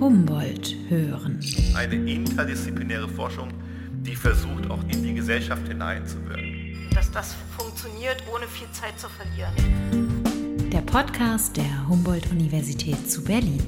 Humboldt 0.00 0.76
hören. 0.90 1.40
Eine 1.74 1.94
interdisziplinäre 1.94 3.08
Forschung, 3.08 3.48
die 4.02 4.14
versucht, 4.14 4.70
auch 4.70 4.82
in 4.88 5.02
die 5.02 5.14
Gesellschaft 5.14 5.66
hineinzuwirken. 5.66 6.86
Dass 6.94 7.10
das 7.10 7.34
funktioniert, 7.56 8.22
ohne 8.32 8.46
viel 8.46 8.70
Zeit 8.72 9.00
zu 9.00 9.08
verlieren. 9.08 10.70
Der 10.70 10.82
Podcast 10.82 11.56
der 11.56 11.88
Humboldt-Universität 11.88 13.10
zu 13.10 13.24
Berlin. 13.24 13.62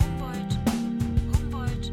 Humboldt, 0.00 0.58
Humboldt, 1.36 1.92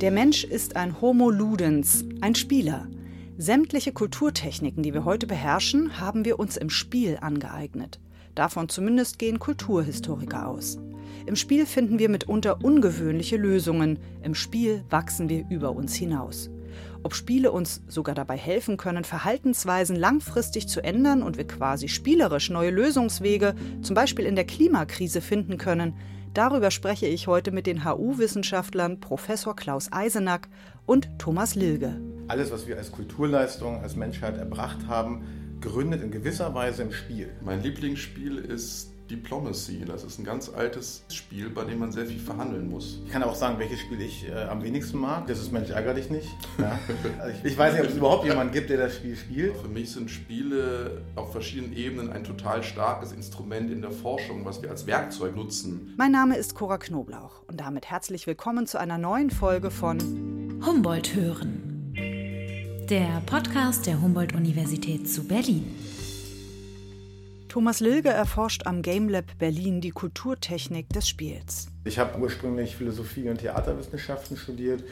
Der 0.00 0.10
Mensch 0.10 0.44
ist 0.44 0.76
ein 0.76 0.98
Homo 1.02 1.30
ludens, 1.30 2.06
ein 2.22 2.34
Spieler. 2.34 2.88
Sämtliche 3.38 3.92
Kulturtechniken, 3.92 4.82
die 4.82 4.94
wir 4.94 5.04
heute 5.04 5.26
beherrschen, 5.26 6.00
haben 6.00 6.24
wir 6.24 6.38
uns 6.38 6.56
im 6.56 6.70
Spiel 6.70 7.18
angeeignet. 7.20 8.00
Davon 8.34 8.70
zumindest 8.70 9.18
gehen 9.18 9.38
Kulturhistoriker 9.38 10.48
aus. 10.48 10.78
Im 11.26 11.36
Spiel 11.36 11.66
finden 11.66 11.98
wir 11.98 12.08
mitunter 12.08 12.64
ungewöhnliche 12.64 13.36
Lösungen. 13.36 13.98
Im 14.22 14.34
Spiel 14.34 14.84
wachsen 14.88 15.28
wir 15.28 15.44
über 15.50 15.72
uns 15.72 15.94
hinaus. 15.94 16.48
Ob 17.02 17.14
Spiele 17.14 17.52
uns 17.52 17.82
sogar 17.88 18.14
dabei 18.14 18.38
helfen 18.38 18.78
können, 18.78 19.04
Verhaltensweisen 19.04 19.96
langfristig 19.96 20.66
zu 20.66 20.82
ändern 20.82 21.22
und 21.22 21.36
wir 21.36 21.46
quasi 21.46 21.88
spielerisch 21.88 22.48
neue 22.48 22.70
Lösungswege, 22.70 23.54
zum 23.82 23.94
Beispiel 23.94 24.24
in 24.24 24.34
der 24.34 24.46
Klimakrise, 24.46 25.20
finden 25.20 25.58
können, 25.58 25.94
darüber 26.32 26.70
spreche 26.70 27.06
ich 27.06 27.26
heute 27.26 27.52
mit 27.52 27.66
den 27.66 27.84
HU-Wissenschaftlern 27.84 28.98
Professor 29.00 29.54
Klaus 29.54 29.92
Eisenack 29.92 30.48
und 30.86 31.10
Thomas 31.18 31.54
Lilge. 31.54 32.00
Alles, 32.28 32.50
was 32.50 32.66
wir 32.66 32.76
als 32.76 32.90
Kulturleistung, 32.90 33.82
als 33.82 33.94
Menschheit 33.94 34.36
erbracht 34.36 34.88
haben, 34.88 35.58
gründet 35.60 36.02
in 36.02 36.10
gewisser 36.10 36.54
Weise 36.54 36.82
im 36.82 36.92
Spiel. 36.92 37.30
Mein 37.40 37.62
Lieblingsspiel 37.62 38.38
ist 38.38 38.90
Diplomacy. 39.08 39.84
Das 39.86 40.02
ist 40.02 40.18
ein 40.18 40.24
ganz 40.24 40.48
altes 40.48 41.04
Spiel, 41.08 41.50
bei 41.50 41.62
dem 41.62 41.78
man 41.78 41.92
sehr 41.92 42.06
viel 42.06 42.18
verhandeln 42.18 42.68
muss. 42.68 42.98
Ich 43.06 43.12
kann 43.12 43.22
auch 43.22 43.36
sagen, 43.36 43.60
welches 43.60 43.78
Spiel 43.78 44.00
ich 44.00 44.28
äh, 44.28 44.42
am 44.42 44.64
wenigsten 44.64 44.98
mag. 44.98 45.28
Das 45.28 45.38
ist 45.38 45.52
Mensch 45.52 45.70
ärger 45.70 45.94
dich 45.94 46.10
nicht. 46.10 46.28
Ja. 46.58 46.78
Also 47.20 47.36
ich, 47.38 47.52
ich, 47.52 47.58
weiß 47.58 47.74
nicht, 47.74 47.82
ob 47.82 47.90
es 47.90 47.96
überhaupt 47.96 48.24
jemanden 48.24 48.52
gibt, 48.52 48.70
der 48.70 48.78
das 48.78 48.96
Spiel 48.96 49.14
spielt. 49.14 49.56
Für 49.58 49.68
mich 49.68 49.92
sind 49.92 50.10
Spiele 50.10 51.02
auf 51.14 51.30
verschiedenen 51.30 51.76
Ebenen 51.76 52.10
ein 52.10 52.24
total 52.24 52.62
starkes 52.62 53.12
Instrument 53.12 53.70
in 53.70 53.82
der 53.82 53.90
Forschung, 53.90 54.44
was 54.44 54.62
wir 54.62 54.70
als 54.70 54.86
Werkzeug 54.86 55.36
nutzen. 55.36 55.94
Mein 55.98 56.12
Name 56.12 56.36
ist 56.36 56.54
Cora 56.54 56.78
Knoblauch 56.78 57.42
und 57.46 57.60
damit 57.60 57.86
herzlich 57.86 58.26
willkommen 58.26 58.66
zu 58.66 58.80
einer 58.80 58.96
neuen 58.96 59.30
Folge 59.30 59.70
von 59.70 59.98
Humboldt 60.64 61.14
hören. 61.14 61.65
Der 62.90 63.20
Podcast 63.26 63.88
der 63.88 64.00
Humboldt-Universität 64.00 65.12
zu 65.12 65.26
Berlin. 65.26 65.74
Thomas 67.48 67.80
Lilge 67.80 68.10
erforscht 68.10 68.64
am 68.68 68.80
Game 68.80 69.08
Lab 69.08 69.24
Berlin 69.40 69.80
die 69.80 69.90
Kulturtechnik 69.90 70.88
des 70.90 71.08
Spiels. 71.08 71.66
Ich 71.82 71.98
habe 71.98 72.16
ursprünglich 72.20 72.76
Philosophie 72.76 73.28
und 73.28 73.38
Theaterwissenschaften 73.38 74.36
studiert 74.36 74.84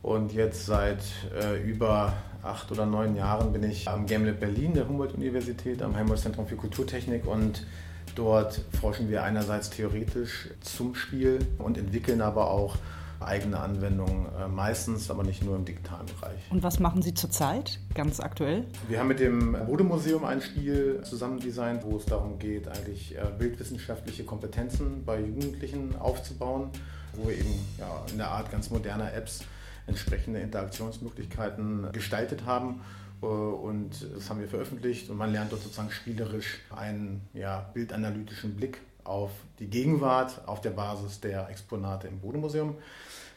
und 0.00 0.32
jetzt 0.32 0.64
seit 0.64 1.02
äh, 1.38 1.62
über 1.62 2.14
acht 2.42 2.72
oder 2.72 2.86
neun 2.86 3.16
Jahren 3.16 3.52
bin 3.52 3.64
ich 3.64 3.86
am 3.86 4.06
Game 4.06 4.24
Lab 4.24 4.40
Berlin 4.40 4.72
der 4.72 4.88
Humboldt-Universität, 4.88 5.82
am 5.82 5.94
Helmholtz-Zentrum 5.94 6.46
für 6.46 6.56
Kulturtechnik 6.56 7.26
und 7.26 7.66
dort 8.14 8.62
forschen 8.80 9.10
wir 9.10 9.24
einerseits 9.24 9.68
theoretisch 9.68 10.48
zum 10.62 10.94
Spiel 10.94 11.40
und 11.58 11.76
entwickeln 11.76 12.22
aber 12.22 12.50
auch 12.50 12.76
eigene 13.20 13.58
Anwendungen, 13.58 14.26
äh, 14.34 14.48
meistens 14.48 15.10
aber 15.10 15.22
nicht 15.24 15.42
nur 15.42 15.56
im 15.56 15.64
digitalen 15.64 16.06
Bereich. 16.06 16.40
Und 16.50 16.62
was 16.62 16.78
machen 16.78 17.02
Sie 17.02 17.14
zurzeit, 17.14 17.78
ganz 17.94 18.20
aktuell? 18.20 18.64
Wir 18.88 19.00
haben 19.00 19.08
mit 19.08 19.20
dem 19.20 19.56
Bode-Museum 19.66 20.24
ein 20.24 20.40
Spiel 20.40 21.00
zusammen 21.02 21.40
designt, 21.40 21.84
wo 21.84 21.96
es 21.96 22.04
darum 22.04 22.38
geht, 22.38 22.68
eigentlich 22.68 23.16
äh, 23.16 23.22
bildwissenschaftliche 23.38 24.24
Kompetenzen 24.24 25.04
bei 25.04 25.20
Jugendlichen 25.20 25.96
aufzubauen, 25.96 26.70
wo 27.14 27.28
wir 27.28 27.36
eben 27.36 27.54
ja, 27.78 28.04
in 28.10 28.18
der 28.18 28.30
Art 28.30 28.50
ganz 28.50 28.70
moderner 28.70 29.12
Apps 29.14 29.40
entsprechende 29.86 30.40
Interaktionsmöglichkeiten 30.40 31.88
gestaltet 31.92 32.44
haben. 32.44 32.80
Äh, 33.22 33.26
und 33.26 34.06
das 34.14 34.28
haben 34.28 34.40
wir 34.40 34.48
veröffentlicht 34.48 35.10
und 35.10 35.16
man 35.16 35.32
lernt 35.32 35.52
dort 35.52 35.62
sozusagen 35.62 35.90
spielerisch 35.90 36.60
einen 36.74 37.22
ja, 37.32 37.70
bildanalytischen 37.72 38.56
Blick 38.56 38.80
auf 39.04 39.30
die 39.58 39.68
Gegenwart 39.68 40.42
auf 40.46 40.60
der 40.60 40.70
Basis 40.70 41.20
der 41.20 41.48
Exponate 41.48 42.08
im 42.08 42.20
Bodemuseum. 42.20 42.74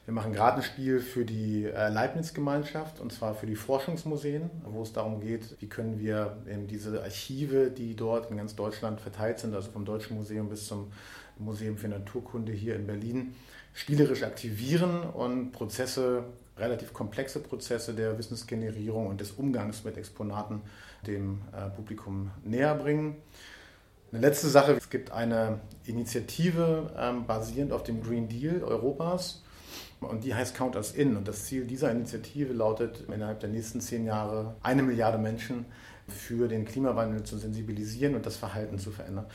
Wir 0.10 0.16
machen 0.16 0.34
gerade 0.34 0.58
ein 0.58 0.64
Spiel 0.64 1.02
für 1.02 1.24
die 1.24 1.66
äh, 1.66 1.88
Leibniz-Gemeinschaft 1.90 3.00
und 3.00 3.14
zwar 3.14 3.36
für 3.36 3.46
die 3.46 3.56
Forschungsmuseen, 3.56 4.50
wo 4.64 4.82
es 4.82 4.92
darum 4.92 5.22
geht, 5.22 5.56
wie 5.60 5.68
können 5.68 6.00
wir 6.00 6.36
eben 6.50 6.66
diese 6.66 7.04
Archive, 7.04 7.70
die 7.70 7.96
dort 7.96 8.32
in 8.32 8.38
ganz 8.38 8.56
Deutschland 8.56 9.00
verteilt 9.00 9.38
sind, 9.38 9.54
also 9.54 9.70
vom 9.70 9.86
Deutschen 9.86 10.18
Museum 10.18 10.50
bis 10.50 10.66
zum 10.66 10.92
Museum 11.38 11.78
für 11.78 11.90
Naturkunde 11.90 12.52
hier 12.52 12.76
in 12.76 12.88
Berlin, 12.88 13.36
spielerisch 13.76 14.24
aktivieren 14.24 15.04
und 15.04 15.52
Prozesse, 15.52 16.24
relativ 16.58 16.92
komplexe 16.92 17.40
Prozesse 17.40 17.94
der 17.94 18.18
Wissensgenerierung 18.18 19.06
und 19.06 19.22
des 19.22 19.34
Umgangs 19.34 19.84
mit 19.84 19.96
Exponaten 19.96 20.62
dem 21.06 21.42
äh, 21.52 21.70
Publikum 21.70 22.32
näher 22.44 22.74
bringen. 22.74 23.18
Eine 24.12 24.22
letzte 24.22 24.48
Sache, 24.48 24.72
es 24.72 24.90
gibt 24.90 25.12
eine 25.12 25.60
Initiative 25.86 26.96
ähm, 26.98 27.28
basierend 27.28 27.72
auf 27.72 27.84
dem 27.84 28.02
Green 28.02 28.28
Deal 28.28 28.64
Europas 28.64 29.44
und 30.02 30.24
die 30.24 30.34
heißt 30.34 30.56
Count 30.56 30.76
Us 30.76 30.92
In 30.92 31.18
und 31.18 31.28
das 31.28 31.46
Ziel 31.46 31.66
dieser 31.66 31.92
Initiative 31.92 32.54
lautet, 32.54 33.04
innerhalb 33.14 33.40
der 33.40 33.50
nächsten 33.50 33.82
zehn 33.82 34.06
Jahre 34.06 34.56
eine 34.64 34.84
Milliarde 34.84 35.18
Menschen 35.18 35.66
für 36.08 36.48
den 36.48 36.66
Klimawandel 36.66 37.24
zu 37.24 37.38
sensibilisieren 37.38 38.16
und 38.16 38.26
das 38.26 38.38
Verhalten 38.38 38.80
zu 38.80 38.92
verändern. 38.92 39.26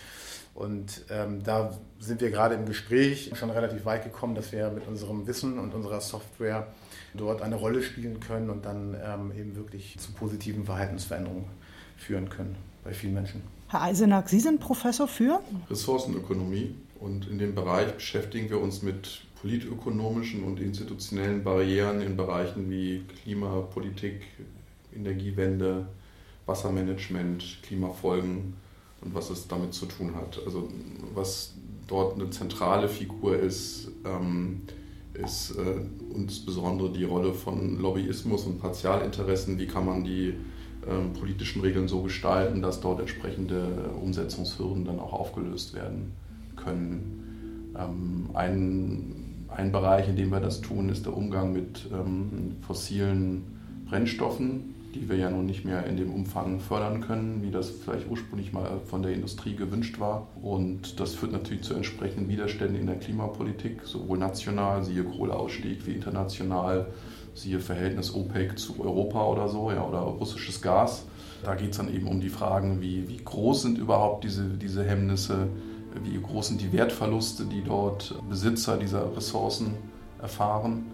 Und 0.54 1.04
ähm, 1.10 1.42
da 1.42 1.76
sind 1.98 2.20
wir 2.20 2.30
gerade 2.30 2.54
im 2.54 2.64
Gespräch 2.64 3.30
schon 3.34 3.50
relativ 3.50 3.84
weit 3.84 4.04
gekommen, 4.04 4.34
dass 4.34 4.52
wir 4.52 4.70
mit 4.70 4.86
unserem 4.86 5.26
Wissen 5.26 5.58
und 5.58 5.74
unserer 5.74 6.00
Software 6.00 6.68
dort 7.14 7.42
eine 7.42 7.56
Rolle 7.56 7.82
spielen 7.82 8.20
können 8.20 8.50
und 8.50 8.64
dann 8.64 8.96
ähm, 9.04 9.32
eben 9.36 9.56
wirklich 9.56 9.98
zu 9.98 10.12
positiven 10.12 10.64
Verhaltensveränderungen 10.64 11.46
führen 11.96 12.28
können 12.28 12.56
bei 12.84 12.92
vielen 12.92 13.14
Menschen. 13.14 13.42
Herr 13.68 13.82
Eisenack, 13.82 14.28
Sie 14.28 14.40
sind 14.40 14.60
Professor 14.60 15.08
für 15.08 15.40
Ressourcenökonomie 15.70 16.74
und 17.00 17.28
in 17.28 17.38
dem 17.38 17.54
Bereich 17.54 17.92
beschäftigen 17.92 18.50
wir 18.50 18.60
uns 18.60 18.82
mit 18.82 19.22
politökonomischen 19.44 20.42
und 20.42 20.58
institutionellen 20.58 21.44
Barrieren 21.44 22.00
in 22.00 22.16
Bereichen 22.16 22.70
wie 22.70 23.02
Klimapolitik, 23.22 24.22
Energiewende, 24.96 25.86
Wassermanagement, 26.46 27.58
Klimafolgen 27.62 28.54
und 29.02 29.14
was 29.14 29.28
es 29.28 29.46
damit 29.46 29.74
zu 29.74 29.84
tun 29.84 30.14
hat. 30.14 30.40
Also 30.46 30.70
was 31.12 31.52
dort 31.86 32.14
eine 32.14 32.30
zentrale 32.30 32.88
Figur 32.88 33.38
ist, 33.38 33.90
ähm, 34.06 34.62
ist 35.12 35.58
äh, 35.58 35.74
insbesondere 36.14 36.90
die 36.90 37.04
Rolle 37.04 37.34
von 37.34 37.78
Lobbyismus 37.78 38.46
und 38.46 38.60
Partialinteressen. 38.60 39.58
Wie 39.58 39.66
kann 39.66 39.84
man 39.84 40.04
die 40.04 40.32
ähm, 40.88 41.12
politischen 41.12 41.60
Regeln 41.60 41.86
so 41.86 42.00
gestalten, 42.00 42.62
dass 42.62 42.80
dort 42.80 42.98
entsprechende 42.98 43.90
Umsetzungshürden 44.00 44.86
dann 44.86 44.98
auch 45.00 45.12
aufgelöst 45.12 45.74
werden 45.74 46.12
können. 46.56 47.72
Ähm, 47.78 48.30
ein, 48.32 49.23
ein 49.56 49.72
Bereich, 49.72 50.08
in 50.08 50.16
dem 50.16 50.30
wir 50.30 50.40
das 50.40 50.60
tun, 50.60 50.88
ist 50.88 51.06
der 51.06 51.16
Umgang 51.16 51.52
mit 51.52 51.88
ähm, 51.92 52.56
fossilen 52.60 53.42
Brennstoffen, 53.88 54.74
die 54.94 55.08
wir 55.08 55.16
ja 55.16 55.30
nun 55.30 55.46
nicht 55.46 55.64
mehr 55.64 55.86
in 55.86 55.96
dem 55.96 56.12
Umfang 56.12 56.60
fördern 56.60 57.00
können, 57.00 57.42
wie 57.42 57.50
das 57.50 57.70
vielleicht 57.70 58.08
ursprünglich 58.10 58.52
mal 58.52 58.80
von 58.84 59.02
der 59.02 59.12
Industrie 59.12 59.56
gewünscht 59.56 59.98
war. 59.98 60.28
Und 60.40 61.00
das 61.00 61.14
führt 61.14 61.32
natürlich 61.32 61.62
zu 61.62 61.74
entsprechenden 61.74 62.28
Widerständen 62.28 62.78
in 62.78 62.86
der 62.86 62.96
Klimapolitik, 62.96 63.82
sowohl 63.84 64.18
national, 64.18 64.84
siehe 64.84 65.04
Kohleausstieg, 65.04 65.86
wie 65.86 65.92
international 65.92 66.86
siehe 67.34 67.58
Verhältnis 67.58 68.14
OPEC 68.14 68.58
zu 68.58 68.80
Europa 68.80 69.24
oder 69.26 69.48
so, 69.48 69.72
ja, 69.72 69.84
oder 69.84 69.98
russisches 69.98 70.62
Gas. 70.62 71.04
Da 71.42 71.56
geht 71.56 71.72
es 71.72 71.76
dann 71.76 71.92
eben 71.92 72.06
um 72.06 72.20
die 72.20 72.28
Fragen, 72.28 72.80
wie, 72.80 73.08
wie 73.08 73.18
groß 73.18 73.62
sind 73.62 73.78
überhaupt 73.78 74.24
diese, 74.24 74.48
diese 74.48 74.84
Hemmnisse, 74.84 75.48
wie 76.02 76.20
groß 76.20 76.48
sind 76.48 76.60
die 76.60 76.72
Wertverluste, 76.72 77.44
die 77.44 77.62
dort 77.62 78.14
Besitzer 78.28 78.76
dieser 78.76 79.16
Ressourcen 79.16 79.74
erfahren 80.20 80.86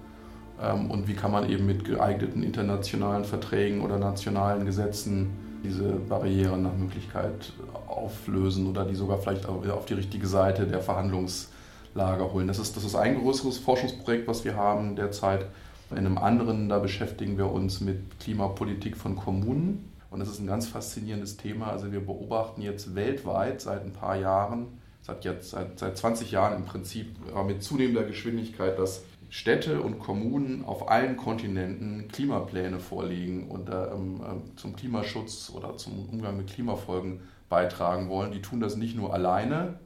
ähm, 0.63 0.91
und 0.91 1.09
wie 1.09 1.15
kann 1.15 1.33
man 1.33 1.49
eben 1.49 1.67
mit 1.67 1.85
geeigneten 1.85 2.43
internationalen 2.43 3.25
Verträgen 3.25 3.81
oder 3.81 3.99
nationalen 3.99 4.67
Gesetzen 4.67 5.31
diese 5.65 5.93
Barrieren 5.93 6.63
nach 6.63 6.75
Möglichkeit 6.75 7.53
auflösen 7.87 8.67
oder 8.67 8.85
die 8.85 8.95
sogar 8.95 9.19
vielleicht 9.19 9.47
auf 9.47 9.85
die 9.85 9.95
richtige 9.95 10.27
Seite 10.27 10.67
der 10.67 10.81
Verhandlungslager 10.81 12.33
holen. 12.33 12.49
Das 12.49 12.59
ist, 12.59 12.77
das 12.77 12.85
ist 12.85 12.95
ein 12.95 13.21
größeres 13.21 13.59
Forschungsprojekt, 13.59 14.27
was 14.27 14.45
wir 14.45 14.57
haben 14.57 14.97
derzeit. 14.97 15.47
In 15.91 15.99
einem 15.99 16.19
anderen, 16.19 16.69
da 16.69 16.79
beschäftigen 16.79 17.37
wir 17.37 17.51
uns 17.51 17.81
mit 17.81 18.21
Klimapolitik 18.21 18.97
von 18.97 19.17
Kommunen. 19.17 19.91
Und 20.11 20.21
das 20.21 20.29
ist 20.29 20.41
ein 20.41 20.47
ganz 20.47 20.67
faszinierendes 20.69 21.37
Thema. 21.37 21.69
Also 21.69 21.93
wir 21.93 22.01
beobachten 22.01 22.63
jetzt 22.63 22.95
weltweit 22.95 23.61
seit 23.61 23.85
ein 23.85 23.93
paar 23.93 24.17
Jahren, 24.17 24.67
seit, 25.11 25.25
jetzt, 25.25 25.51
seit, 25.51 25.79
seit 25.79 25.97
20 25.97 26.31
Jahren 26.31 26.57
im 26.57 26.65
Prinzip 26.65 27.17
mit 27.47 27.63
zunehmender 27.63 28.05
Geschwindigkeit, 28.05 28.79
dass 28.79 29.03
Städte 29.29 29.81
und 29.81 30.01
Kommunen 30.01 30.65
auf 30.65 30.89
allen 30.89 31.17
Kontinenten 31.17 32.09
Klimapläne 32.09 32.81
vorlegen 32.81 33.49
und 33.49 33.69
ähm, 33.69 34.21
ähm, 34.25 34.43
zum 34.57 34.75
Klimaschutz 34.75 35.53
oder 35.55 35.77
zum 35.77 36.09
Umgang 36.09 36.37
mit 36.37 36.49
Klimafolgen 36.49 37.21
beitragen 37.49 38.09
wollen. 38.09 38.33
Die 38.33 38.43
tun 38.43 38.61
das 38.61 38.77
nicht 38.77 38.97
nur 38.97 39.15
alleine, 39.15 39.79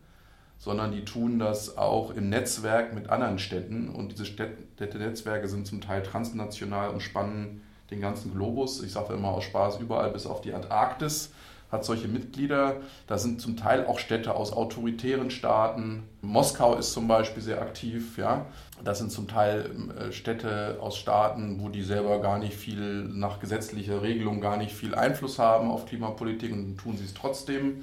sondern 0.59 0.93
die 0.93 1.05
tun 1.05 1.39
das 1.39 1.77
auch 1.77 2.15
im 2.15 2.31
Netzwerk 2.31 2.95
mit 2.95 3.11
anderen 3.11 3.39
Städten. 3.39 3.91
Und 3.91 4.13
diese 4.13 4.25
Städte-Netzwerke 4.25 5.47
sind 5.47 5.67
zum 5.67 5.83
Teil 5.83 6.03
transnational 6.03 6.89
und 6.89 7.03
spannen 7.03 7.63
den 7.91 8.01
ganzen 8.01 8.33
Globus. 8.33 8.83
Ich 8.83 8.93
sage 8.93 9.13
immer 9.13 9.29
aus 9.29 9.45
Spaß 9.45 9.79
überall 9.79 10.11
bis 10.11 10.27
auf 10.27 10.41
die 10.41 10.55
Antarktis 10.55 11.33
hat 11.71 11.85
solche 11.85 12.09
Mitglieder. 12.09 12.77
Da 13.07 13.19
sind 13.19 13.41
zum 13.41 13.57
Teil 13.57 13.87
auch 13.87 13.99
Städte 13.99 14.35
aus 14.35 14.53
autoritären 14.53 15.31
Staaten. 15.31 16.05
Moskau 16.23 16.77
ist 16.77 16.93
zum 16.93 17.09
Beispiel 17.09 17.43
sehr 17.43 17.61
aktiv. 17.61 18.17
Ja. 18.17 18.47
Das 18.85 18.99
sind 18.99 19.11
zum 19.11 19.29
Teil 19.29 19.71
äh, 19.99 20.13
Städte 20.13 20.79
aus 20.81 20.97
Staaten, 20.97 21.61
wo 21.61 21.69
die 21.69 21.83
selber 21.83 22.21
gar 22.21 22.39
nicht 22.39 22.55
viel 22.55 23.05
nach 23.05 23.41
gesetzlicher 23.41 24.03
Regelung 24.03 24.41
gar 24.41 24.57
nicht 24.57 24.73
viel 24.73 24.95
Einfluss 24.95 25.39
haben 25.39 25.71
auf 25.71 25.87
Klimapolitik 25.87 26.53
und 26.53 26.77
tun 26.77 26.97
sie 26.97 27.05
es 27.05 27.15
trotzdem. 27.15 27.81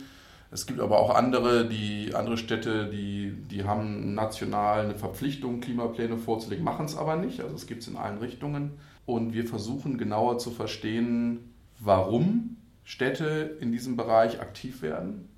Es 0.54 0.68
gibt 0.68 0.82
aber 0.82 1.00
auch 1.00 1.16
andere, 1.16 1.66
die, 1.66 2.14
andere 2.14 2.38
Städte, 2.38 2.90
die, 2.90 3.34
die 3.50 3.64
haben 3.64 4.14
national 4.14 4.82
eine 4.82 4.96
Verpflichtung, 4.96 5.62
Klimapläne 5.62 6.18
vorzulegen, 6.18 6.66
machen 6.66 6.86
es 6.86 6.98
aber 6.98 7.16
nicht. 7.16 7.40
Also 7.40 7.56
es 7.56 7.68
gibt 7.68 7.84
es 7.84 7.88
in 7.88 7.96
allen 7.96 8.18
Richtungen. 8.18 8.74
Und 9.06 9.34
wir 9.34 9.48
versuchen 9.48 9.98
genauer 9.98 10.40
zu 10.40 10.52
verstehen, 10.52 11.54
warum 11.80 12.58
Städte 12.84 13.58
in 13.60 13.72
diesem 13.72 13.96
Bereich 13.96 14.42
aktiv 14.42 14.82
werden 14.82 15.30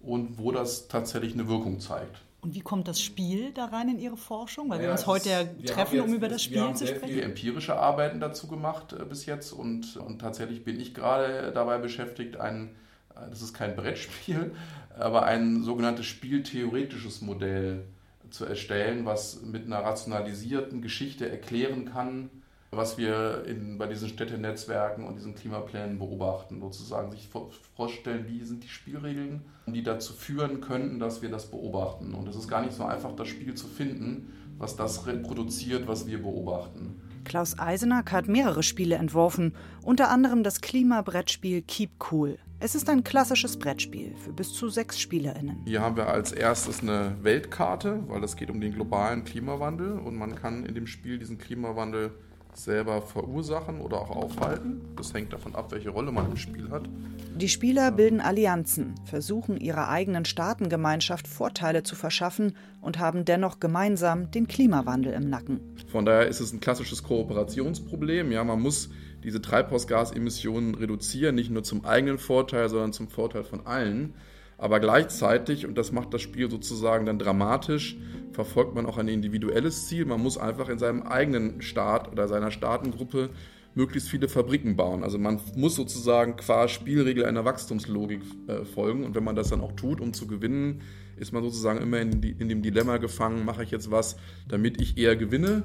und 0.00 0.38
wo 0.38 0.52
das 0.52 0.88
tatsächlich 0.88 1.34
eine 1.34 1.48
Wirkung 1.48 1.80
zeigt. 1.80 2.22
Und 2.46 2.54
wie 2.54 2.60
kommt 2.60 2.86
das 2.86 3.00
Spiel 3.00 3.52
da 3.52 3.64
rein 3.64 3.88
in 3.88 3.98
Ihre 3.98 4.16
Forschung? 4.16 4.70
Weil 4.70 4.78
ja, 4.78 4.84
wir 4.84 4.92
uns 4.92 5.06
heute 5.06 5.30
ja 5.30 5.44
treffen, 5.66 6.00
um 6.00 6.14
über 6.14 6.28
das 6.28 6.44
Spiel 6.44 6.74
zu 6.74 6.86
sprechen. 6.86 7.08
Wir 7.08 7.22
haben 7.22 7.30
empirische 7.30 7.76
Arbeiten 7.76 8.20
dazu 8.20 8.46
gemacht 8.46 8.92
äh, 8.92 9.04
bis 9.04 9.26
jetzt 9.26 9.52
und, 9.52 9.96
und 9.96 10.20
tatsächlich 10.20 10.62
bin 10.62 10.78
ich 10.78 10.94
gerade 10.94 11.50
dabei 11.52 11.78
beschäftigt, 11.78 12.36
ein, 12.36 12.68
äh, 13.16 13.28
das 13.30 13.42
ist 13.42 13.52
kein 13.52 13.74
Brettspiel, 13.74 14.54
aber 14.96 15.24
ein 15.24 15.64
sogenanntes 15.64 16.06
spieltheoretisches 16.06 17.20
Modell 17.20 17.86
zu 18.30 18.44
erstellen, 18.44 19.04
was 19.04 19.42
mit 19.42 19.66
einer 19.66 19.78
rationalisierten 19.78 20.82
Geschichte 20.82 21.28
erklären 21.28 21.86
kann, 21.86 22.30
was 22.76 22.98
wir 22.98 23.44
in, 23.46 23.78
bei 23.78 23.86
diesen 23.86 24.08
Städtenetzwerken 24.08 25.04
und 25.04 25.16
diesen 25.16 25.34
Klimaplänen 25.34 25.98
beobachten, 25.98 26.60
sozusagen 26.60 27.10
sich 27.10 27.28
vorstellen, 27.74 28.26
wie 28.28 28.42
sind 28.44 28.64
die 28.64 28.68
Spielregeln, 28.68 29.42
die 29.66 29.82
dazu 29.82 30.12
führen 30.12 30.60
könnten, 30.60 30.98
dass 30.98 31.22
wir 31.22 31.30
das 31.30 31.50
beobachten. 31.50 32.14
Und 32.14 32.28
es 32.28 32.36
ist 32.36 32.48
gar 32.48 32.62
nicht 32.62 32.74
so 32.74 32.84
einfach, 32.84 33.14
das 33.16 33.28
Spiel 33.28 33.54
zu 33.54 33.66
finden, 33.66 34.32
was 34.58 34.76
das 34.76 35.06
reproduziert, 35.06 35.86
was 35.86 36.06
wir 36.06 36.22
beobachten. 36.22 37.00
Klaus 37.24 37.58
Eisenack 37.58 38.12
hat 38.12 38.28
mehrere 38.28 38.62
Spiele 38.62 38.94
entworfen, 38.94 39.52
unter 39.82 40.10
anderem 40.10 40.44
das 40.44 40.60
Klimabrettspiel 40.60 41.62
Keep 41.62 41.90
Cool. 42.10 42.38
Es 42.58 42.74
ist 42.74 42.88
ein 42.88 43.04
klassisches 43.04 43.58
Brettspiel 43.58 44.14
für 44.14 44.32
bis 44.32 44.52
zu 44.52 44.68
sechs 44.68 44.98
SpielerInnen. 44.98 45.58
Hier 45.66 45.82
haben 45.82 45.96
wir 45.96 46.06
als 46.06 46.32
erstes 46.32 46.80
eine 46.80 47.16
Weltkarte, 47.20 48.02
weil 48.06 48.22
es 48.24 48.36
geht 48.36 48.48
um 48.48 48.60
den 48.60 48.72
globalen 48.72 49.24
Klimawandel 49.24 49.98
und 49.98 50.16
man 50.16 50.36
kann 50.36 50.64
in 50.64 50.74
dem 50.74 50.86
Spiel 50.86 51.18
diesen 51.18 51.36
Klimawandel 51.36 52.12
selber 52.58 53.02
verursachen 53.02 53.80
oder 53.80 54.00
auch 54.00 54.10
aufhalten. 54.10 54.80
Das 54.96 55.12
hängt 55.14 55.32
davon 55.32 55.54
ab, 55.54 55.72
welche 55.72 55.90
Rolle 55.90 56.12
man 56.12 56.30
im 56.30 56.36
Spiel 56.36 56.70
hat. 56.70 56.88
Die 57.36 57.48
Spieler 57.48 57.90
bilden 57.92 58.20
Allianzen, 58.20 58.94
versuchen 59.04 59.58
ihrer 59.58 59.88
eigenen 59.88 60.24
Staatengemeinschaft 60.24 61.28
Vorteile 61.28 61.82
zu 61.82 61.94
verschaffen 61.94 62.56
und 62.80 62.98
haben 62.98 63.24
dennoch 63.24 63.60
gemeinsam 63.60 64.30
den 64.30 64.46
Klimawandel 64.46 65.12
im 65.12 65.28
Nacken. 65.28 65.60
Von 65.88 66.06
daher 66.06 66.28
ist 66.28 66.40
es 66.40 66.52
ein 66.52 66.60
klassisches 66.60 67.02
Kooperationsproblem. 67.02 68.32
Ja, 68.32 68.42
man 68.44 68.60
muss 68.60 68.90
diese 69.22 69.42
Treibhausgasemissionen 69.42 70.74
reduzieren, 70.74 71.34
nicht 71.34 71.50
nur 71.50 71.62
zum 71.62 71.84
eigenen 71.84 72.18
Vorteil, 72.18 72.68
sondern 72.68 72.92
zum 72.92 73.08
Vorteil 73.08 73.44
von 73.44 73.66
allen. 73.66 74.14
Aber 74.58 74.80
gleichzeitig, 74.80 75.66
und 75.66 75.76
das 75.76 75.92
macht 75.92 76.14
das 76.14 76.22
Spiel 76.22 76.50
sozusagen 76.50 77.04
dann 77.04 77.18
dramatisch, 77.18 77.96
verfolgt 78.32 78.74
man 78.74 78.86
auch 78.86 78.96
ein 78.96 79.08
individuelles 79.08 79.86
Ziel. 79.86 80.06
Man 80.06 80.22
muss 80.22 80.38
einfach 80.38 80.68
in 80.68 80.78
seinem 80.78 81.02
eigenen 81.02 81.60
Staat 81.60 82.10
oder 82.10 82.26
seiner 82.28 82.50
Staatengruppe 82.50 83.30
möglichst 83.74 84.08
viele 84.08 84.28
Fabriken 84.28 84.74
bauen. 84.74 85.04
Also 85.04 85.18
man 85.18 85.38
muss 85.54 85.76
sozusagen 85.76 86.36
qua 86.36 86.66
Spielregel 86.68 87.26
einer 87.26 87.44
Wachstumslogik 87.44 88.22
äh, 88.46 88.64
folgen. 88.64 89.04
Und 89.04 89.14
wenn 89.14 89.24
man 89.24 89.36
das 89.36 89.50
dann 89.50 89.60
auch 89.60 89.72
tut, 89.72 90.00
um 90.00 90.14
zu 90.14 90.26
gewinnen, 90.26 90.80
ist 91.16 91.32
man 91.32 91.42
sozusagen 91.42 91.80
immer 91.80 92.00
in, 92.00 92.22
die, 92.22 92.30
in 92.30 92.48
dem 92.48 92.62
Dilemma 92.62 92.96
gefangen, 92.96 93.44
mache 93.44 93.62
ich 93.62 93.70
jetzt 93.70 93.90
was, 93.90 94.16
damit 94.48 94.80
ich 94.80 94.96
eher 94.96 95.16
gewinne 95.16 95.64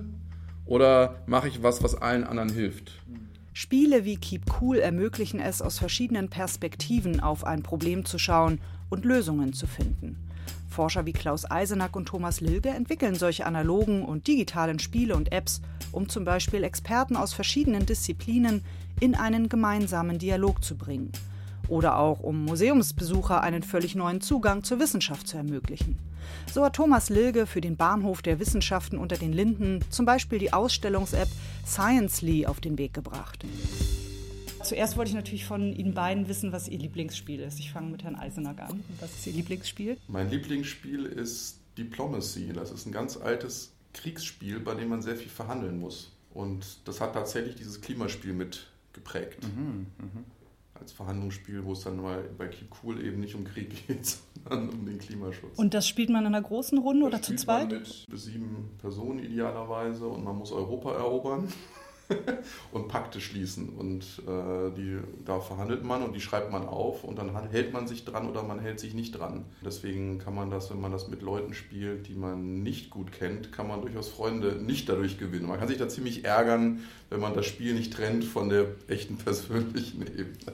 oder 0.65 1.23
mache 1.25 1.47
ich 1.47 1.63
was, 1.63 1.81
was 1.83 1.95
allen 1.95 2.25
anderen 2.25 2.49
hilft. 2.49 2.91
Spiele 3.53 4.05
wie 4.05 4.17
Keep 4.17 4.61
Cool 4.61 4.77
ermöglichen 4.77 5.39
es, 5.39 5.61
aus 5.61 5.79
verschiedenen 5.79 6.29
Perspektiven 6.29 7.19
auf 7.19 7.45
ein 7.45 7.63
Problem 7.63 8.05
zu 8.05 8.17
schauen 8.17 8.59
und 8.91 9.05
Lösungen 9.05 9.53
zu 9.53 9.65
finden. 9.65 10.17
Forscher 10.69 11.05
wie 11.05 11.13
Klaus 11.13 11.49
Eisenack 11.49 11.95
und 11.95 12.05
Thomas 12.05 12.39
Lilge 12.39 12.69
entwickeln 12.69 13.15
solche 13.15 13.45
analogen 13.45 14.05
und 14.05 14.27
digitalen 14.27 14.79
Spiele 14.79 15.15
und 15.15 15.31
Apps, 15.31 15.61
um 15.91 16.07
zum 16.07 16.23
Beispiel 16.23 16.63
Experten 16.63 17.15
aus 17.15 17.33
verschiedenen 17.33 17.85
Disziplinen 17.85 18.63
in 18.99 19.15
einen 19.15 19.49
gemeinsamen 19.49 20.17
Dialog 20.17 20.63
zu 20.63 20.77
bringen. 20.77 21.11
Oder 21.67 21.97
auch 21.97 22.19
um 22.19 22.45
Museumsbesucher 22.45 23.41
einen 23.41 23.63
völlig 23.63 23.95
neuen 23.95 24.21
Zugang 24.21 24.63
zur 24.63 24.79
Wissenschaft 24.79 25.27
zu 25.27 25.37
ermöglichen. 25.37 25.97
So 26.51 26.63
hat 26.63 26.75
Thomas 26.75 27.09
Lilge 27.09 27.45
für 27.45 27.61
den 27.61 27.77
Bahnhof 27.77 28.21
der 28.21 28.39
Wissenschaften 28.39 28.97
unter 28.97 29.17
den 29.17 29.33
Linden 29.33 29.79
zum 29.89 30.05
Beispiel 30.05 30.39
die 30.39 30.53
Ausstellungs-App 30.53 31.29
Sciencely 31.65 32.45
auf 32.45 32.59
den 32.61 32.77
Weg 32.77 32.93
gebracht. 32.93 33.45
Zuerst 34.63 34.97
wollte 34.97 35.09
ich 35.09 35.15
natürlich 35.15 35.45
von 35.45 35.73
Ihnen 35.73 35.93
beiden 35.93 36.27
wissen, 36.27 36.51
was 36.51 36.67
Ihr 36.67 36.79
Lieblingsspiel 36.79 37.39
ist. 37.39 37.59
Ich 37.59 37.71
fange 37.71 37.89
mit 37.89 38.03
Herrn 38.03 38.15
Eisenack 38.15 38.61
an. 38.61 38.83
Was 38.99 39.11
ist 39.11 39.27
Ihr 39.27 39.33
Lieblingsspiel? 39.33 39.97
Mein 40.07 40.29
Lieblingsspiel 40.29 41.05
ist 41.05 41.59
Diplomacy. 41.77 42.51
Das 42.53 42.71
ist 42.71 42.85
ein 42.85 42.91
ganz 42.91 43.17
altes 43.17 43.73
Kriegsspiel, 43.93 44.59
bei 44.59 44.75
dem 44.75 44.89
man 44.89 45.01
sehr 45.01 45.15
viel 45.15 45.29
verhandeln 45.29 45.79
muss. 45.79 46.11
Und 46.33 46.79
das 46.85 47.01
hat 47.01 47.13
tatsächlich 47.13 47.55
dieses 47.55 47.81
Klimaspiel 47.81 48.33
mit 48.33 48.67
geprägt. 48.93 49.43
Mhm, 49.43 49.87
mh. 49.97 50.23
Als 50.73 50.91
Verhandlungsspiel, 50.91 51.63
wo 51.63 51.73
es 51.73 51.81
dann 51.81 52.01
mal 52.01 52.23
bei 52.37 52.47
Keep 52.47 52.69
Cool 52.83 53.05
eben 53.05 53.19
nicht 53.19 53.35
um 53.35 53.43
Krieg 53.43 53.69
geht, 53.87 54.17
sondern 54.47 54.69
um 54.69 54.85
den 54.85 54.97
Klimaschutz. 54.97 55.57
Und 55.57 55.73
das 55.73 55.87
spielt 55.87 56.09
man 56.09 56.21
in 56.21 56.33
einer 56.33 56.41
großen 56.41 56.77
Runde 56.77 57.09
das 57.09 57.19
oder 57.19 57.21
zu 57.21 57.35
zweit? 57.35 57.69
Man 57.69 57.79
mit 57.79 58.05
bis 58.09 58.23
sieben 58.23 58.69
Personen 58.79 59.19
idealerweise 59.19 60.07
und 60.07 60.23
man 60.23 60.37
muss 60.37 60.51
Europa 60.51 60.95
erobern. 60.95 61.49
und 62.71 62.87
Pakte 62.87 63.21
schließen. 63.21 63.69
Und 63.69 64.03
äh, 64.27 64.71
die, 64.75 64.99
da 65.25 65.39
verhandelt 65.39 65.83
man 65.83 66.03
und 66.03 66.13
die 66.13 66.21
schreibt 66.21 66.51
man 66.51 66.67
auf 66.67 67.03
und 67.03 67.17
dann 67.17 67.35
hält 67.49 67.73
man 67.73 67.87
sich 67.87 68.05
dran 68.05 68.29
oder 68.29 68.43
man 68.43 68.59
hält 68.59 68.79
sich 68.79 68.93
nicht 68.93 69.17
dran. 69.17 69.45
Deswegen 69.63 70.19
kann 70.19 70.35
man 70.35 70.49
das, 70.49 70.69
wenn 70.69 70.81
man 70.81 70.91
das 70.91 71.07
mit 71.07 71.21
Leuten 71.21 71.53
spielt, 71.53 72.07
die 72.07 72.15
man 72.15 72.63
nicht 72.63 72.89
gut 72.89 73.11
kennt, 73.11 73.51
kann 73.51 73.67
man 73.67 73.81
durchaus 73.81 74.09
Freunde 74.09 74.55
nicht 74.61 74.89
dadurch 74.89 75.17
gewinnen. 75.17 75.47
Man 75.47 75.59
kann 75.59 75.67
sich 75.67 75.77
da 75.77 75.87
ziemlich 75.87 76.25
ärgern, 76.25 76.81
wenn 77.09 77.19
man 77.19 77.33
das 77.33 77.45
Spiel 77.45 77.73
nicht 77.73 77.93
trennt 77.93 78.23
von 78.23 78.49
der 78.49 78.67
echten 78.87 79.17
persönlichen 79.17 80.01
Ebene. 80.01 80.53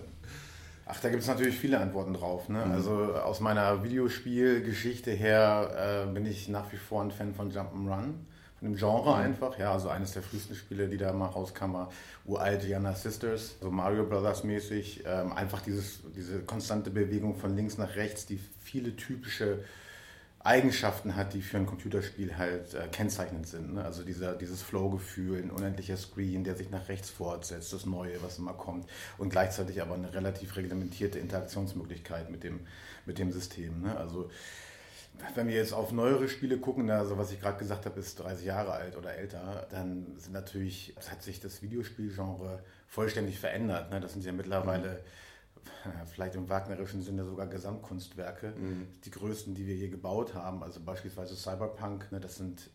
Ach, 0.89 0.99
da 1.01 1.09
gibt 1.09 1.21
es 1.21 1.27
natürlich 1.27 1.57
viele 1.57 1.79
Antworten 1.79 2.13
drauf. 2.13 2.47
Ne? 2.47 2.63
Mhm. 2.65 2.71
Also 2.71 2.91
aus 3.13 3.41
meiner 3.41 3.83
Videospielgeschichte 3.83 5.11
her 5.11 6.05
äh, 6.07 6.13
bin 6.13 6.25
ich 6.25 6.47
nach 6.47 6.71
wie 6.71 6.77
vor 6.77 7.03
ein 7.03 7.11
Fan 7.11 7.33
von 7.33 7.51
Jump'n'Run 7.51 8.13
von 8.59 8.69
dem 8.69 8.77
Genre 8.77 9.15
einfach. 9.15 9.57
Ja, 9.59 9.73
also 9.73 9.89
eines 9.89 10.13
der 10.13 10.23
frühesten 10.23 10.55
Spiele, 10.55 10.87
die 10.87 10.97
da 10.97 11.13
mal 11.13 11.27
rauskam, 11.27 11.73
war 11.73 11.91
uralt 12.25 12.61
Gianna 12.61 12.93
Sisters, 12.93 13.55
so 13.61 13.69
Mario 13.69 14.05
Brothers 14.05 14.43
mäßig. 14.43 15.03
Ähm, 15.05 15.31
einfach 15.33 15.61
dieses, 15.61 15.99
diese 16.15 16.39
konstante 16.39 16.89
Bewegung 16.89 17.35
von 17.35 17.55
links 17.55 17.77
nach 17.77 17.95
rechts, 17.95 18.25
die 18.25 18.39
viele 18.61 18.95
typische 18.95 19.59
Eigenschaften 20.39 21.15
hat, 21.15 21.33
die 21.33 21.41
für 21.41 21.57
ein 21.57 21.65
Computerspiel 21.65 22.37
halt 22.37 22.73
äh, 22.73 22.87
kennzeichnend 22.87 23.47
sind. 23.47 23.73
Ne? 23.73 23.83
Also 23.83 24.03
dieser, 24.03 24.33
dieses 24.33 24.61
Flow-Gefühl, 24.61 25.43
ein 25.43 25.51
unendlicher 25.51 25.97
Screen, 25.97 26.43
der 26.43 26.55
sich 26.55 26.69
nach 26.69 26.87
rechts 26.87 27.09
fortsetzt, 27.09 27.73
das 27.73 27.85
Neue, 27.85 28.23
was 28.23 28.37
immer 28.37 28.53
kommt 28.53 28.87
und 29.17 29.29
gleichzeitig 29.29 29.81
aber 29.81 29.95
eine 29.95 30.13
relativ 30.13 30.55
reglementierte 30.55 31.19
Interaktionsmöglichkeit 31.19 32.29
mit 32.29 32.43
dem, 32.43 32.61
mit 33.05 33.19
dem 33.19 33.31
System. 33.31 33.81
Ne? 33.81 33.97
Also 33.97 34.29
wenn 35.35 35.47
wir 35.47 35.55
jetzt 35.55 35.73
auf 35.73 35.91
neuere 35.91 36.27
Spiele 36.27 36.57
gucken, 36.57 36.89
also 36.89 37.17
was 37.17 37.31
ich 37.31 37.39
gerade 37.39 37.57
gesagt 37.57 37.85
habe, 37.85 37.99
ist 37.99 38.19
30 38.19 38.45
Jahre 38.45 38.71
alt 38.71 38.97
oder 38.97 39.15
älter, 39.15 39.67
dann 39.69 40.15
sind 40.17 40.33
natürlich, 40.33 40.95
hat 41.09 41.21
sich 41.21 41.39
das 41.39 41.61
Videospielgenre 41.61 42.63
vollständig 42.87 43.39
verändert. 43.39 43.91
Ne? 43.91 43.99
Das 43.99 44.13
sind 44.13 44.25
ja 44.25 44.31
mittlerweile 44.31 45.03
mhm. 45.85 45.91
vielleicht 46.11 46.35
im 46.35 46.49
wagnerischen 46.49 47.01
Sinne 47.01 47.23
sogar 47.23 47.47
Gesamtkunstwerke, 47.47 48.53
mhm. 48.57 48.87
die 49.05 49.11
größten, 49.11 49.55
die 49.55 49.67
wir 49.67 49.75
je 49.75 49.89
gebaut 49.89 50.33
haben. 50.33 50.63
Also 50.63 50.79
beispielsweise 50.79 51.35
Cyberpunk, 51.35 52.11
ne? 52.11 52.19
das 52.19 52.35
sind 52.35 52.69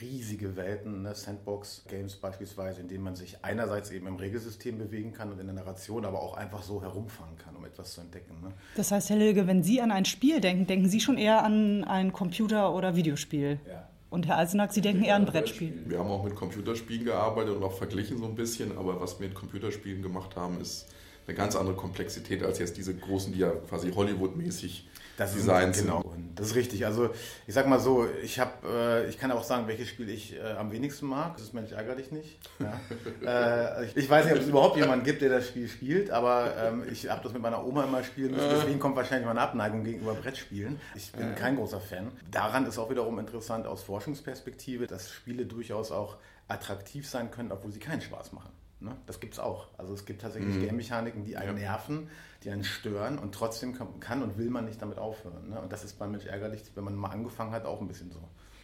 riesige 0.00 0.56
Welten, 0.56 1.02
ne? 1.02 1.14
Sandbox-Games 1.14 2.16
beispielsweise, 2.16 2.80
in 2.80 2.88
denen 2.88 3.04
man 3.04 3.16
sich 3.16 3.38
einerseits 3.42 3.90
eben 3.90 4.06
im 4.06 4.16
Regelsystem 4.16 4.78
bewegen 4.78 5.12
kann 5.12 5.32
und 5.32 5.38
in 5.40 5.46
der 5.46 5.54
Narration, 5.54 6.04
aber 6.04 6.22
auch 6.22 6.36
einfach 6.36 6.62
so 6.62 6.82
herumfahren 6.82 7.36
kann, 7.36 7.56
um 7.56 7.64
etwas 7.64 7.92
zu 7.92 8.00
entdecken. 8.00 8.40
Ne? 8.42 8.52
Das 8.76 8.90
heißt, 8.90 9.10
Herr 9.10 9.16
Lilge, 9.16 9.46
wenn 9.46 9.62
Sie 9.62 9.80
an 9.80 9.90
ein 9.90 10.04
Spiel 10.04 10.40
denken, 10.40 10.66
denken 10.66 10.88
Sie 10.88 11.00
schon 11.00 11.18
eher 11.18 11.44
an 11.44 11.84
ein 11.84 12.12
Computer- 12.12 12.74
oder 12.74 12.96
Videospiel? 12.96 13.58
Ja. 13.68 13.88
Und 14.08 14.26
Herr 14.26 14.38
Eisenack, 14.38 14.72
Sie 14.72 14.80
denken 14.80 15.04
eher 15.04 15.16
an 15.16 15.26
Brettspiele. 15.26 15.74
Wir 15.86 15.98
haben 15.98 16.10
auch 16.10 16.24
mit 16.24 16.34
Computerspielen 16.34 17.04
gearbeitet 17.04 17.56
und 17.56 17.62
auch 17.62 17.76
verglichen 17.76 18.18
so 18.18 18.24
ein 18.24 18.34
bisschen, 18.34 18.76
aber 18.78 19.00
was 19.00 19.18
wir 19.18 19.26
mit 19.26 19.36
Computerspielen 19.36 20.02
gemacht 20.02 20.36
haben, 20.36 20.60
ist 20.60 20.86
eine 21.26 21.36
ganz 21.36 21.56
andere 21.56 21.74
Komplexität 21.74 22.42
als 22.42 22.58
jetzt 22.58 22.76
diese 22.76 22.94
großen, 22.94 23.32
die 23.32 23.40
ja 23.40 23.50
quasi 23.50 23.92
Hollywood-mäßig 23.92 24.88
das 25.16 25.32
Design 25.32 25.70
ist, 25.70 25.82
genau. 25.82 26.04
Das 26.34 26.48
ist 26.48 26.54
richtig. 26.54 26.84
Also 26.84 27.10
ich 27.46 27.54
sag 27.54 27.66
mal 27.66 27.80
so, 27.80 28.06
ich 28.22 28.38
habe, 28.38 28.52
äh, 28.66 29.08
ich 29.08 29.18
kann 29.18 29.32
auch 29.32 29.44
sagen, 29.44 29.66
welches 29.68 29.88
Spiel 29.88 30.10
ich 30.10 30.36
äh, 30.36 30.52
am 30.58 30.70
wenigsten 30.70 31.06
mag. 31.06 31.34
Das 31.34 31.42
ist 31.42 31.54
Mensch 31.54 31.72
ärgerlich 31.72 32.12
nicht. 32.12 32.38
Ja. 32.58 32.78
äh, 33.80 33.86
ich, 33.86 33.96
ich, 33.96 34.10
weiß 34.10 34.26
nicht, 34.26 34.34
ob 34.34 34.40
es 34.42 34.48
überhaupt 34.48 34.76
jemanden 34.76 35.04
gibt, 35.04 35.22
der 35.22 35.30
das 35.30 35.48
Spiel 35.48 35.68
spielt, 35.68 36.10
aber 36.10 36.54
ähm, 36.58 36.84
ich 36.90 37.08
habe 37.08 37.22
das 37.22 37.32
mit 37.32 37.40
meiner 37.40 37.64
Oma 37.66 37.84
immer 37.84 38.04
spielen 38.04 38.32
müssen. 38.32 38.50
Deswegen 38.50 38.78
kommt 38.78 38.96
wahrscheinlich 38.96 39.26
meine 39.26 39.40
Abneigung 39.40 39.84
gegenüber 39.84 40.14
Brettspielen. 40.14 40.78
Ich 40.94 41.12
bin 41.12 41.34
kein 41.34 41.56
großer 41.56 41.80
Fan. 41.80 42.12
Daran 42.30 42.66
ist 42.66 42.78
auch 42.78 42.90
wiederum 42.90 43.18
interessant 43.18 43.66
aus 43.66 43.82
Forschungsperspektive, 43.82 44.86
dass 44.86 45.10
Spiele 45.10 45.46
durchaus 45.46 45.90
auch 45.90 46.16
attraktiv 46.48 47.08
sein 47.08 47.30
können, 47.30 47.50
obwohl 47.50 47.72
sie 47.72 47.80
keinen 47.80 48.02
Spaß 48.02 48.32
machen. 48.32 48.50
Ne? 48.78 48.94
Das 49.06 49.20
gibt 49.20 49.34
es 49.34 49.40
auch. 49.40 49.68
Also 49.78 49.94
es 49.94 50.04
gibt 50.04 50.20
tatsächlich 50.20 50.56
mhm. 50.56 50.60
Game-Mechaniken, 50.60 51.24
die 51.24 51.36
einen 51.36 51.56
ja. 51.56 51.70
nerven, 51.70 52.10
die 52.46 52.52
einen 52.52 52.64
stören 52.64 53.18
und 53.18 53.34
trotzdem 53.34 53.76
kann 54.00 54.22
und 54.22 54.38
will 54.38 54.50
man 54.50 54.64
nicht 54.64 54.80
damit 54.80 54.98
aufhören. 54.98 55.50
Ne? 55.50 55.60
Und 55.60 55.72
das 55.72 55.84
ist 55.84 55.98
bei 55.98 56.06
Mensch 56.06 56.26
ärgerlich, 56.26 56.62
wenn 56.76 56.84
man 56.84 56.94
mal 56.94 57.10
angefangen 57.10 57.50
hat, 57.50 57.66
auch 57.66 57.80
ein 57.80 57.88
bisschen 57.88 58.10
so. 58.12 58.20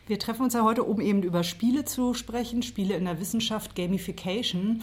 Wir 0.06 0.18
treffen 0.18 0.42
uns 0.42 0.54
ja 0.54 0.62
heute, 0.62 0.84
um 0.84 1.00
eben 1.00 1.22
über 1.22 1.42
Spiele 1.42 1.84
zu 1.84 2.14
sprechen, 2.14 2.62
Spiele 2.62 2.94
in 2.94 3.04
der 3.04 3.20
Wissenschaft, 3.20 3.74
Gamification. 3.74 4.82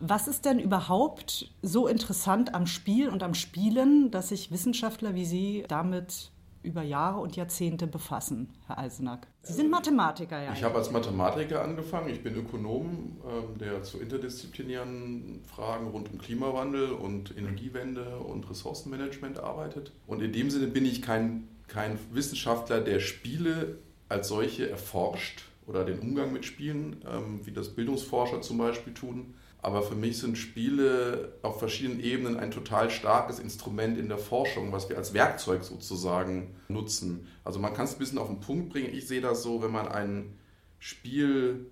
Was 0.00 0.28
ist 0.28 0.44
denn 0.44 0.58
überhaupt 0.58 1.50
so 1.62 1.86
interessant 1.86 2.54
am 2.54 2.66
Spiel 2.66 3.08
und 3.08 3.22
am 3.22 3.34
Spielen, 3.34 4.10
dass 4.10 4.28
sich 4.28 4.50
Wissenschaftler 4.50 5.14
wie 5.14 5.24
Sie 5.24 5.64
damit 5.68 6.30
über 6.66 6.82
Jahre 6.82 7.20
und 7.20 7.36
Jahrzehnte 7.36 7.86
befassen, 7.86 8.52
Herr 8.66 8.78
Eisenack? 8.78 9.28
Sie 9.42 9.52
sind 9.52 9.70
Mathematiker, 9.70 10.42
ja. 10.42 10.52
Ich 10.52 10.64
habe 10.64 10.74
als 10.74 10.90
Mathematiker 10.90 11.62
angefangen. 11.62 12.10
Ich 12.10 12.22
bin 12.22 12.34
Ökonom, 12.34 13.18
ähm, 13.24 13.58
der 13.58 13.82
zu 13.84 14.00
interdisziplinären 14.00 15.42
Fragen 15.46 15.86
rund 15.86 16.12
um 16.12 16.18
Klimawandel 16.18 16.90
und 16.90 17.36
Energiewende 17.36 18.18
und 18.18 18.50
Ressourcenmanagement 18.50 19.38
arbeitet. 19.38 19.92
Und 20.06 20.20
in 20.20 20.32
dem 20.32 20.50
Sinne 20.50 20.66
bin 20.66 20.84
ich 20.84 21.00
kein, 21.00 21.48
kein 21.68 21.98
Wissenschaftler, 22.12 22.80
der 22.80 23.00
Spiele 23.00 23.78
als 24.08 24.28
solche 24.28 24.68
erforscht 24.68 25.44
oder 25.66 25.84
den 25.84 26.00
Umgang 26.00 26.32
mit 26.32 26.44
Spielen, 26.44 26.96
ähm, 27.08 27.40
wie 27.44 27.52
das 27.52 27.70
Bildungsforscher 27.70 28.42
zum 28.42 28.58
Beispiel 28.58 28.92
tun, 28.92 29.34
aber 29.66 29.82
für 29.82 29.96
mich 29.96 30.18
sind 30.18 30.38
Spiele 30.38 31.32
auf 31.42 31.58
verschiedenen 31.58 31.98
Ebenen 31.98 32.36
ein 32.36 32.52
total 32.52 32.88
starkes 32.88 33.40
Instrument 33.40 33.98
in 33.98 34.08
der 34.08 34.16
Forschung, 34.16 34.70
was 34.70 34.88
wir 34.88 34.96
als 34.96 35.12
Werkzeug 35.12 35.64
sozusagen 35.64 36.54
nutzen. 36.68 37.26
Also 37.42 37.58
man 37.58 37.74
kann 37.74 37.86
es 37.86 37.94
ein 37.94 37.98
bisschen 37.98 38.18
auf 38.18 38.28
den 38.28 38.38
Punkt 38.38 38.68
bringen. 38.68 38.94
Ich 38.94 39.08
sehe 39.08 39.20
das 39.20 39.42
so, 39.42 39.64
wenn 39.64 39.72
man 39.72 39.88
ein 39.88 40.38
Spiel 40.78 41.66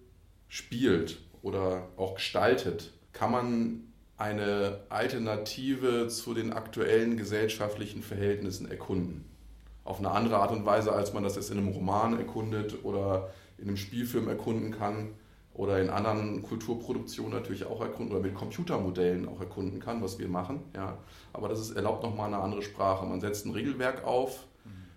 spielt 0.49 1.21
oder 1.41 1.87
auch 1.97 2.17
gestaltet, 2.17 2.93
kann 3.13 3.31
man 3.31 3.85
eine 4.17 4.81
Alternative 4.89 6.09
zu 6.09 6.35
den 6.35 6.53
aktuellen 6.53 7.17
gesellschaftlichen 7.17 8.03
Verhältnissen 8.03 8.69
erkunden. 8.69 9.25
Auf 9.85 10.01
eine 10.01 10.11
andere 10.11 10.39
Art 10.39 10.51
und 10.51 10.67
Weise, 10.67 10.91
als 10.91 11.13
man 11.13 11.23
das 11.23 11.37
jetzt 11.37 11.53
in 11.53 11.59
einem 11.59 11.69
Roman 11.69 12.19
erkundet 12.19 12.85
oder 12.85 13.33
in 13.57 13.69
einem 13.69 13.77
Spielfilm 13.77 14.27
erkunden 14.27 14.73
kann 14.73 15.11
oder 15.55 15.81
in 15.81 15.89
anderen 15.89 16.43
Kulturproduktionen 16.43 17.33
natürlich 17.33 17.65
auch 17.65 17.81
erkunden 17.81 18.13
oder 18.13 18.23
mit 18.23 18.35
Computermodellen 18.35 19.29
auch 19.29 19.41
erkunden 19.41 19.79
kann, 19.79 20.03
was 20.03 20.19
wir 20.19 20.29
machen. 20.29 20.61
Ja. 20.75 20.99
Aber 21.33 21.49
das 21.49 21.61
ist, 21.61 21.71
erlaubt 21.77 22.03
nochmal 22.03 22.27
eine 22.27 22.43
andere 22.43 22.63
Sprache. 22.63 23.07
Man 23.07 23.21
setzt 23.21 23.47
ein 23.47 23.53
Regelwerk 23.53 24.05
auf, 24.05 24.47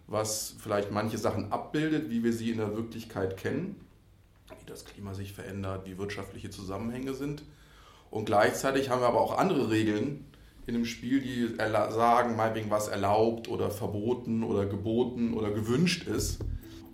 was 0.08 0.56
vielleicht 0.60 0.92
manche 0.92 1.20
Sachen 1.20 1.52
abbildet, 1.52 2.10
wie 2.10 2.24
wir 2.24 2.34
sie 2.34 2.50
in 2.50 2.58
der 2.58 2.76
Wirklichkeit 2.76 3.38
kennen, 3.38 3.80
wie 4.50 4.66
das 4.66 4.86
Klima 4.86 5.14
sich 5.14 5.34
verändert, 5.34 5.86
wie 5.86 5.98
wirtschaftliche 6.00 6.50
Zusammenhänge 6.50 7.14
sind. 7.14 7.44
Und 8.10 8.26
gleichzeitig 8.26 8.90
haben 8.90 9.02
wir 9.02 9.08
aber 9.08 9.22
auch 9.22 9.38
andere 9.38 9.70
Regeln 9.70 10.26
in 10.66 10.74
dem 10.74 10.86
Spiel, 10.86 11.22
die 11.22 11.56
sagen, 11.58 12.36
meinetwegen, 12.36 12.72
was 12.72 12.88
erlaubt 12.88 13.48
oder 13.48 13.70
verboten 13.70 14.44
oder 14.44 14.66
geboten 14.66 15.34
oder 15.34 15.52
gewünscht 15.52 16.08
ist 16.08 16.40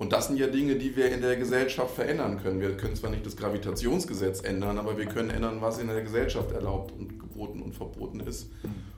und 0.04 0.12
das 0.12 0.28
sind 0.28 0.36
ja 0.36 0.48
Dinge, 0.48 0.76
die 0.76 0.98
wir 0.98 1.14
in 1.14 1.22
der 1.22 1.38
Gesellschaft 1.38 1.96
verändern 1.96 2.38
können. 2.44 2.60
Wir 2.60 2.76
können 2.76 2.94
zwar 2.94 3.10
nicht 3.10 3.26
das 3.26 3.38
Gravitationsgesetz 3.38 4.44
ändern, 4.44 4.78
aber 4.78 4.98
wir 4.98 5.06
können 5.06 5.30
ändern, 5.30 5.62
was 5.62 5.80
in 5.80 5.88
der 5.88 6.02
Gesellschaft 6.02 6.52
erlaubt 6.52 6.92
und 6.92 7.18
geboten 7.20 7.62
und 7.62 7.74
verboten 7.74 8.20
ist. 8.20 8.52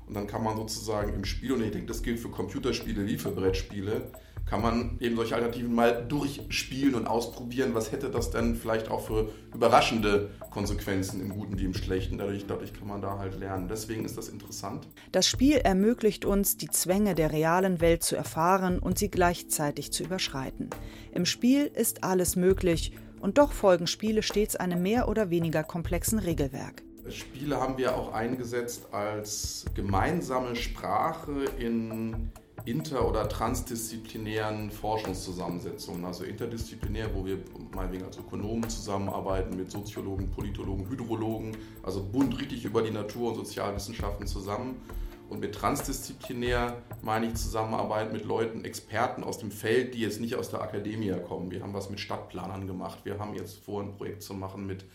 Und 0.08 0.16
dann 0.16 0.26
kann 0.26 0.44
man 0.44 0.58
sozusagen 0.58 1.14
im 1.14 1.24
Spiel, 1.24 1.54
und 1.54 1.64
ich 1.64 1.70
denke, 1.70 1.86
das 1.86 2.02
gilt 2.02 2.20
für 2.20 2.30
Computerspiele 2.30 3.06
wie 3.06 3.20
für 3.20 3.30
Brettspiele, 3.30 4.10
kann 4.46 4.62
man 4.62 4.98
eben 5.00 5.16
solche 5.16 5.36
Alternativen 5.36 5.74
mal 5.74 6.06
durchspielen 6.08 6.96
und 6.96 7.08
ausprobieren, 7.08 7.74
was 7.74 7.92
hätte 7.92 8.10
das 8.10 8.30
denn 8.30 8.56
vielleicht 8.56 8.90
auch 8.90 9.02
für 9.02 9.30
überraschende 9.54 10.30
Konsequenzen 10.52 11.20
im 11.20 11.30
Guten 11.30 11.58
wie 11.58 11.66
im 11.66 11.74
Schlechten. 11.74 12.18
Dadurch, 12.18 12.46
dadurch 12.46 12.74
kann 12.74 12.88
man 12.88 13.02
da 13.02 13.18
halt 13.18 13.40
lernen. 13.40 13.68
Deswegen 13.68 14.06
ist 14.06 14.18
das 14.18 14.30
interessant. 14.30 14.88
Das 15.12 15.28
Spiel 15.28 15.58
ermöglicht 15.58 16.26
uns, 16.26 16.58
die 16.58 16.70
Zwänge 16.70 17.16
der 17.16 17.32
realen 17.32 17.82
Welt 17.82 18.04
zu 18.04 18.16
erfahren 18.16 18.80
und 18.80 19.00
sie 19.00 19.10
gleichzeitig 19.10 19.92
zu 19.92 20.04
überschreiten. 20.04 20.70
Im 21.12 21.26
Spiel 21.26 21.66
ist 21.66 22.04
alles 22.04 22.36
möglich 22.36 22.92
und 23.20 23.40
doch 23.40 23.52
folgen 23.52 23.88
Spiele 23.88 24.22
stets 24.22 24.56
einem 24.56 24.84
mehr 24.84 25.08
oder 25.08 25.32
weniger 25.32 25.64
komplexen 25.64 26.20
Regelwerk. 26.20 26.84
Spiele 27.10 27.60
haben 27.60 27.78
wir 27.78 27.96
auch 27.96 28.14
eingesetzt 28.14 28.88
als 28.92 29.66
gemeinsame 29.76 30.56
Sprache 30.56 31.46
in 31.60 32.32
inter- 32.66 33.08
oder 33.08 33.30
transdisziplinären 33.30 34.72
Forschungszusammensetzungen, 34.72 36.04
also 36.06 36.24
interdisziplinär, 36.24 37.14
wo 37.14 37.26
wir 37.26 37.40
meinetwegen 37.74 38.06
als 38.06 38.18
Ökonomen 38.18 38.70
zusammenarbeiten 38.70 39.56
mit 39.56 39.72
Soziologen, 39.72 40.30
Politologen, 40.32 40.90
Hydrologen, 40.90 41.56
also 41.84 42.04
bunt 42.04 42.40
richtig 42.40 42.66
über 42.66 42.82
die 42.82 42.92
Natur- 42.92 43.30
und 43.30 43.36
Sozialwissenschaften 43.36 44.28
zusammen. 44.28 44.82
Und 45.30 45.40
mit 45.40 45.56
transdisziplinär 45.56 46.78
meine 47.02 47.28
ich 47.28 47.36
Zusammenarbeit 47.36 48.14
mit 48.14 48.26
Leuten, 48.26 48.64
Experten 48.64 49.24
aus 49.24 49.40
dem 49.40 49.50
Feld, 49.50 49.96
die 49.96 50.02
jetzt 50.02 50.22
nicht 50.22 50.36
aus 50.36 50.52
der 50.52 50.62
Akademie 50.62 51.14
kommen. 51.28 51.50
Wir 51.50 51.64
haben 51.64 51.74
was 51.74 51.90
mit 51.90 52.00
Stadtplanern 52.00 52.68
gemacht. 52.68 53.00
Wir 53.04 53.18
haben 53.18 53.34
jetzt 53.34 53.58
vor, 53.58 53.82
ein 53.82 53.94
Projekt 53.94 54.22
zu 54.22 54.36
machen 54.36 54.68
mit 54.68 54.86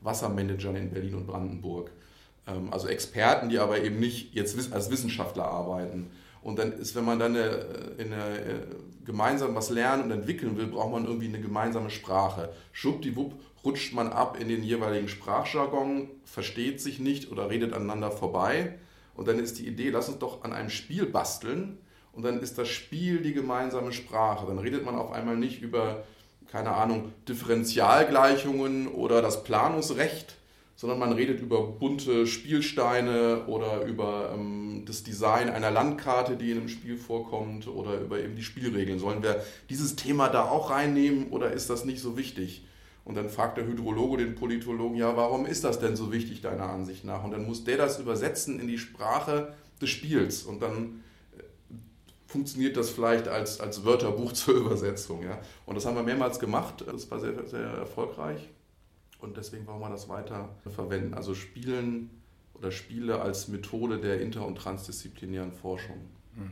Wassermanagern 0.00 0.76
in 0.76 0.90
Berlin 0.90 1.14
und 1.16 1.26
Brandenburg. 1.26 1.90
Ähm, 2.46 2.72
also 2.72 2.88
Experten, 2.88 3.48
die 3.48 3.58
aber 3.58 3.82
eben 3.82 3.98
nicht 3.98 4.34
jetzt 4.34 4.72
als 4.72 4.90
Wissenschaftler 4.90 5.44
arbeiten. 5.44 6.10
Und 6.42 6.58
dann 6.58 6.72
ist, 6.72 6.94
wenn 6.96 7.04
man 7.04 7.18
dann 7.18 7.36
eine, 7.36 7.66
eine, 7.98 8.38
äh, 8.38 8.60
gemeinsam 9.04 9.54
was 9.54 9.70
lernen 9.70 10.04
und 10.04 10.10
entwickeln 10.10 10.56
will, 10.56 10.66
braucht 10.66 10.92
man 10.92 11.04
irgendwie 11.04 11.28
eine 11.28 11.40
gemeinsame 11.40 11.90
Sprache. 11.90 12.50
Schwuppdiwupp 12.72 13.34
rutscht 13.64 13.92
man 13.92 14.08
ab 14.08 14.38
in 14.40 14.48
den 14.48 14.62
jeweiligen 14.62 15.08
Sprachjargon, 15.08 16.08
versteht 16.24 16.80
sich 16.80 16.98
nicht 16.98 17.30
oder 17.30 17.50
redet 17.50 17.72
aneinander 17.72 18.10
vorbei. 18.10 18.78
Und 19.14 19.28
dann 19.28 19.38
ist 19.38 19.58
die 19.58 19.66
Idee, 19.66 19.90
lass 19.90 20.08
uns 20.08 20.18
doch 20.18 20.44
an 20.44 20.52
einem 20.52 20.70
Spiel 20.70 21.06
basteln. 21.06 21.78
Und 22.12 22.24
dann 22.24 22.40
ist 22.40 22.58
das 22.58 22.68
Spiel 22.68 23.20
die 23.20 23.34
gemeinsame 23.34 23.92
Sprache. 23.92 24.46
Dann 24.46 24.58
redet 24.58 24.84
man 24.84 24.94
auf 24.96 25.12
einmal 25.12 25.36
nicht 25.36 25.60
über, 25.60 26.04
keine 26.50 26.72
Ahnung, 26.72 27.12
Differentialgleichungen 27.28 28.88
oder 28.88 29.20
das 29.22 29.44
Planungsrecht, 29.44 30.36
sondern 30.80 30.98
man 30.98 31.12
redet 31.12 31.40
über 31.40 31.62
bunte 31.62 32.26
Spielsteine 32.26 33.44
oder 33.48 33.84
über 33.84 34.30
ähm, 34.34 34.84
das 34.86 35.02
Design 35.02 35.50
einer 35.50 35.70
Landkarte, 35.70 36.36
die 36.36 36.52
in 36.52 36.56
einem 36.56 36.68
Spiel 36.70 36.96
vorkommt 36.96 37.68
oder 37.68 38.00
über 38.00 38.18
eben 38.18 38.34
die 38.34 38.42
Spielregeln. 38.42 38.98
Sollen 38.98 39.22
wir 39.22 39.44
dieses 39.68 39.94
Thema 39.94 40.30
da 40.30 40.48
auch 40.48 40.70
reinnehmen 40.70 41.28
oder 41.32 41.52
ist 41.52 41.68
das 41.68 41.84
nicht 41.84 42.00
so 42.00 42.16
wichtig? 42.16 42.64
Und 43.04 43.14
dann 43.14 43.28
fragt 43.28 43.58
der 43.58 43.66
Hydrologe 43.66 44.24
den 44.24 44.34
Politologen, 44.34 44.96
ja, 44.96 45.14
warum 45.18 45.44
ist 45.44 45.64
das 45.64 45.80
denn 45.80 45.96
so 45.96 46.12
wichtig 46.12 46.40
deiner 46.40 46.70
Ansicht 46.70 47.04
nach? 47.04 47.24
Und 47.24 47.32
dann 47.32 47.44
muss 47.44 47.62
der 47.64 47.76
das 47.76 48.00
übersetzen 48.00 48.58
in 48.58 48.66
die 48.66 48.78
Sprache 48.78 49.52
des 49.82 49.90
Spiels 49.90 50.44
und 50.44 50.62
dann 50.62 51.02
äh, 51.36 51.42
funktioniert 52.26 52.78
das 52.78 52.88
vielleicht 52.88 53.28
als, 53.28 53.60
als 53.60 53.84
Wörterbuch 53.84 54.32
zur 54.32 54.54
Übersetzung. 54.54 55.24
Ja? 55.24 55.42
Und 55.66 55.74
das 55.74 55.84
haben 55.84 55.96
wir 55.96 56.02
mehrmals 56.02 56.38
gemacht, 56.38 56.86
das 56.90 57.10
war 57.10 57.20
sehr, 57.20 57.46
sehr 57.46 57.60
erfolgreich 57.60 58.48
und 59.20 59.36
deswegen 59.36 59.66
wollen 59.66 59.80
wir 59.80 59.90
das 59.90 60.08
weiter 60.08 60.48
verwenden. 60.68 61.14
Also 61.14 61.34
Spielen 61.34 62.10
oder 62.54 62.70
Spiele 62.70 63.20
als 63.20 63.48
Methode 63.48 63.98
der 63.98 64.20
inter- 64.20 64.46
und 64.46 64.56
transdisziplinären 64.56 65.52
Forschung. 65.52 65.96
Mhm. 66.34 66.50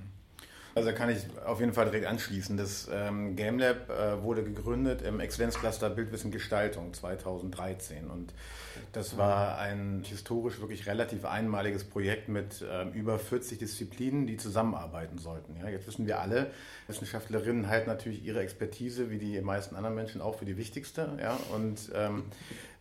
Also 0.74 0.92
kann 0.92 1.10
ich 1.10 1.18
auf 1.44 1.60
jeden 1.60 1.72
Fall 1.72 1.86
direkt 1.86 2.06
anschließen. 2.06 2.56
Das 2.56 2.88
ähm, 2.92 3.34
GameLab 3.34 3.90
äh, 3.90 4.22
wurde 4.22 4.44
gegründet 4.44 5.02
im 5.02 5.18
Exzellenzcluster 5.18 5.90
Bildwissen 5.90 6.30
Gestaltung 6.30 6.94
2013 6.94 8.08
und 8.08 8.32
das 8.92 9.16
war 9.16 9.58
ein 9.58 10.02
historisch 10.04 10.60
wirklich 10.60 10.86
relativ 10.86 11.24
einmaliges 11.24 11.84
Projekt 11.84 12.28
mit 12.28 12.64
ähm, 12.70 12.92
über 12.92 13.18
40 13.18 13.58
Disziplinen, 13.58 14.26
die 14.26 14.36
zusammenarbeiten 14.36 15.18
sollten. 15.18 15.56
Ja, 15.56 15.68
jetzt 15.68 15.86
wissen 15.86 16.06
wir 16.06 16.20
alle, 16.20 16.50
Wissenschaftlerinnen 16.86 17.68
halten 17.68 17.88
natürlich 17.88 18.24
ihre 18.24 18.40
Expertise, 18.40 19.10
wie 19.10 19.18
die 19.18 19.40
meisten 19.40 19.76
anderen 19.76 19.94
Menschen, 19.94 20.20
auch 20.20 20.36
für 20.36 20.44
die 20.44 20.56
wichtigste. 20.56 21.18
Ja, 21.20 21.38
und 21.54 21.90
ähm, 21.94 22.24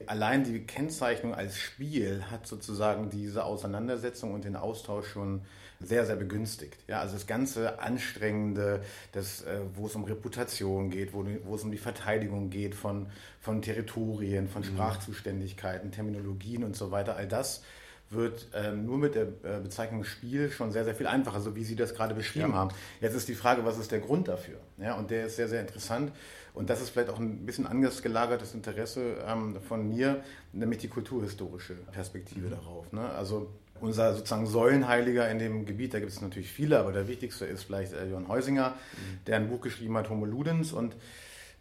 allein 0.06 0.44
die 0.44 0.60
Kennzeichnung 0.66 1.34
als 1.34 1.58
Spiel 1.58 2.24
hat 2.32 2.48
sozusagen 2.48 3.10
diese 3.10 3.44
Auseinandersetzung 3.44 4.34
und 4.34 4.46
den 4.46 4.56
Austausch 4.56 5.08
schon 5.08 5.42
sehr, 5.80 6.06
sehr 6.06 6.16
begünstigt. 6.16 6.78
Ja, 6.88 7.02
also 7.02 7.14
das 7.14 7.28
ganze 7.28 7.80
Anstrengende, 7.80 8.82
das, 9.12 9.44
äh, 9.44 9.60
wo 9.76 9.86
es 9.86 9.96
um 9.96 10.06
Reputation 10.06 10.90
geht, 10.90 11.14
wo, 11.14 11.26
wo 11.44 11.56
es 11.56 11.64
um 11.64 11.72
die 11.72 11.78
Verteidigung 11.78 12.50
geht 12.50 12.74
von, 12.74 13.08
von 13.48 13.62
Territorien, 13.62 14.50
von 14.50 14.62
mhm. 14.62 14.66
Sprachzuständigkeiten, 14.66 15.90
Terminologien 15.92 16.66
und 16.66 16.76
so 16.76 16.92
weiter, 16.92 17.16
all 17.16 17.30
das 17.30 17.64
wird 18.10 18.48
ähm, 18.54 18.86
nur 18.86 18.98
mit 18.98 19.16
der 19.16 19.24
äh, 19.24 19.62
Bezeichnung 19.64 20.04
Spiel 20.04 20.52
schon 20.52 20.74
sehr, 20.74 20.84
sehr 20.84 20.96
viel 20.96 21.08
einfacher, 21.08 21.40
so 21.40 21.56
wie 21.56 21.64
Sie 21.64 21.78
das 21.78 21.94
gerade 21.96 22.14
beschrieben 22.14 22.52
ja. 22.52 22.56
haben. 22.56 22.72
Jetzt 23.00 23.16
ist 23.16 23.30
die 23.30 23.36
Frage, 23.36 23.64
was 23.64 23.78
ist 23.78 23.92
der 23.92 24.00
Grund 24.00 24.28
dafür? 24.28 24.58
Ja, 24.78 24.96
und 24.96 25.12
der 25.12 25.28
ist 25.28 25.38
sehr, 25.38 25.48
sehr 25.48 25.62
interessant. 25.62 26.12
Und 26.54 26.70
das 26.70 26.82
ist 26.82 26.90
vielleicht 26.90 27.10
auch 27.10 27.20
ein 27.20 27.46
bisschen 27.46 27.68
anders 27.68 28.02
gelagertes 28.02 28.54
Interesse 28.54 29.16
ähm, 29.26 29.62
von 29.62 29.88
mir, 29.88 30.24
nämlich 30.52 30.80
die 30.80 30.90
kulturhistorische 30.90 31.76
Perspektive 31.94 32.48
mhm. 32.48 32.52
darauf. 32.52 32.92
Ne? 32.92 33.10
Also 33.10 33.50
unser 33.80 34.14
sozusagen 34.14 34.48
Säulenheiliger 34.48 35.30
in 35.30 35.40
dem 35.40 35.66
Gebiet, 35.66 35.94
da 35.94 36.00
gibt 36.00 36.12
es 36.12 36.20
natürlich 36.20 36.52
viele, 36.52 36.80
aber 36.80 36.92
der 36.92 37.08
wichtigste 37.08 37.46
ist 37.46 37.64
vielleicht 37.64 37.94
äh, 37.94 38.10
Johann 38.10 38.28
Heusinger, 38.28 38.72
mhm. 38.72 39.26
der 39.26 39.38
ein 39.38 39.48
Buch 39.48 39.62
geschrieben 39.62 39.96
hat, 39.98 40.10
Homo 40.10 40.26
Ludens. 40.26 40.74
Und 40.74 40.96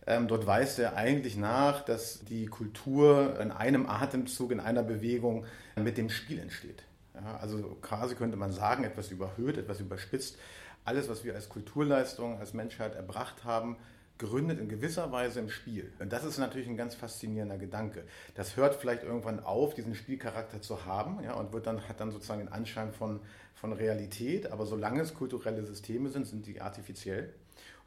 dort 0.07 0.47
weist 0.47 0.79
er 0.79 0.97
eigentlich 0.97 1.37
nach, 1.37 1.85
dass 1.85 2.21
die 2.25 2.47
Kultur 2.47 3.39
in 3.41 3.51
einem 3.51 3.87
Atemzug, 3.89 4.53
in 4.53 4.61
einer 4.61 4.83
Bewegung 4.83 5.45
mit 5.75 5.99
dem 5.99 6.11
Spiel 6.11 6.39
entsteht. 6.39 6.85
Ja, 7.15 7.39
also 7.39 7.77
quasi 7.83 8.15
könnte 8.15 8.37
man 8.37 8.53
sagen, 8.53 8.85
etwas 8.85 9.11
überhöht, 9.11 9.59
etwas 9.59 9.81
überspitzt. 9.81 10.39
Alles, 10.85 11.09
was 11.09 11.25
wir 11.25 11.35
als 11.35 11.49
Kulturleistung, 11.49 12.39
als 12.39 12.55
Menschheit 12.55 12.95
erbracht 12.95 13.45
haben, 13.45 13.77
gründet 14.19 14.61
in 14.61 14.69
gewisser 14.69 15.11
Weise 15.13 15.41
im 15.41 15.51
Spiel. 15.51 15.93
Und 15.99 16.13
das 16.13 16.25
ist 16.25 16.39
natürlich 16.39 16.69
ein 16.69 16.77
ganz 16.77 16.95
faszinierender 16.95 17.59
Gedanke. 17.59 18.05
Das 18.35 18.57
hört 18.57 18.75
vielleicht 18.77 19.03
irgendwann 19.03 19.41
auf, 19.41 19.75
diesen 19.75 19.95
Spielcharakter 19.95 20.63
zu 20.63 20.87
haben, 20.87 21.23
ja, 21.23 21.35
und 21.35 21.53
wird 21.53 21.67
dann, 21.67 21.87
hat 21.89 22.01
dann 22.01 22.13
sozusagen 22.13 22.41
den 22.41 22.53
Anschein 22.53 22.93
von, 22.93 23.21
von 23.55 23.73
Realität. 23.73 24.51
Aber 24.53 24.67
solange 24.67 25.03
es 25.03 25.15
kulturelle 25.15 25.65
Systeme 25.65 26.09
sind, 26.09 26.27
sind 26.27 26.47
die 26.47 26.61
artifiziell. 26.61 27.35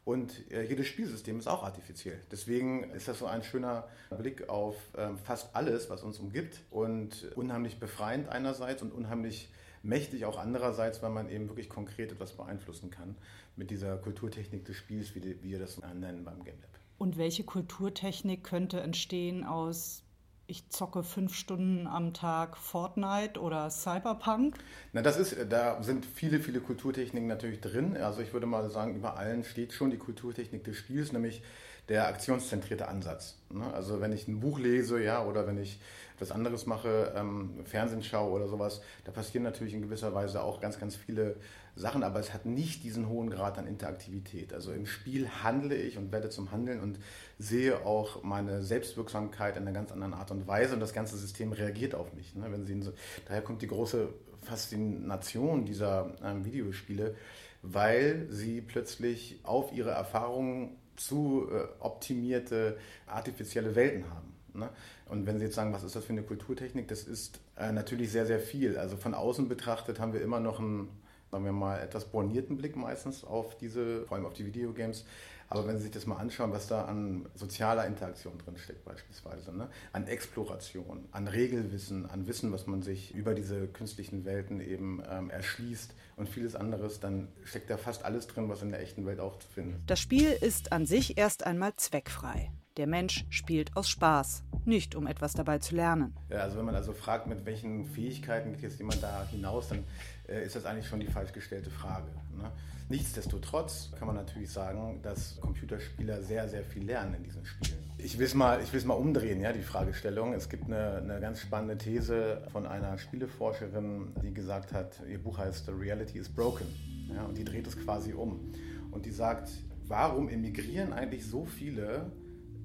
Und 0.10 0.52
äh, 0.52 0.64
jedes 0.64 0.88
Spielsystem 0.88 1.38
ist 1.38 1.46
auch 1.46 1.62
artifiziell. 1.62 2.20
Deswegen 2.32 2.90
ist 2.96 3.08
das 3.08 3.20
so 3.20 3.28
ein 3.28 3.44
schöner 3.44 3.88
Blick 4.10 4.50
auf 4.50 4.76
äh, 4.98 5.10
fast 5.24 5.56
alles, 5.56 5.92
was 5.92 6.02
uns 6.02 6.18
umgibt 6.18 6.62
und 6.72 7.32
unheimlich 7.36 7.80
befreiend 7.80 8.28
einerseits 8.28 8.82
und 8.82 8.92
unheimlich 8.92 9.52
mächtig 9.84 10.26
auch 10.26 10.40
andererseits, 10.40 11.04
weil 11.04 11.12
man 11.12 11.30
eben 11.30 11.48
wirklich 11.48 11.70
konkret 11.70 12.12
etwas 12.12 12.34
beeinflussen 12.34 12.90
kann 12.90 13.18
mit 13.56 13.70
dieser 13.70 13.98
Kulturtechnik 13.98 14.66
des 14.66 14.78
Spiels, 14.78 15.14
wie, 15.14 15.44
wir 15.44 15.60
das 15.60 15.78
nennen 15.78 16.24
beim 16.24 16.44
Game 16.44 16.60
Lab. 16.60 16.80
Und 16.98 17.20
welche 17.20 17.44
Kulturtechnik 17.44 18.44
könnte 18.44 18.80
entstehen 18.80 19.44
aus 19.44 20.02
ich 20.50 20.68
zocke 20.70 21.04
fünf 21.04 21.36
Stunden 21.36 21.86
am 21.86 22.14
Tag 22.14 22.58
Fortnite 22.58 23.40
oder 23.40 23.70
Cyberpunk? 23.70 24.58
Na, 24.94 25.02
das 25.02 25.18
ist, 25.18 25.36
da 25.50 25.82
sind 25.84 26.06
viele, 26.06 26.40
viele 26.40 26.60
Kulturtechniken 26.60 27.28
natürlich 27.28 27.62
drin. 27.62 27.96
Also 27.96 28.22
ich 28.22 28.34
würde 28.34 28.48
mal 28.48 28.70
sagen, 28.70 28.96
über 28.96 29.18
allen 29.18 29.44
steht 29.44 29.74
schon 29.74 29.92
die 29.92 29.98
Kulturtechnik 29.98 30.64
des 30.64 30.78
Spiels, 30.78 31.12
nämlich 31.12 31.44
der 31.88 32.08
aktionszentrierte 32.08 32.88
Ansatz. 32.88 33.38
Ne? 33.50 33.72
Also 33.74 34.02
wenn 34.02 34.12
ich 34.12 34.28
ein 34.28 34.40
Buch 34.40 34.60
lese, 34.60 35.02
ja, 35.02 35.24
oder 35.24 35.46
wenn 35.48 35.62
ich 35.62 35.80
etwas 36.16 36.32
anderes 36.32 36.66
mache, 36.66 37.14
ähm, 37.16 37.62
Fernsehen 37.66 38.04
schaue 38.04 38.32
oder 38.32 38.48
sowas, 38.48 38.82
da 39.06 39.12
passieren 39.12 39.44
natürlich 39.44 39.74
in 39.74 39.82
gewisser 39.82 40.14
Weise 40.14 40.44
auch 40.44 40.60
ganz, 40.62 40.80
ganz 40.80 40.96
viele 40.96 41.38
Sachen, 41.80 42.04
aber 42.04 42.20
es 42.20 42.34
hat 42.34 42.46
nicht 42.46 42.84
diesen 42.84 43.08
hohen 43.08 43.30
Grad 43.30 43.58
an 43.58 43.66
Interaktivität. 43.66 44.54
Also 44.54 44.72
im 44.72 44.86
Spiel 44.86 45.30
handle 45.44 45.76
ich 45.76 45.98
und 45.98 46.12
werde 46.12 46.30
zum 46.30 46.52
Handeln 46.52 46.82
und 46.82 47.00
sehe 47.38 47.86
auch 47.86 48.24
meine 48.24 48.62
Selbstwirksamkeit 48.62 49.56
in 49.56 49.64
einer 49.64 49.72
ganz 49.72 49.92
anderen 49.92 50.14
Art 50.14 50.32
und 50.32 50.48
Weise 50.48 50.74
und 50.74 50.82
das 50.82 50.94
ganze 50.94 51.18
System 51.18 51.52
reagiert 51.54 51.96
auf 51.96 52.14
mich. 52.14 52.36
Ne? 52.36 52.46
Wenn 52.50 52.66
Sie 52.66 52.82
so, 52.82 52.92
daher 53.26 53.42
kommt 53.42 53.62
die 53.62 53.68
große 53.68 54.10
Faszination 54.42 55.66
dieser 55.66 56.14
ähm, 56.24 56.46
Videospiele, 56.46 57.16
weil 57.62 58.28
sie 58.30 58.62
plötzlich 58.62 59.40
auf 59.44 59.74
ihre 59.74 59.92
Erfahrungen 59.92 60.78
zu 60.96 61.48
äh, 61.52 61.68
optimierte 61.80 62.78
artifizielle 63.08 63.76
Welten 63.76 64.10
haben. 64.10 64.34
Ne? 64.54 64.70
Und 65.08 65.26
wenn 65.26 65.40
Sie 65.40 65.46
jetzt 65.46 65.56
sagen, 65.56 65.74
was 65.74 65.84
ist 65.84 65.96
das 65.96 66.06
für 66.06 66.14
eine 66.14 66.24
Kulturtechnik, 66.24 66.88
das 66.88 67.04
ist 67.04 67.40
äh, 67.58 67.72
natürlich 67.72 68.12
sehr, 68.12 68.26
sehr 68.26 68.40
viel. 68.40 68.78
Also 68.78 68.98
von 68.98 69.14
außen 69.14 69.48
betrachtet 69.48 70.00
haben 70.00 70.14
wir 70.14 70.22
immer 70.22 70.40
noch 70.40 70.60
einen, 70.60 70.90
sagen 71.32 71.46
wir 71.46 71.52
mal, 71.52 71.80
etwas 71.80 72.06
bornierten 72.06 72.58
Blick 72.58 72.76
meistens 72.76 73.24
auf 73.24 73.58
diese, 73.58 74.06
vor 74.06 74.18
allem 74.18 74.26
auf 74.26 74.34
die 74.34 74.46
Videogames. 74.46 75.06
Aber 75.52 75.68
wenn 75.68 75.78
Sie 75.78 75.84
sich 75.84 75.92
das 75.92 76.06
mal 76.06 76.18
anschauen, 76.18 76.52
was 76.52 76.68
da 76.68 76.86
an 76.86 77.28
sozialer 77.34 77.88
Interaktion 77.88 78.38
drin 78.38 78.56
steckt 78.58 78.86
beispielsweise, 78.86 79.56
ne? 79.56 79.68
an 79.94 80.08
Exploration, 80.08 81.06
an 81.12 81.28
Regelwissen, 81.28 82.08
an 82.08 82.28
Wissen, 82.28 82.52
was 82.52 82.68
man 82.68 82.84
sich 82.84 83.16
über 83.16 83.34
diese 83.34 83.68
künstlichen 83.68 84.26
Welten 84.26 84.62
eben 84.62 85.02
ähm, 85.10 85.32
erschließt 85.32 85.96
und 86.18 86.30
vieles 86.30 86.56
anderes, 86.56 87.00
dann 87.00 87.30
steckt 87.44 87.70
da 87.70 87.78
fast 87.78 88.06
alles 88.06 88.28
drin, 88.28 88.48
was 88.48 88.62
in 88.62 88.70
der 88.70 88.82
echten 88.82 89.08
Welt 89.08 89.20
auch 89.20 89.40
zu 89.40 89.48
finden 89.48 89.76
ist. 89.76 89.82
Das 89.88 90.00
Spiel 90.00 90.32
ist 90.32 90.72
an 90.72 90.86
sich 90.86 91.18
erst 91.18 91.46
einmal 91.46 91.76
zweckfrei. 91.78 92.52
Der 92.78 92.86
Mensch 92.86 93.26
spielt 93.30 93.76
aus 93.76 93.90
Spaß, 93.90 94.44
nicht 94.70 94.96
um 94.96 95.08
etwas 95.08 95.34
dabei 95.34 95.58
zu 95.58 95.76
lernen. 95.76 96.16
Ja, 96.30 96.38
also 96.38 96.58
wenn 96.58 96.66
man 96.66 96.76
also 96.76 96.94
fragt, 96.94 97.28
mit 97.28 97.46
welchen 97.46 97.86
Fähigkeiten 97.86 98.54
geht 98.54 98.62
jetzt 98.62 98.78
jemand 98.78 99.04
da 99.04 99.28
hinaus, 99.30 99.68
dann 99.68 99.84
äh, 100.28 100.46
ist 100.46 100.56
das 100.56 100.66
eigentlich 100.66 100.88
schon 100.88 101.00
die 101.00 101.08
falsch 101.08 101.34
gestellte 101.34 101.70
Frage. 101.70 102.08
Ne? 102.38 102.50
Nichtsdestotrotz 102.90 103.92
kann 103.98 104.08
man 104.08 104.16
natürlich 104.16 104.50
sagen, 104.50 105.00
dass 105.04 105.40
Computerspieler 105.42 106.24
sehr, 106.24 106.50
sehr 106.50 106.64
viel 106.64 106.86
lernen 106.86 107.14
in 107.16 107.24
diesen 107.24 107.46
Spielen. 107.46 107.78
Ich 108.00 108.18
will 108.18 108.26
es 108.26 108.34
mal, 108.34 108.60
mal 108.86 108.94
umdrehen, 108.96 109.42
ja, 109.42 109.54
die 109.54 109.62
Fragestellung. 109.62 110.34
Es 110.34 110.50
gibt 110.50 110.66
eine, 110.66 110.96
eine 110.98 111.20
ganz 111.20 111.42
spannende 111.42 111.78
These 111.78 112.42
von 112.52 112.66
einer 112.66 112.98
Spieleforscherin, 112.98 114.14
die 114.24 114.34
gesagt 114.34 114.74
hat, 114.74 115.02
ihr 115.08 115.22
Buch 115.22 115.38
heißt 115.38 115.68
The 115.68 115.72
Reality 115.72 116.18
is 116.18 116.30
Broken. 116.30 116.66
Ja, 117.14 117.26
und 117.26 117.38
die 117.38 117.44
dreht 117.44 117.68
es 117.68 117.78
quasi 117.78 118.14
um. 118.14 118.54
Und 118.90 119.06
die 119.06 119.12
sagt, 119.12 119.52
warum 119.88 120.28
emigrieren 120.30 120.92
eigentlich 120.92 121.28
so 121.28 121.46
viele 121.46 122.12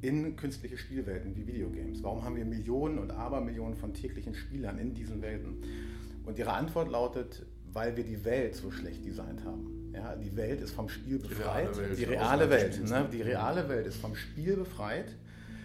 in 0.05 0.37
künstliche 0.37 0.77
Spielwelten 0.77 1.35
wie 1.35 1.47
Videogames? 1.47 2.03
Warum 2.03 2.25
haben 2.25 2.37
wir 2.37 2.45
Millionen 2.45 2.99
und 2.99 3.11
Abermillionen 3.11 3.75
von 3.75 3.95
täglichen 3.95 4.35
Spielern 4.35 4.79
in 4.79 4.95
diesen 4.95 5.23
Welten? 5.23 5.63
Und 6.27 6.39
ihre 6.39 6.53
Antwort 6.53 6.91
lautet, 6.91 7.45
weil 7.73 7.97
wir 7.97 8.05
die 8.05 8.25
Welt 8.25 8.55
so 8.55 8.71
schlecht 8.71 9.05
designt 9.05 9.45
haben. 9.45 9.91
Ja, 9.95 10.15
die 10.17 10.37
Welt 10.37 10.61
ist 10.61 10.73
vom 10.73 10.89
Spiel 10.89 11.19
befreit. 11.19 11.71
Die 11.97 12.05
reale 12.05 12.51
Welt, 12.51 12.79
die 12.79 12.85
reale 12.85 12.91
Welt, 12.91 12.91
ne? 12.91 13.09
die 13.11 13.23
reale 13.23 13.69
Welt 13.69 13.87
ist 13.87 13.97
vom 13.97 14.15
Spiel 14.15 14.57
befreit. 14.57 15.17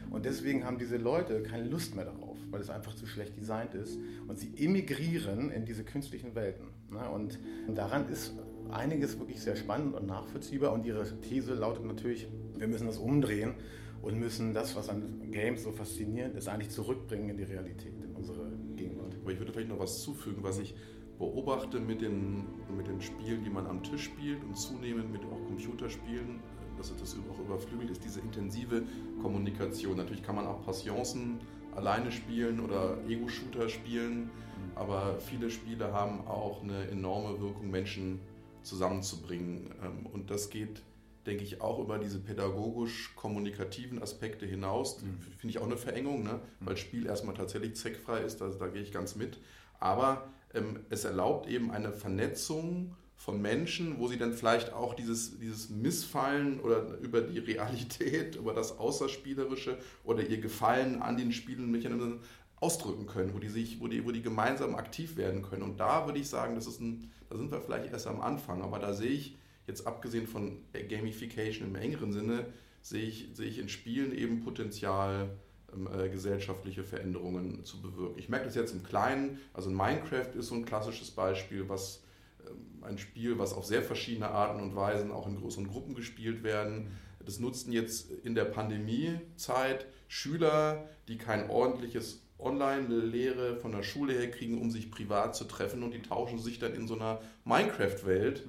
Und 0.09 0.25
deswegen 0.25 0.65
haben 0.65 0.77
diese 0.79 0.97
Leute 0.97 1.43
keine 1.43 1.65
Lust 1.65 1.95
mehr 1.95 2.05
darauf, 2.05 2.37
weil 2.49 2.61
es 2.61 2.69
einfach 2.69 2.95
zu 2.95 3.05
schlecht 3.05 3.37
designt 3.37 3.75
ist. 3.75 3.97
Und 4.27 4.39
sie 4.39 4.51
emigrieren 4.57 5.51
in 5.51 5.65
diese 5.65 5.83
künstlichen 5.83 6.33
Welten. 6.33 6.67
Ne? 6.89 7.07
Und 7.09 7.37
daran 7.75 8.09
ist 8.09 8.33
einiges 8.71 9.19
wirklich 9.19 9.41
sehr 9.41 9.55
spannend 9.55 9.95
und 9.95 10.07
nachvollziehbar. 10.07 10.73
Und 10.73 10.85
ihre 10.85 11.05
These 11.21 11.53
lautet 11.53 11.85
natürlich, 11.85 12.27
wir 12.57 12.67
müssen 12.67 12.87
das 12.87 12.97
umdrehen 12.97 13.53
und 14.01 14.19
müssen 14.19 14.53
das, 14.53 14.75
was 14.75 14.89
an 14.89 15.31
Games 15.31 15.63
so 15.63 15.71
faszinierend 15.71 16.35
ist, 16.35 16.47
eigentlich 16.47 16.69
zurückbringen 16.69 17.29
in 17.29 17.37
die 17.37 17.43
Realität, 17.43 17.93
in 18.01 18.15
unsere 18.15 18.51
Gegenwart. 18.75 19.15
Aber 19.21 19.31
ich 19.31 19.39
würde 19.39 19.51
vielleicht 19.51 19.69
noch 19.69 19.79
was 19.79 20.01
zufügen, 20.01 20.43
was 20.43 20.59
ich 20.59 20.75
beobachte 21.17 21.79
mit 21.79 22.01
den, 22.01 22.45
mit 22.75 22.87
den 22.87 23.01
Spielen, 23.01 23.43
die 23.43 23.49
man 23.49 23.67
am 23.67 23.83
Tisch 23.83 24.05
spielt 24.05 24.43
und 24.43 24.57
zunehmend 24.57 25.11
mit 25.11 25.21
auch 25.25 25.45
Computerspielen, 25.47 26.39
dass 26.77 26.95
das 26.95 27.17
auch 27.29 27.39
überflügelt 27.39 27.91
ist, 27.91 28.03
diese 28.03 28.21
intensive 28.21 28.83
Kommunikation. 29.21 29.97
Natürlich 29.97 30.23
kann 30.23 30.35
man 30.35 30.47
auch 30.47 30.63
Passionsen 30.63 31.39
alleine 31.75 32.11
spielen 32.11 32.61
oder 32.61 32.97
Ego-Shooter 33.07 33.67
spielen, 33.67 34.29
aber 34.75 35.19
viele 35.19 35.49
Spiele 35.49 35.91
haben 35.91 36.25
auch 36.25 36.63
eine 36.63 36.87
enorme 36.87 37.39
Wirkung, 37.41 37.69
Menschen 37.69 38.21
zusammenzubringen. 38.63 39.71
Ähm, 39.83 40.05
und 40.11 40.31
das 40.31 40.49
geht 40.49 40.81
denke 41.25 41.43
ich, 41.43 41.61
auch 41.61 41.79
über 41.79 41.97
diese 41.97 42.19
pädagogisch-kommunikativen 42.19 44.01
Aspekte 44.01 44.45
hinaus. 44.45 45.01
Mhm. 45.01 45.19
Finde 45.37 45.51
ich 45.51 45.59
auch 45.59 45.65
eine 45.65 45.77
Verengung, 45.77 46.23
ne? 46.23 46.39
weil 46.59 46.77
Spiel 46.77 47.05
erstmal 47.05 47.35
tatsächlich 47.35 47.75
zweckfrei 47.75 48.21
ist, 48.21 48.41
also 48.41 48.57
da 48.57 48.67
gehe 48.67 48.81
ich 48.81 48.91
ganz 48.91 49.15
mit. 49.15 49.37
Aber 49.79 50.27
ähm, 50.53 50.79
es 50.89 51.05
erlaubt 51.05 51.47
eben 51.47 51.71
eine 51.71 51.91
Vernetzung 51.91 52.95
von 53.15 53.41
Menschen, 53.41 53.99
wo 53.99 54.07
sie 54.07 54.17
dann 54.17 54.33
vielleicht 54.33 54.71
auch 54.71 54.93
dieses, 54.93 55.39
dieses 55.39 55.69
Missfallen 55.69 56.61
oder 56.61 56.97
über 56.99 57.21
die 57.21 57.39
Realität, 57.39 58.37
über 58.37 58.53
das 58.53 58.79
Außerspielerische 58.79 59.77
oder 60.05 60.25
ihr 60.25 60.39
Gefallen 60.39 61.01
an 61.01 61.17
den 61.17 61.33
Spielmechanismen 61.33 62.19
ausdrücken 62.61 63.07
können, 63.07 63.33
wo 63.33 63.39
die 63.39 63.49
sich, 63.49 63.81
wo 63.81 63.87
die, 63.87 64.05
wo 64.05 64.11
die 64.11 64.21
gemeinsam 64.21 64.75
aktiv 64.75 65.17
werden 65.17 65.41
können. 65.41 65.63
Und 65.63 65.79
da 65.79 66.05
würde 66.05 66.19
ich 66.19 66.29
sagen, 66.29 66.55
das 66.55 66.65
ist 66.65 66.79
ein, 66.79 67.11
da 67.29 67.37
sind 67.37 67.51
wir 67.51 67.61
vielleicht 67.61 67.91
erst 67.91 68.07
am 68.07 68.21
Anfang, 68.21 68.61
aber 68.61 68.79
da 68.79 68.93
sehe 68.93 69.11
ich 69.11 69.37
jetzt 69.69 69.87
abgesehen 69.87 70.27
von 70.27 70.57
Gamification 70.73 71.67
im 71.67 71.75
engeren 71.75 72.11
Sinne, 72.11 72.47
sehe 72.81 73.03
ich, 73.03 73.29
sehe 73.33 73.47
ich 73.47 73.59
in 73.59 73.69
Spielen 73.69 74.13
eben 74.13 74.41
Potenzial, 74.41 75.29
ähm, 75.73 75.87
äh, 75.93 76.09
gesellschaftliche 76.09 76.83
Veränderungen 76.83 77.63
zu 77.63 77.81
bewirken. 77.81 78.17
Ich 78.17 78.29
merke 78.29 78.45
das 78.45 78.55
jetzt 78.55 78.73
im 78.73 78.83
Kleinen, 78.83 79.39
also 79.53 79.69
Minecraft 79.69 80.35
ist 80.37 80.47
so 80.47 80.55
ein 80.55 80.65
klassisches 80.65 81.11
Beispiel, 81.11 81.69
was 81.69 82.03
ähm, 82.47 82.83
ein 82.83 82.97
Spiel, 82.97 83.37
was 83.37 83.53
auf 83.53 83.65
sehr 83.65 83.83
verschiedene 83.83 84.29
Arten 84.29 84.61
und 84.61 84.75
Weisen 84.75 85.11
auch 85.11 85.27
in 85.27 85.37
größeren 85.37 85.67
Gruppen 85.67 85.95
gespielt 85.95 86.43
werden. 86.43 86.91
Das 87.23 87.39
nutzten 87.39 87.71
jetzt 87.71 88.09
in 88.23 88.33
der 88.33 88.45
Pandemiezeit 88.45 89.85
Schüler, 90.07 90.89
die 91.07 91.17
kein 91.17 91.49
ordentliches 91.49 92.23
Online-Lehre 92.39 93.57
von 93.57 93.73
der 93.73 93.83
Schule 93.83 94.13
her 94.13 94.31
kriegen, 94.31 94.59
um 94.59 94.71
sich 94.71 94.89
privat 94.89 95.35
zu 95.35 95.43
treffen 95.43 95.83
und 95.83 95.93
die 95.93 96.01
tauschen 96.01 96.39
sich 96.39 96.57
dann 96.57 96.73
in 96.73 96.87
so 96.87 96.95
einer 96.95 97.21
Minecraft-Welt 97.43 98.47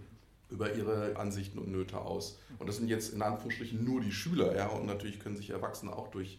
über 0.50 0.74
ihre 0.74 1.16
Ansichten 1.16 1.58
und 1.58 1.70
Nöte 1.70 2.00
aus. 2.00 2.38
Und 2.58 2.68
das 2.68 2.76
sind 2.76 2.88
jetzt 2.88 3.12
in 3.12 3.22
Anführungsstrichen 3.22 3.84
nur 3.84 4.00
die 4.00 4.12
Schüler, 4.12 4.54
ja, 4.56 4.68
und 4.68 4.86
natürlich 4.86 5.20
können 5.20 5.36
sich 5.36 5.50
Erwachsene 5.50 5.94
auch 5.94 6.08
durch, 6.08 6.38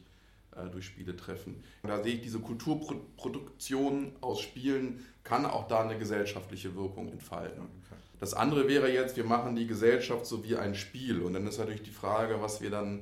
äh, 0.56 0.69
durch 0.69 0.86
Spiele 0.86 1.15
treffen. 1.15 1.63
Und 1.84 1.89
da 1.89 2.04
sehe 2.04 2.15
ich 2.15 2.21
diese 2.21 2.39
Kulturproduktion 2.39 4.13
aus 4.21 4.41
Spielen 4.41 5.06
kann 5.24 5.45
auch 5.45 5.67
da 5.67 5.82
eine 5.82 5.97
gesellschaftliche 5.97 6.76
Wirkung 6.76 7.10
entfalten. 7.10 7.63
Das 8.19 8.34
andere 8.34 8.67
wäre 8.67 8.91
jetzt, 8.91 9.17
wir 9.17 9.24
machen 9.24 9.56
die 9.56 9.65
Gesellschaft 9.65 10.26
so 10.26 10.43
wie 10.43 10.56
ein 10.56 10.76
Spiel. 10.76 11.21
Und 11.21 11.34
dann 11.34 11.47
ist 11.47 11.58
natürlich 11.58 11.82
die 11.82 11.89
Frage, 11.91 12.41
was 12.41 12.62
wir 12.62 12.69
dann 12.69 13.02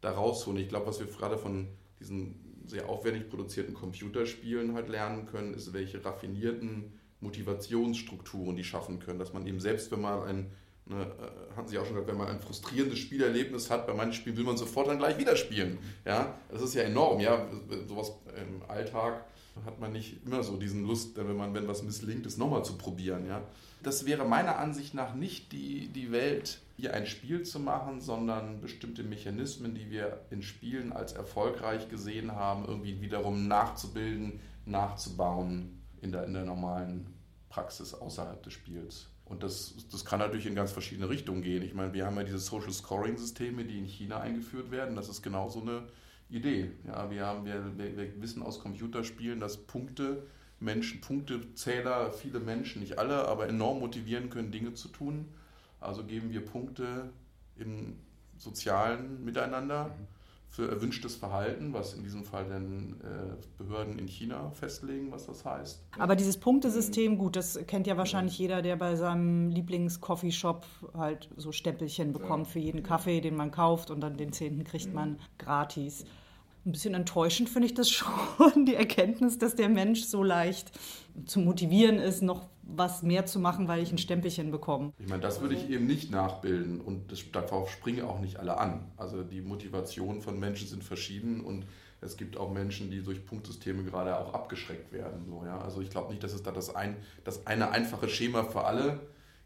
da 0.00 0.10
rausholen. 0.10 0.60
Ich 0.60 0.68
glaube, 0.68 0.86
was 0.86 1.00
wir 1.00 1.06
gerade 1.06 1.38
von 1.38 1.68
diesen 2.00 2.62
sehr 2.66 2.88
aufwendig 2.88 3.30
produzierten 3.30 3.74
Computerspielen 3.74 4.74
halt 4.74 4.88
lernen 4.88 5.26
können, 5.26 5.54
ist, 5.54 5.72
welche 5.72 6.04
raffinierten 6.04 6.97
Motivationsstrukturen 7.20 8.56
die 8.56 8.64
schaffen 8.64 8.98
können. 9.00 9.18
Dass 9.18 9.32
man 9.32 9.46
eben 9.46 9.60
selbst, 9.60 9.90
wenn 9.90 10.00
man 10.00 10.22
ein, 10.22 10.50
ne, 10.86 11.02
äh, 11.02 11.56
hatten 11.56 11.68
Sie 11.68 11.78
auch 11.78 11.84
schon 11.84 11.94
gesagt, 11.94 12.08
wenn 12.08 12.18
man 12.18 12.28
ein 12.28 12.40
frustrierendes 12.40 12.98
Spielerlebnis 12.98 13.70
hat, 13.70 13.86
bei 13.86 13.94
manchen 13.94 14.14
Spielen 14.14 14.36
will 14.36 14.44
man 14.44 14.56
sofort 14.56 14.88
dann 14.88 14.98
gleich 14.98 15.18
wieder 15.18 15.36
spielen. 15.36 15.78
Ja, 16.04 16.34
das 16.50 16.62
ist 16.62 16.74
ja 16.74 16.82
enorm. 16.82 17.20
Ja, 17.20 17.46
sowas 17.86 18.12
im 18.36 18.62
Alltag 18.68 19.24
hat 19.64 19.80
man 19.80 19.92
nicht 19.92 20.24
immer 20.24 20.44
so 20.44 20.56
diesen 20.56 20.86
Lust, 20.86 21.16
wenn 21.16 21.36
man, 21.36 21.52
wenn 21.54 21.66
was 21.66 21.82
misslingt, 21.82 22.26
es 22.26 22.38
nochmal 22.38 22.64
zu 22.64 22.78
probieren. 22.78 23.26
Ja, 23.26 23.42
das 23.82 24.06
wäre 24.06 24.24
meiner 24.24 24.58
Ansicht 24.58 24.94
nach 24.94 25.14
nicht 25.14 25.52
die, 25.52 25.88
die 25.88 26.12
Welt, 26.12 26.60
hier 26.76 26.94
ein 26.94 27.06
Spiel 27.06 27.42
zu 27.42 27.58
machen, 27.58 28.00
sondern 28.00 28.60
bestimmte 28.60 29.02
Mechanismen, 29.02 29.74
die 29.74 29.90
wir 29.90 30.20
in 30.30 30.42
Spielen 30.42 30.92
als 30.92 31.12
erfolgreich 31.12 31.88
gesehen 31.88 32.32
haben, 32.32 32.66
irgendwie 32.66 33.00
wiederum 33.00 33.48
nachzubilden, 33.48 34.38
nachzubauen 34.64 35.77
in 36.00 36.12
der, 36.12 36.24
in 36.24 36.34
der 36.34 36.44
normalen 36.44 37.06
Praxis 37.48 37.94
außerhalb 37.94 38.42
des 38.42 38.52
Spiels. 38.52 39.08
Und 39.24 39.42
das, 39.42 39.74
das 39.90 40.04
kann 40.04 40.20
natürlich 40.20 40.46
in 40.46 40.54
ganz 40.54 40.72
verschiedene 40.72 41.08
Richtungen 41.08 41.42
gehen. 41.42 41.62
Ich 41.62 41.74
meine, 41.74 41.92
wir 41.92 42.06
haben 42.06 42.16
ja 42.16 42.24
diese 42.24 42.38
Social 42.38 42.72
Scoring-Systeme, 42.72 43.64
die 43.64 43.78
in 43.78 43.84
China 43.84 44.20
eingeführt 44.20 44.70
werden. 44.70 44.96
Das 44.96 45.08
ist 45.08 45.22
genau 45.22 45.48
so 45.48 45.60
eine 45.60 45.82
Idee. 46.30 46.72
Ja, 46.86 47.10
wir, 47.10 47.26
haben, 47.26 47.44
wir, 47.44 47.76
wir 47.76 48.22
wissen 48.22 48.42
aus 48.42 48.60
Computerspielen, 48.60 49.38
dass 49.38 49.58
Punkte 49.58 50.26
Menschen, 50.60 51.00
Punktezähler, 51.00 52.12
viele 52.12 52.40
Menschen, 52.40 52.80
nicht 52.80 52.98
alle, 52.98 53.28
aber 53.28 53.48
enorm 53.48 53.80
motivieren 53.80 54.30
können, 54.30 54.50
Dinge 54.50 54.74
zu 54.74 54.88
tun. 54.88 55.28
Also 55.80 56.04
geben 56.04 56.30
wir 56.32 56.44
Punkte 56.44 57.10
im 57.56 57.96
sozialen 58.36 59.24
Miteinander 59.24 59.94
für 60.48 60.70
erwünschtes 60.70 61.14
Verhalten, 61.14 61.72
was 61.72 61.94
in 61.94 62.02
diesem 62.02 62.24
Fall 62.24 62.48
dann 62.48 62.96
äh, 63.02 63.62
Behörden 63.62 63.98
in 63.98 64.08
China 64.08 64.50
festlegen, 64.50 65.12
was 65.12 65.26
das 65.26 65.44
heißt. 65.44 65.82
Aber 65.98 66.16
dieses 66.16 66.38
Punktesystem, 66.38 67.18
gut, 67.18 67.36
das 67.36 67.58
kennt 67.66 67.86
ja 67.86 67.96
wahrscheinlich 67.96 68.38
jeder, 68.38 68.62
der 68.62 68.76
bei 68.76 68.96
seinem 68.96 69.50
Lieblings-Coffeeshop 69.50 70.66
halt 70.94 71.28
so 71.36 71.52
Stempelchen 71.52 72.12
bekommt 72.12 72.46
ja. 72.46 72.52
für 72.52 72.58
jeden 72.58 72.82
Kaffee, 72.82 73.20
den 73.20 73.36
man 73.36 73.50
kauft 73.50 73.90
und 73.90 74.00
dann 74.00 74.16
den 74.16 74.32
zehnten 74.32 74.64
kriegt 74.64 74.92
man 74.92 75.18
gratis. 75.38 76.04
Ein 76.66 76.72
bisschen 76.72 76.94
enttäuschend 76.94 77.48
finde 77.48 77.66
ich 77.66 77.74
das 77.74 77.90
schon, 77.90 78.66
die 78.66 78.74
Erkenntnis, 78.74 79.38
dass 79.38 79.54
der 79.54 79.68
Mensch 79.68 80.04
so 80.04 80.22
leicht 80.22 80.72
zu 81.26 81.40
motivieren 81.40 81.98
ist, 81.98 82.22
noch 82.22 82.48
was 82.68 83.02
mehr 83.02 83.24
zu 83.26 83.40
machen, 83.40 83.66
weil 83.66 83.82
ich 83.82 83.90
ein 83.90 83.98
Stempelchen 83.98 84.50
bekomme. 84.50 84.92
Ich 84.98 85.08
meine, 85.08 85.22
das 85.22 85.40
würde 85.40 85.54
ich 85.54 85.68
eben 85.70 85.86
nicht 85.86 86.10
nachbilden 86.10 86.80
und 86.80 87.10
das, 87.10 87.20
darauf 87.32 87.70
springen 87.70 88.04
auch 88.04 88.20
nicht 88.20 88.38
alle 88.38 88.58
an. 88.58 88.92
Also 88.96 89.22
die 89.22 89.40
Motivationen 89.40 90.20
von 90.20 90.38
Menschen 90.38 90.68
sind 90.68 90.84
verschieden 90.84 91.40
und 91.40 91.64
es 92.00 92.16
gibt 92.16 92.36
auch 92.36 92.52
Menschen, 92.52 92.90
die 92.90 93.02
durch 93.02 93.24
Punktsysteme 93.24 93.82
gerade 93.82 94.16
auch 94.18 94.34
abgeschreckt 94.34 94.92
werden. 94.92 95.24
So, 95.26 95.42
ja? 95.44 95.58
Also 95.58 95.80
ich 95.80 95.90
glaube 95.90 96.10
nicht, 96.10 96.22
dass 96.22 96.34
es 96.34 96.42
da 96.42 96.52
das, 96.52 96.74
ein, 96.74 96.96
das 97.24 97.46
eine 97.46 97.70
einfache 97.70 98.08
Schema 98.08 98.44
für 98.44 98.64
alle 98.64 99.00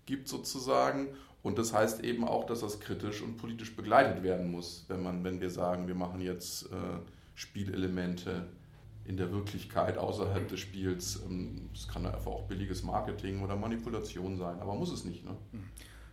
gibt 0.05 0.27
sozusagen 0.27 1.09
und 1.43 1.59
das 1.59 1.73
heißt 1.73 2.05
eben 2.05 2.25
auch, 2.25 2.45
dass 2.45 2.61
das 2.61 2.81
kritisch 2.81 3.23
und 3.23 3.37
politisch 3.37 3.75
begleitet 3.75 4.23
werden 4.23 4.51
muss, 4.51 4.85
wenn, 4.89 5.03
man, 5.03 5.23
wenn 5.23 5.41
wir 5.41 5.51
sagen, 5.51 5.87
wir 5.87 5.95
machen 5.95 6.21
jetzt 6.21 6.67
äh, 6.67 6.77
Spielelemente 7.35 8.47
in 9.05 9.17
der 9.17 9.33
Wirklichkeit 9.33 9.99
außerhalb 9.99 10.49
des 10.49 10.61
Spiels. 10.61 11.21
Ähm, 11.27 11.69
das 11.73 11.89
kann 11.89 12.07
einfach 12.07 12.31
auch 12.31 12.43
billiges 12.45 12.83
Marketing 12.83 13.43
oder 13.43 13.57
Manipulation 13.57 14.37
sein, 14.37 14.61
aber 14.61 14.75
muss 14.75 14.93
es 14.93 15.05
nicht. 15.05 15.25
Ne? 15.25 15.37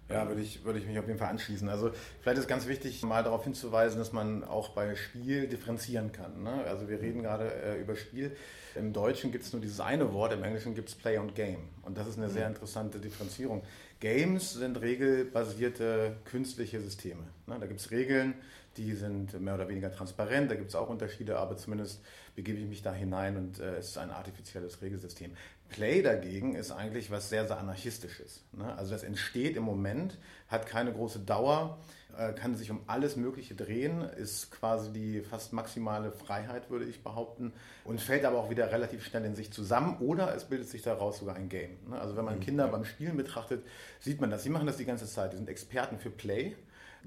Ja, 0.09 0.27
würde 0.27 0.41
ich, 0.41 0.65
würde 0.65 0.79
ich 0.79 0.87
mich 0.87 0.97
auf 0.97 1.05
jeden 1.05 1.19
Fall 1.19 1.29
anschließen. 1.29 1.69
Also 1.69 1.91
vielleicht 2.21 2.39
ist 2.39 2.47
ganz 2.47 2.67
wichtig, 2.67 3.03
mal 3.03 3.23
darauf 3.23 3.43
hinzuweisen, 3.43 3.99
dass 3.99 4.11
man 4.11 4.43
auch 4.43 4.69
bei 4.69 4.95
Spiel 4.95 5.47
differenzieren 5.47 6.11
kann. 6.11 6.41
Ne? 6.41 6.63
Also 6.67 6.89
wir 6.89 6.99
reden 6.99 7.21
gerade 7.21 7.53
äh, 7.53 7.79
über 7.79 7.95
Spiel. 7.95 8.35
Im 8.75 8.91
Deutschen 8.91 9.31
gibt 9.31 9.43
es 9.43 9.53
nur 9.53 9.61
dieses 9.61 9.79
eine 9.79 10.11
Wort, 10.11 10.33
im 10.33 10.43
Englischen 10.43 10.73
gibt 10.73 10.89
es 10.89 10.95
Play 10.95 11.19
und 11.19 11.35
Game. 11.35 11.69
Und 11.83 11.95
das 11.95 12.07
ist 12.07 12.17
eine 12.17 12.29
sehr 12.29 12.47
interessante 12.47 12.97
Differenzierung. 12.97 13.61
Games 13.99 14.53
sind 14.53 14.81
regelbasierte 14.81 16.15
künstliche 16.25 16.81
Systeme. 16.81 17.23
Ne? 17.45 17.57
Da 17.59 17.67
gibt 17.67 17.79
es 17.79 17.91
Regeln, 17.91 18.33
die 18.77 18.93
sind 18.93 19.39
mehr 19.39 19.55
oder 19.55 19.67
weniger 19.67 19.91
transparent, 19.91 20.49
da 20.49 20.55
gibt 20.55 20.69
es 20.69 20.75
auch 20.75 20.89
Unterschiede, 20.89 21.37
aber 21.37 21.57
zumindest 21.57 22.01
begebe 22.39 22.57
ich 22.59 22.67
mich 22.67 22.81
da 22.81 22.93
hinein 22.93 23.35
und 23.35 23.59
äh, 23.59 23.75
es 23.75 23.89
ist 23.89 23.97
ein 23.97 24.11
artifizielles 24.11 24.81
Regelsystem. 24.81 25.31
Play 25.67 26.01
dagegen 26.01 26.55
ist 26.55 26.71
eigentlich 26.71 27.11
was 27.11 27.27
sehr, 27.27 27.45
sehr 27.45 27.59
anarchistisches. 27.59 28.45
Ne? 28.53 28.73
Also 28.77 28.91
das 28.91 29.03
entsteht 29.03 29.57
im 29.57 29.63
Moment, 29.63 30.17
hat 30.47 30.65
keine 30.65 30.93
große 30.93 31.19
Dauer, 31.19 31.79
äh, 32.17 32.31
kann 32.31 32.55
sich 32.55 32.71
um 32.71 32.79
alles 32.87 33.17
Mögliche 33.17 33.55
drehen, 33.55 34.01
ist 34.01 34.51
quasi 34.51 34.93
die 34.93 35.19
fast 35.19 35.51
maximale 35.51 36.13
Freiheit, 36.13 36.69
würde 36.69 36.85
ich 36.85 37.03
behaupten, 37.03 37.51
und 37.83 37.99
fällt 37.99 38.23
aber 38.23 38.37
auch 38.37 38.49
wieder 38.49 38.71
relativ 38.71 39.03
schnell 39.03 39.25
in 39.25 39.35
sich 39.35 39.51
zusammen 39.51 39.97
oder 39.99 40.33
es 40.33 40.45
bildet 40.45 40.69
sich 40.69 40.81
daraus 40.81 41.19
sogar 41.19 41.35
ein 41.35 41.49
Game. 41.49 41.77
Ne? 41.89 41.99
Also 41.99 42.15
wenn 42.15 42.23
man 42.23 42.37
mhm. 42.37 42.41
Kinder 42.41 42.69
beim 42.69 42.85
Spielen 42.85 43.17
betrachtet, 43.17 43.65
sieht 43.99 44.21
man 44.21 44.31
das. 44.31 44.43
Sie 44.43 44.49
machen 44.49 44.65
das 44.65 44.77
die 44.77 44.85
ganze 44.85 45.07
Zeit, 45.07 45.33
die 45.33 45.37
sind 45.37 45.49
Experten 45.49 45.99
für 45.99 46.09
Play. 46.09 46.55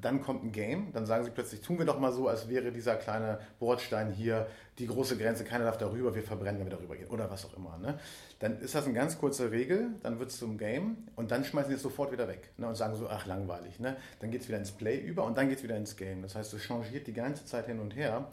Dann 0.03 0.21
kommt 0.21 0.45
ein 0.45 0.53
Game, 0.53 0.93
dann 0.93 1.07
sagen 1.07 1.25
sie 1.25 1.31
plötzlich, 1.31 1.63
tun 1.63 1.79
wir 1.79 1.87
doch 1.87 1.99
mal 1.99 2.13
so, 2.13 2.29
als 2.29 2.49
wäre 2.49 2.73
dieser 2.73 2.97
kleine 2.97 3.39
Bordstein 3.59 4.11
hier 4.11 4.49
die 4.79 4.87
große 4.87 5.17
Grenze, 5.17 5.45
keiner 5.45 5.65
darf 5.65 5.79
darüber, 5.79 6.15
wir 6.15 6.23
verbrennen, 6.23 6.61
wenn 6.61 6.67
wir 6.67 6.77
darüber 6.77 6.97
gehen 6.97 7.09
oder 7.09 7.31
was 7.31 7.45
auch 7.45 7.57
immer. 7.57 7.79
Ne? 7.79 7.99
Dann 8.41 8.61
ist 8.61 8.75
das 8.75 8.85
eine 8.85 8.95
ganz 8.95 9.19
kurze 9.19 9.51
Regel, 9.51 9.91
dann 10.03 10.19
wird 10.19 10.31
es 10.31 10.39
zum 10.39 10.59
Game 10.59 10.97
und 11.15 11.31
dann 11.31 11.45
schmeißen 11.45 11.71
sie 11.71 11.77
es 11.77 11.83
sofort 11.83 12.11
wieder 12.13 12.27
weg 12.29 12.51
ne? 12.59 12.67
und 12.67 12.75
sagen 12.75 12.97
so, 12.97 13.09
ach 13.09 13.27
langweilig. 13.27 13.81
Ne? 13.81 13.97
Dann 14.21 14.31
geht 14.31 14.43
es 14.43 14.49
wieder 14.49 14.59
ins 14.59 14.73
Play 14.73 14.99
über 14.99 15.25
und 15.25 15.39
dann 15.39 15.49
geht 15.49 15.59
es 15.59 15.65
wieder 15.65 15.77
ins 15.77 15.97
Game. 15.97 16.23
Das 16.23 16.35
heißt, 16.35 16.53
es 16.53 16.63
changiert 16.63 17.07
die 17.07 17.13
ganze 17.13 17.45
Zeit 17.45 17.67
hin 17.67 17.81
und 17.81 17.95
her. 17.95 18.27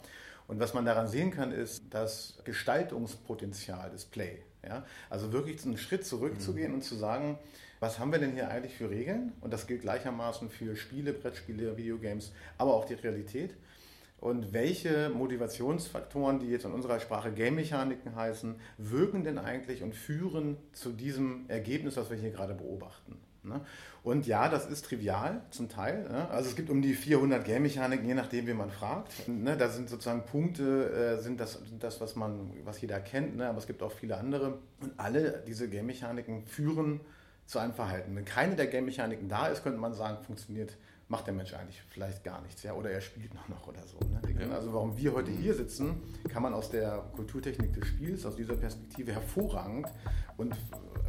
Und 0.48 0.58
was 0.58 0.74
man 0.74 0.84
daran 0.84 1.06
sehen 1.06 1.30
kann, 1.30 1.52
ist 1.52 1.84
das 1.90 2.38
Gestaltungspotenzial 2.44 3.90
des 3.90 4.04
Play. 4.04 4.42
Ja? 4.66 4.84
Also 5.08 5.32
wirklich 5.32 5.64
einen 5.64 5.76
Schritt 5.76 6.04
zurückzugehen 6.04 6.70
mhm. 6.70 6.78
und 6.78 6.82
zu 6.82 6.96
sagen, 6.96 7.38
was 7.80 7.98
haben 7.98 8.12
wir 8.12 8.18
denn 8.18 8.32
hier 8.32 8.50
eigentlich 8.50 8.74
für 8.74 8.90
Regeln? 8.90 9.32
Und 9.40 9.52
das 9.52 9.66
gilt 9.66 9.80
gleichermaßen 9.80 10.50
für 10.50 10.76
Spiele, 10.76 11.12
Brettspiele, 11.12 11.76
Videogames, 11.76 12.32
aber 12.58 12.74
auch 12.74 12.84
die 12.84 12.94
Realität. 12.94 13.54
Und 14.20 14.52
welche 14.52 15.08
Motivationsfaktoren, 15.08 16.40
die 16.40 16.48
jetzt 16.48 16.66
in 16.66 16.72
unserer 16.72 17.00
Sprache 17.00 17.32
Game-Mechaniken 17.32 18.14
heißen, 18.14 18.54
wirken 18.76 19.24
denn 19.24 19.38
eigentlich 19.38 19.82
und 19.82 19.94
führen 19.94 20.58
zu 20.72 20.92
diesem 20.92 21.46
Ergebnis, 21.48 21.96
was 21.96 22.10
wir 22.10 22.18
hier 22.18 22.30
gerade 22.30 22.52
beobachten? 22.52 23.16
Ne? 23.42 23.62
Und 24.02 24.26
ja, 24.26 24.50
das 24.50 24.66
ist 24.66 24.84
trivial 24.84 25.40
zum 25.50 25.70
Teil. 25.70 26.02
Ne? 26.02 26.28
Also 26.28 26.50
es 26.50 26.56
gibt 26.56 26.68
um 26.68 26.82
die 26.82 26.92
400 26.92 27.42
Game-Mechaniken, 27.42 28.06
je 28.06 28.12
nachdem, 28.12 28.46
wie 28.46 28.52
man 28.52 28.70
fragt. 28.70 29.26
Ne? 29.26 29.56
Da 29.56 29.70
sind 29.70 29.88
sozusagen 29.88 30.26
Punkte, 30.26 30.90
äh, 31.18 31.22
sind 31.22 31.40
das, 31.40 31.54
sind 31.54 31.82
das 31.82 32.02
was, 32.02 32.14
man, 32.14 32.50
was 32.64 32.78
jeder 32.82 33.00
kennt, 33.00 33.40
aber 33.40 33.56
es 33.56 33.66
gibt 33.66 33.82
auch 33.82 33.92
viele 33.92 34.18
andere. 34.18 34.58
Und 34.82 34.92
alle 34.98 35.42
diese 35.46 35.70
Game-Mechaniken 35.70 36.44
führen 36.44 37.00
zu 37.50 37.58
einem 37.58 37.72
Verhalten. 37.72 38.14
Wenn 38.14 38.24
keine 38.24 38.54
der 38.54 38.68
Game-Mechaniken 38.68 39.28
da 39.28 39.48
ist, 39.48 39.64
könnte 39.64 39.80
man 39.80 39.92
sagen, 39.92 40.22
funktioniert, 40.24 40.76
macht 41.08 41.26
der 41.26 41.34
Mensch 41.34 41.52
eigentlich 41.52 41.82
vielleicht 41.90 42.22
gar 42.22 42.40
nichts, 42.42 42.62
ja, 42.62 42.74
oder 42.74 42.90
er 42.90 43.00
spielt 43.00 43.34
noch, 43.34 43.48
noch 43.48 43.66
oder 43.66 43.80
so. 43.84 43.98
Ne? 43.98 44.54
Also 44.54 44.72
warum 44.72 44.96
wir 44.96 45.12
heute 45.12 45.32
hier 45.32 45.52
sitzen, 45.54 46.00
kann 46.28 46.44
man 46.44 46.54
aus 46.54 46.70
der 46.70 47.02
Kulturtechnik 47.16 47.74
des 47.74 47.88
Spiels, 47.88 48.24
aus 48.24 48.36
dieser 48.36 48.54
Perspektive 48.54 49.12
hervorragend 49.12 49.88
und 50.36 50.54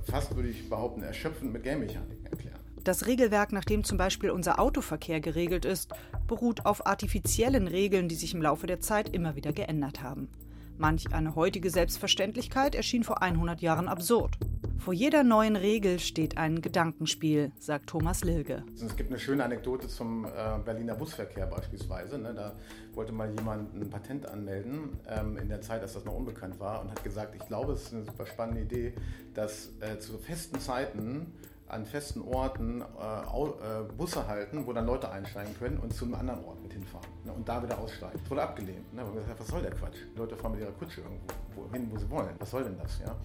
fast 0.10 0.36
würde 0.36 0.50
ich 0.50 0.68
behaupten, 0.68 1.04
erschöpfend 1.04 1.54
mit 1.54 1.62
Game-Mechaniken 1.62 2.26
erklären. 2.26 2.60
Das 2.84 3.06
Regelwerk, 3.06 3.52
nach 3.52 3.66
dem 3.66 3.84
zum 3.84 4.00
Beispiel 4.00 4.32
unser 4.32 4.60
Autoverkehr 4.60 5.22
geregelt 5.22 5.66
ist, 5.66 5.94
beruht 6.26 6.66
auf 6.66 6.88
artifiziellen 6.88 7.68
Regeln, 7.68 8.10
die 8.10 8.16
sich 8.16 8.34
im 8.34 8.42
Laufe 8.42 8.66
der 8.66 8.80
Zeit 8.80 9.14
immer 9.14 9.36
wieder 9.36 9.54
geändert 9.54 10.02
haben. 10.02 10.30
Manch 10.78 11.14
eine 11.14 11.36
heutige 11.36 11.70
Selbstverständlichkeit 11.70 12.76
erschien 12.76 13.04
vor 13.04 13.22
100 13.22 13.62
Jahren 13.62 13.88
absurd. 13.88 14.38
Vor 14.82 14.94
jeder 14.94 15.22
neuen 15.24 15.56
Regel 15.56 16.00
steht 16.00 16.40
ein 16.40 16.60
Gedankenspiel, 16.60 17.52
sagt 17.60 17.88
Thomas 17.88 18.24
Lilge. 18.24 18.64
Es 18.84 18.96
gibt 18.96 19.12
eine 19.12 19.20
schöne 19.20 19.44
Anekdote 19.44 19.88
zum 19.88 20.26
äh, 20.26 20.30
Berliner 20.66 20.96
Busverkehr 20.96 21.46
beispielsweise. 21.46 22.18
Ne? 22.18 22.34
Da 22.34 22.56
wollte 22.96 23.12
mal 23.12 23.32
jemand 23.32 23.76
ein 23.76 23.88
Patent 23.92 24.26
anmelden, 24.26 24.98
ähm, 25.08 25.38
in 25.38 25.50
der 25.50 25.62
Zeit, 25.62 25.84
als 25.84 25.94
das 25.94 26.04
noch 26.04 26.16
unbekannt 26.16 26.60
war, 26.60 26.82
und 26.82 26.90
hat 26.90 27.04
gesagt, 27.04 27.36
ich 27.36 27.48
glaube, 27.48 27.74
es 27.74 27.84
ist 27.84 27.94
eine 27.94 28.06
super 28.06 28.26
spannende 28.26 28.62
Idee, 28.62 28.94
dass 29.36 29.70
äh, 29.82 30.00
zu 30.00 30.18
festen 30.18 30.60
Zeiten 30.60 31.32
an 31.72 31.86
festen 31.86 32.22
Orten 32.22 32.82
äh, 32.82 33.94
Busse 33.98 34.28
halten, 34.28 34.66
wo 34.68 34.74
dann 34.74 34.86
Leute 34.86 35.10
einsteigen 35.10 35.58
können 35.58 35.78
und 35.78 35.94
zu 35.94 36.06
einem 36.06 36.16
anderen 36.16 36.44
Ort 36.44 36.62
mit 36.62 36.74
hinfahren 36.74 37.08
ne, 37.24 37.32
und 37.32 37.48
da 37.48 37.64
wieder 37.64 37.80
aussteigen. 37.80 38.20
Das 38.22 38.30
wurde 38.30 38.44
abgelehnt. 38.44 38.94
Ne, 38.94 39.04
gesagt, 39.04 39.40
was 39.40 39.48
soll 39.48 39.62
der 39.62 39.72
Quatsch? 39.72 39.96
Die 40.14 40.18
Leute 40.18 40.36
fahren 40.36 40.52
mit 40.52 40.62
ihrer 40.62 40.72
Kutsche 40.74 41.02
irgendwo 41.02 41.72
hin, 41.72 41.88
wo 41.90 41.98
sie 41.98 42.10
wollen. 42.10 42.36
Was 42.40 42.52
soll 42.52 42.66
denn 42.66 42.78
das? 42.78 43.00
Ja? 43.00 43.16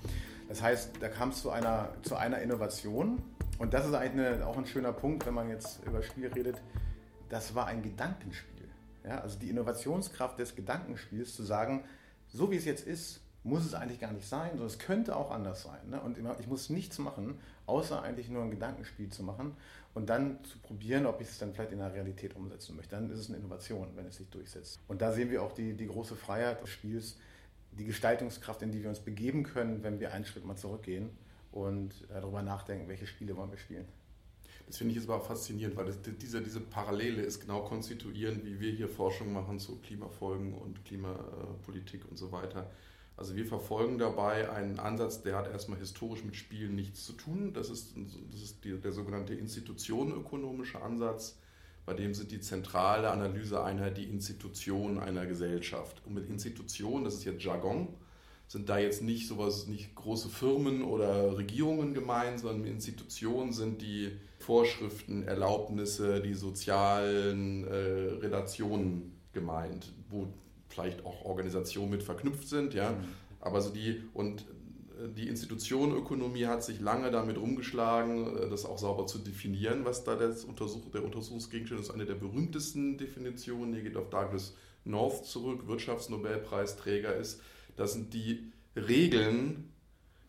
Das 0.49 0.63
heißt, 0.63 0.91
da 1.01 1.09
kam 1.09 1.31
es 1.31 1.43
zu 1.43 1.51
einer, 1.51 1.89
zu 2.03 2.15
einer 2.15 2.39
Innovation 2.39 3.21
und 3.59 3.75
das 3.75 3.87
ist 3.87 3.95
eigentlich 3.95 4.27
eine, 4.27 4.47
auch 4.47 4.57
ein 4.57 4.67
schöner 4.67 4.93
Punkt, 4.93 5.27
wenn 5.27 5.35
man 5.35 5.49
jetzt 5.49 5.85
über 5.85 6.03
Spiel 6.03 6.29
redet. 6.29 6.63
Das 7.29 7.57
war 7.57 7.67
ein 7.67 7.83
Gedankenspiel. 7.83 8.69
Ja? 9.05 9.23
Also 9.23 9.41
die 9.41 9.51
Innovationskraft 9.51 10.39
des 10.39 10.55
Gedankenspiels 10.55 11.35
zu 11.35 11.43
sagen, 11.43 11.85
so 12.29 12.51
wie 12.53 12.57
es 12.57 12.65
jetzt 12.65 12.87
ist, 12.87 13.21
muss 13.47 13.65
es 13.65 13.75
eigentlich 13.75 14.01
gar 14.01 14.13
nicht 14.13 14.27
sein, 14.27 14.51
sondern 14.51 14.67
es 14.67 14.79
könnte 14.79 15.17
auch 15.17 15.31
anders 15.31 15.63
sein. 15.63 15.89
Ne? 15.89 16.01
Und 16.01 16.19
ich 16.41 16.47
muss 16.47 16.69
nichts 16.69 16.99
machen, 16.99 17.39
außer 17.67 18.03
eigentlich 18.03 18.29
nur 18.29 18.43
ein 18.43 18.51
Gedankenspiel 18.51 19.09
zu 19.09 19.23
machen 19.23 19.57
und 19.95 20.11
dann 20.11 20.43
zu 20.45 20.59
probieren, 20.59 21.07
ob 21.07 21.21
ich 21.21 21.29
es 21.29 21.39
dann 21.39 21.55
vielleicht 21.55 21.73
in 21.73 21.79
der 21.79 21.95
Realität 21.95 22.35
umsetzen 22.35 22.77
möchte. 22.77 22.97
Dann 22.97 23.11
ist 23.11 23.21
es 23.21 23.29
eine 23.29 23.39
Innovation, 23.39 23.89
wenn 23.95 24.07
es 24.07 24.17
sich 24.17 24.29
durchsetzt. 24.29 24.81
Und 24.89 25.01
da 25.01 25.13
sehen 25.13 25.31
wir 25.31 25.43
auch 25.43 25.53
die, 25.53 25.75
die 25.75 25.87
große 25.87 26.17
Freiheit 26.17 26.61
des 26.61 26.71
Spiels, 26.71 27.17
die 27.73 27.85
Gestaltungskraft, 27.85 28.63
in 28.63 28.73
die 28.73 28.83
wir 28.83 28.89
uns 28.89 29.01
begeben 29.01 29.45
können, 29.45 29.83
wenn 29.83 30.01
wir 30.01 30.13
einen 30.13 30.25
Schritt 30.25 30.45
mal 30.45 30.57
zurückgehen 30.57 31.11
und 31.53 31.93
äh, 32.11 32.21
darüber 32.21 32.43
nachdenken, 32.43 32.89
welche 32.89 33.07
Spiele 33.07 33.37
wollen 33.37 33.51
wir 33.51 33.59
spielen. 33.59 33.87
Das 34.67 34.79
finde 34.79 34.93
ich 34.93 34.99
jetzt 34.99 35.09
aber 35.09 35.21
faszinierend, 35.21 35.77
weil 35.77 35.87
das, 35.87 35.99
diese, 36.03 36.43
diese 36.43 36.61
Parallele 36.61 37.23
ist 37.23 37.41
genau 37.41 37.63
konstituierend, 37.63 38.45
wie 38.45 38.59
wir 38.59 38.73
hier 38.73 38.89
Forschung 38.89 39.33
machen 39.33 39.61
zu 39.61 39.77
Klimafolgen 39.77 40.55
und 40.55 40.85
Klimapolitik 40.85 42.03
und 42.11 42.17
so 42.17 42.33
weiter. 42.33 42.69
Also 43.17 43.35
wir 43.35 43.47
verfolgen 43.47 43.99
dabei 43.99 44.51
einen 44.51 44.79
Ansatz, 44.79 45.23
der 45.23 45.37
hat 45.37 45.51
erstmal 45.51 45.79
historisch 45.79 46.23
mit 46.23 46.37
Spielen 46.37 46.75
nichts 46.75 47.05
zu 47.05 47.15
tun. 47.15 47.55
Das 47.55 47.71
ist, 47.71 47.95
das 48.31 48.43
ist 48.43 48.65
die, 48.65 48.79
der 48.79 48.93
sogenannte 48.93 49.35
institutionenökonomische 49.35 50.83
Ansatz, 50.83 51.39
bei 51.87 51.95
dem 51.95 52.15
sind 52.15 52.33
die 52.33 52.41
zentrale 52.41 53.11
Analyseeinheit 53.11 53.97
die 53.97 54.05
Institutionen 54.05 54.99
einer 54.99 55.25
Gesellschaft. 55.25 56.03
Und 56.05 56.15
mit 56.15 56.29
Institutionen, 56.29 57.05
das 57.05 57.15
ist 57.15 57.25
jetzt 57.25 57.43
Jargon, 57.43 57.89
sind 58.49 58.69
da 58.69 58.79
jetzt 58.79 59.03
nicht 59.03 59.29
sowas, 59.29 59.67
nicht 59.67 59.95
große 59.95 60.29
Firmen 60.29 60.83
oder 60.83 61.39
Regierungen 61.39 61.95
gemeint, 61.95 62.41
sondern 62.41 62.63
mit 62.63 62.71
Institutionen 62.71 63.53
sind 63.53 63.83
die 63.83 64.13
Vorschriften, 64.41 65.23
Erlaubnisse, 65.23 66.21
die 66.21 66.35
sozialen 66.35 67.67
äh, 67.67 67.75
Relationen 68.21 69.21
gemeint, 69.33 69.93
wo 70.11 70.29
vielleicht 70.77 71.07
auch 71.07 71.25
Organisationen 71.25 71.91
mit 71.91 72.03
verknüpft 72.03 72.49
sind, 72.49 72.75
ja. 72.75 72.91
Mhm. 72.91 73.05
Aber 73.41 73.61
so 73.63 73.71
die 73.71 74.03
und 74.13 74.43
äh, 74.43 75.09
die 75.17 75.29
Institutionenökonomie 75.29 76.47
hat 76.47 76.63
sich 76.63 76.81
lange 76.81 77.11
damit 77.11 77.39
rumgeschlagen, 77.39 78.37
äh, 78.37 78.51
das 78.51 78.67
auch 78.67 78.79
sauber 78.79 79.07
zu 79.07 79.19
definieren, 79.19 79.85
was 79.85 80.05
da 80.05 80.17
das 80.17 80.45
Untersuch 80.45 80.91
der 80.91 81.03
Untersuchungsgegenstand 81.03 81.81
ist. 81.81 81.91
Eine 81.91 82.05
der 82.05 82.15
berühmtesten 82.15 82.99
Definitionen, 82.99 83.73
die 83.73 83.83
geht 83.83 83.97
auf 83.97 84.11
Douglas 84.11 84.55
North 84.85 85.25
zurück, 85.25 85.67
Wirtschaftsnobelpreisträger 85.67 87.17
ist. 87.17 87.41
Das 87.77 87.95
sind 87.95 88.13
die 88.13 88.53
Regeln 88.77 89.73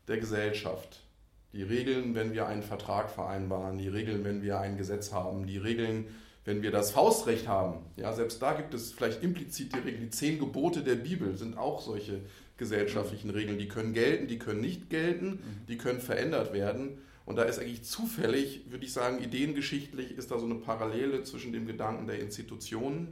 der 0.07 0.17
Gesellschaft. 0.17 1.03
Die 1.53 1.63
Regeln, 1.63 2.15
wenn 2.15 2.33
wir 2.33 2.47
einen 2.47 2.63
Vertrag 2.63 3.09
vereinbaren, 3.09 3.77
die 3.77 3.87
Regeln, 3.87 4.23
wenn 4.23 4.41
wir 4.41 4.59
ein 4.59 4.77
Gesetz 4.77 5.11
haben, 5.11 5.45
die 5.45 5.57
Regeln, 5.57 6.07
wenn 6.47 6.61
wir 6.61 6.71
das 6.71 6.91
Faustrecht 6.91 7.49
haben, 7.49 7.79
ja, 7.97 8.13
selbst 8.13 8.41
da 8.41 8.53
gibt 8.53 8.73
es 8.73 8.93
vielleicht 8.93 9.21
implizite 9.21 9.83
Regeln. 9.83 10.03
Die 10.03 10.09
zehn 10.09 10.39
Gebote 10.39 10.81
der 10.81 10.95
Bibel 10.95 11.35
sind 11.35 11.57
auch 11.57 11.81
solche 11.81 12.21
gesellschaftlichen 12.55 13.29
Regeln. 13.31 13.59
Die 13.59 13.67
können 13.67 13.91
gelten, 13.91 14.29
die 14.29 14.39
können 14.39 14.61
nicht 14.61 14.89
gelten, 14.89 15.39
die 15.67 15.77
können 15.77 15.99
verändert 15.99 16.53
werden. 16.53 16.99
Und 17.25 17.35
da 17.35 17.43
ist 17.43 17.59
eigentlich 17.59 17.83
zufällig, 17.83 18.61
würde 18.69 18.85
ich 18.85 18.93
sagen, 18.93 19.21
ideengeschichtlich 19.21 20.11
ist 20.11 20.31
da 20.31 20.39
so 20.39 20.45
eine 20.45 20.55
Parallele 20.55 21.23
zwischen 21.23 21.51
dem 21.51 21.67
Gedanken 21.67 22.07
der 22.07 22.21
Institutionen 22.21 23.09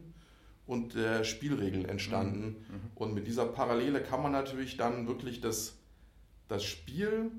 und 0.66 0.96
der 0.96 1.26
Spielregeln 1.26 1.84
entstanden. 1.84 2.40
Mhm. 2.40 2.76
mhm. 2.76 2.82
Und 2.96 3.14
mit 3.16 3.28
dieser 3.28 3.48
Parallele 3.48 4.02
kann 4.02 4.24
man 4.24 4.32
natürlich 4.32 4.78
dann 4.78 5.08
wirklich 5.08 5.42
das, 5.42 5.78
das 6.48 6.64
Spiel, 6.64 7.32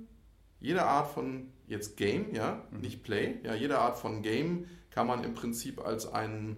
jede 0.61 0.83
Art 0.83 1.11
von 1.11 1.49
jetzt 1.67 1.97
Game, 1.97 2.35
ja, 2.35 2.67
mhm. 2.71 2.81
nicht 2.83 3.03
Play, 3.03 3.37
ja, 3.45 3.55
jede 3.55 3.79
Art 3.79 3.97
von 3.97 4.21
Game 4.21 4.67
kann 4.97 5.07
man 5.07 5.25
im 5.25 5.35
Prinzip 5.35 5.85
als 5.85 6.11
ein, 6.11 6.57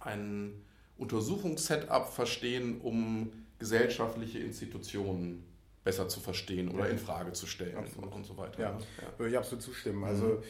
ein 0.00 0.62
Untersuchungssetup 0.98 2.06
verstehen, 2.06 2.82
um 2.82 3.32
gesellschaftliche 3.58 4.40
Institutionen 4.40 5.42
besser 5.82 6.06
zu 6.06 6.20
verstehen 6.20 6.68
oder 6.68 6.90
in 6.90 6.98
Frage 6.98 7.32
zu 7.32 7.46
stellen 7.46 7.78
absolut. 7.78 8.12
und 8.12 8.26
so 8.26 8.36
weiter. 8.36 8.60
Ja, 8.60 8.70
ja. 8.70 9.18
Würde 9.18 9.30
ich 9.30 9.38
absolut 9.38 9.62
zustimmen. 9.62 10.04
Also 10.04 10.24
mhm. 10.26 10.42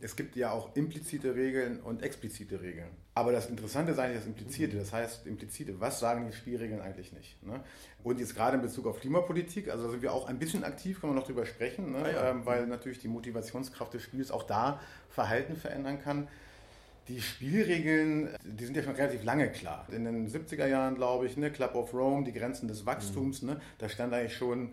es 0.00 0.16
gibt 0.16 0.36
ja 0.36 0.52
auch 0.52 0.74
implizite 0.74 1.34
Regeln 1.34 1.80
und 1.80 2.02
explizite 2.02 2.62
Regeln. 2.62 2.88
Aber 3.12 3.30
das 3.30 3.50
Interessante 3.50 3.92
ist 3.92 3.98
eigentlich 3.98 4.16
das 4.16 4.26
Implizite. 4.26 4.78
Das 4.78 4.90
heißt, 4.94 5.26
implizite, 5.26 5.78
was 5.80 6.00
sagen 6.00 6.26
die 6.28 6.32
Spielregeln 6.32 6.80
eigentlich 6.80 7.12
nicht? 7.12 7.42
Ne? 7.42 7.62
Und 8.02 8.20
jetzt 8.20 8.34
gerade 8.34 8.56
in 8.56 8.62
Bezug 8.62 8.86
auf 8.86 9.00
Klimapolitik, 9.00 9.68
also 9.68 9.84
da 9.84 9.90
sind 9.90 10.00
wir 10.00 10.14
auch 10.14 10.26
ein 10.26 10.38
bisschen 10.38 10.64
aktiv, 10.64 10.98
kann 10.98 11.10
man 11.10 11.18
noch 11.18 11.26
drüber 11.26 11.44
sprechen, 11.44 11.92
ne? 11.92 12.04
ah, 12.04 12.10
ja. 12.10 12.30
ähm, 12.30 12.46
weil 12.46 12.66
natürlich 12.66 13.00
die 13.00 13.08
Motivationskraft 13.08 13.92
des 13.92 14.02
Spiels 14.02 14.30
auch 14.30 14.44
da 14.44 14.80
Verhalten 15.10 15.56
verändern 15.56 16.00
kann. 16.00 16.26
Die 17.10 17.20
Spielregeln, 17.20 18.28
die 18.44 18.64
sind 18.64 18.76
ja 18.76 18.84
schon 18.84 18.94
relativ 18.94 19.24
lange 19.24 19.50
klar. 19.50 19.84
In 19.90 20.04
den 20.04 20.28
70er 20.28 20.66
Jahren, 20.66 20.94
glaube 20.94 21.26
ich, 21.26 21.36
ne, 21.36 21.50
Club 21.50 21.74
of 21.74 21.92
Rome, 21.92 22.24
die 22.24 22.32
Grenzen 22.32 22.68
des 22.68 22.86
Wachstums, 22.86 23.42
mhm. 23.42 23.48
ne, 23.48 23.60
da 23.78 23.88
stand 23.88 24.14
eigentlich 24.14 24.36
schon, 24.36 24.70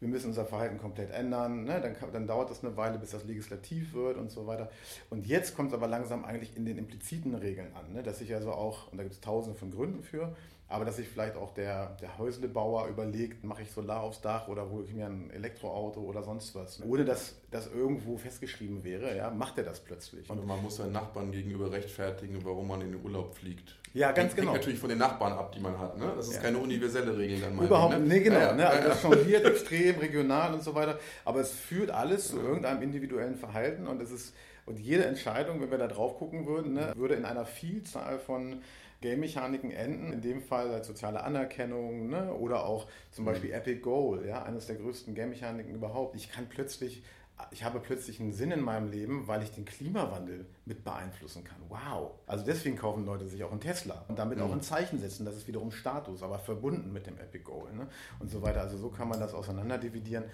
wir 0.00 0.08
müssen 0.08 0.26
unser 0.26 0.46
Verhalten 0.46 0.78
komplett 0.78 1.12
ändern. 1.12 1.62
Ne, 1.62 1.80
dann, 1.80 1.94
dann 2.12 2.26
dauert 2.26 2.50
das 2.50 2.64
eine 2.64 2.76
Weile, 2.76 2.98
bis 2.98 3.10
das 3.10 3.22
legislativ 3.22 3.94
wird 3.94 4.16
und 4.16 4.32
so 4.32 4.48
weiter. 4.48 4.68
Und 5.10 5.28
jetzt 5.28 5.54
kommt 5.54 5.68
es 5.68 5.74
aber 5.74 5.86
langsam 5.86 6.24
eigentlich 6.24 6.56
in 6.56 6.66
den 6.66 6.76
impliziten 6.76 7.36
Regeln 7.36 7.68
an, 7.76 7.92
ne, 7.92 8.02
dass 8.02 8.18
sich 8.18 8.34
also 8.34 8.50
auch, 8.50 8.90
und 8.90 8.98
da 8.98 9.04
gibt 9.04 9.14
es 9.14 9.20
tausende 9.20 9.56
von 9.56 9.70
Gründen 9.70 10.02
für, 10.02 10.34
aber 10.68 10.84
dass 10.84 10.96
sich 10.96 11.08
vielleicht 11.08 11.36
auch 11.36 11.54
der, 11.54 11.96
der 12.00 12.18
Häuslebauer 12.18 12.88
überlegt, 12.88 13.44
mache 13.44 13.62
ich 13.62 13.70
Solar 13.70 14.00
aufs 14.02 14.20
Dach 14.20 14.48
oder 14.48 14.68
hole 14.68 14.84
ich 14.84 14.92
mir 14.92 15.06
ein 15.06 15.30
Elektroauto 15.30 16.00
oder 16.00 16.24
sonst 16.24 16.54
was. 16.56 16.82
Ohne 16.82 17.04
dass 17.04 17.36
das 17.52 17.68
irgendwo 17.72 18.16
festgeschrieben 18.16 18.82
wäre, 18.82 19.16
ja, 19.16 19.30
macht 19.30 19.58
er 19.58 19.64
das 19.64 19.80
plötzlich. 19.80 20.28
Und 20.28 20.44
man 20.44 20.60
muss 20.62 20.76
seinen 20.76 20.92
Nachbarn 20.92 21.30
gegenüber 21.30 21.70
rechtfertigen, 21.70 22.44
warum 22.44 22.66
man 22.66 22.80
in 22.80 22.92
den 22.92 23.04
Urlaub 23.04 23.36
fliegt. 23.36 23.76
Ja, 23.94 24.08
ganz 24.08 24.30
Hängt 24.30 24.36
genau. 24.36 24.48
Hängt 24.48 24.62
natürlich 24.62 24.80
von 24.80 24.88
den 24.88 24.98
Nachbarn 24.98 25.32
ab, 25.34 25.52
die 25.52 25.60
man 25.60 25.78
hat. 25.78 25.96
Ne? 25.96 26.12
Das 26.16 26.26
ist 26.26 26.34
ja. 26.34 26.42
keine 26.42 26.58
universelle 26.58 27.16
Regel 27.16 27.40
dann 27.40 27.54
mal. 27.54 27.64
Überhaupt, 27.64 27.98
ne? 27.98 28.00
nee, 28.00 28.20
genau. 28.20 28.38
Ja, 28.38 28.48
ja. 28.48 28.54
Ne? 28.54 28.68
Also 28.68 28.88
das 28.88 29.02
jongliert 29.04 29.44
extrem, 29.46 29.98
regional 29.98 30.52
und 30.52 30.64
so 30.64 30.74
weiter. 30.74 30.98
Aber 31.24 31.40
es 31.40 31.52
führt 31.52 31.90
alles 31.90 32.28
zu 32.28 32.40
irgendeinem 32.40 32.82
individuellen 32.82 33.36
Verhalten 33.36 33.86
und 33.86 34.02
es 34.02 34.10
ist 34.10 34.34
und 34.66 34.80
jede 34.80 35.04
Entscheidung, 35.04 35.60
wenn 35.60 35.70
wir 35.70 35.78
da 35.78 35.86
drauf 35.86 36.18
gucken 36.18 36.44
würden, 36.44 36.74
ne, 36.74 36.92
würde 36.96 37.14
in 37.14 37.24
einer 37.24 37.46
Vielzahl 37.46 38.18
von 38.18 38.62
Game-Mechaniken 39.00 39.70
enden, 39.70 40.12
in 40.12 40.20
dem 40.20 40.40
Fall 40.40 40.70
als 40.70 40.86
soziale 40.86 41.22
Anerkennung 41.22 42.08
ne? 42.08 42.32
oder 42.32 42.66
auch 42.66 42.86
zum 43.10 43.24
mhm. 43.24 43.28
Beispiel 43.28 43.52
Epic 43.52 43.80
Goal, 43.80 44.26
ja, 44.26 44.42
eines 44.42 44.66
der 44.66 44.76
größten 44.76 45.14
Game-Mechaniken 45.14 45.74
überhaupt. 45.74 46.16
Ich 46.16 46.30
kann 46.30 46.48
plötzlich 46.48 47.02
ich 47.50 47.64
habe 47.64 47.80
plötzlich 47.80 48.18
einen 48.18 48.32
Sinn 48.32 48.50
in 48.50 48.62
meinem 48.62 48.90
Leben, 48.90 49.28
weil 49.28 49.42
ich 49.42 49.50
den 49.50 49.66
Klimawandel 49.66 50.46
mit 50.64 50.84
beeinflussen 50.84 51.44
kann. 51.44 51.58
Wow. 51.68 52.12
Also 52.26 52.44
deswegen 52.44 52.76
kaufen 52.76 53.04
Leute 53.04 53.26
sich 53.26 53.44
auch 53.44 53.50
einen 53.50 53.60
Tesla 53.60 54.04
und 54.08 54.18
damit 54.18 54.38
mhm. 54.38 54.44
auch 54.44 54.52
ein 54.52 54.62
Zeichen 54.62 54.98
setzen. 54.98 55.26
Das 55.26 55.36
ist 55.36 55.46
wiederum 55.46 55.70
Status, 55.70 56.22
aber 56.22 56.38
verbunden 56.38 56.92
mit 56.92 57.06
dem 57.06 57.18
Epic 57.18 57.44
Goal 57.44 57.72
ne? 57.74 57.88
und 58.20 58.30
so 58.30 58.42
weiter. 58.42 58.62
Also 58.62 58.78
so 58.78 58.88
kann 58.88 59.08
man 59.08 59.20
das 59.20 59.34
auseinanderdividieren. 59.34 60.24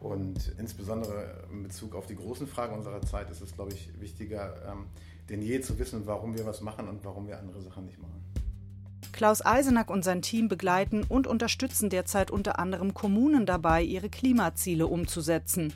Und 0.00 0.54
insbesondere 0.58 1.44
in 1.50 1.62
Bezug 1.62 1.94
auf 1.94 2.06
die 2.06 2.16
großen 2.16 2.46
Fragen 2.46 2.74
unserer 2.74 3.02
Zeit 3.02 3.30
ist 3.30 3.42
es, 3.42 3.54
glaube 3.54 3.72
ich, 3.72 3.90
wichtiger, 4.00 4.54
ähm, 4.70 4.86
denn 5.30 5.42
je 5.42 5.60
zu 5.60 5.78
wissen, 5.78 6.06
warum 6.06 6.36
wir 6.36 6.44
was 6.44 6.60
machen 6.60 6.88
und 6.88 7.04
warum 7.04 7.28
wir 7.28 7.38
andere 7.38 7.62
Sachen 7.62 7.86
nicht 7.86 8.00
machen. 8.00 8.20
Klaus 9.12 9.44
Eisenack 9.44 9.90
und 9.90 10.02
sein 10.04 10.22
Team 10.22 10.48
begleiten 10.48 11.04
und 11.08 11.26
unterstützen 11.26 11.90
derzeit 11.90 12.30
unter 12.30 12.58
anderem 12.58 12.94
Kommunen 12.94 13.46
dabei, 13.46 13.82
ihre 13.82 14.08
Klimaziele 14.08 14.86
umzusetzen. 14.86 15.72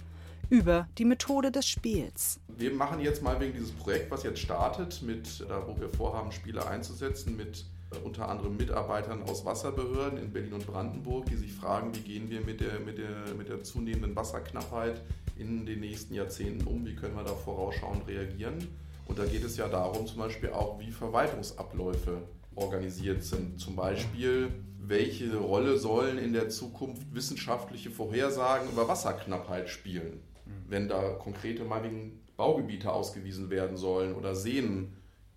Über 0.51 0.89
die 0.99 1.05
Methode 1.05 1.51
des 1.51 1.67
Spiels. 1.67 2.39
Wir 2.57 2.73
machen 2.73 3.01
jetzt 3.01 3.23
mal 3.23 3.41
wegen 3.41 3.55
dieses 3.55 3.73
Projekt, 3.73 4.11
was 4.11 4.23
jetzt 4.23 4.41
startet, 4.41 5.03
mit, 5.03 5.45
da 5.49 5.67
wo 5.67 5.79
wir 5.81 5.89
vorhaben, 5.89 6.33
Spiele 6.33 6.67
einzusetzen, 6.67 7.37
mit 7.37 7.65
äh, 7.93 7.97
unter 8.05 8.29
anderem 8.29 8.57
Mitarbeitern 8.57 9.23
aus 9.23 9.45
Wasserbehörden 9.45 10.19
in 10.19 10.33
Berlin 10.33 10.53
und 10.53 10.67
Brandenburg, 10.67 11.27
die 11.27 11.37
sich 11.37 11.53
fragen, 11.53 11.95
wie 11.95 12.01
gehen 12.01 12.31
wir 12.31 12.43
mit 12.43 12.61
der, 12.61 12.79
mit 12.81 12.99
der, 12.99 13.35
mit 13.37 13.49
der 13.49 13.63
zunehmenden 13.63 14.15
Wasserknappheit 14.15 15.01
in 15.37 15.67
den 15.67 15.81
nächsten 15.81 16.15
Jahrzehnten 16.15 16.67
um, 16.67 16.85
wie 16.87 16.95
können 16.95 17.17
wir 17.17 17.25
da 17.25 17.33
vorausschauend 17.33 18.07
reagieren. 18.07 18.69
Und 19.07 19.19
da 19.19 19.25
geht 19.25 19.45
es 19.45 19.57
ja 19.57 19.69
darum, 19.69 20.07
zum 20.07 20.19
Beispiel 20.19 20.51
auch, 20.51 20.79
wie 20.81 20.91
Verwaltungsabläufe 20.91 22.23
organisiert 22.55 23.23
sind. 23.23 23.61
Zum 23.61 23.77
Beispiel, 23.77 24.51
welche 24.79 25.37
Rolle 25.37 25.79
sollen 25.79 26.19
in 26.19 26.33
der 26.33 26.49
Zukunft 26.49 27.15
wissenschaftliche 27.15 27.91
Vorhersagen 27.91 28.69
über 28.71 28.89
Wasserknappheit 28.89 29.69
spielen, 29.69 30.21
wenn 30.69 30.89
da 30.89 31.01
konkrete 31.11 31.65
meinetwegen 31.65 32.21
Baugebiete 32.37 32.93
ausgewiesen 32.93 33.51
werden 33.51 33.77
sollen 33.77 34.15
oder 34.15 34.35
Seen 34.35 34.95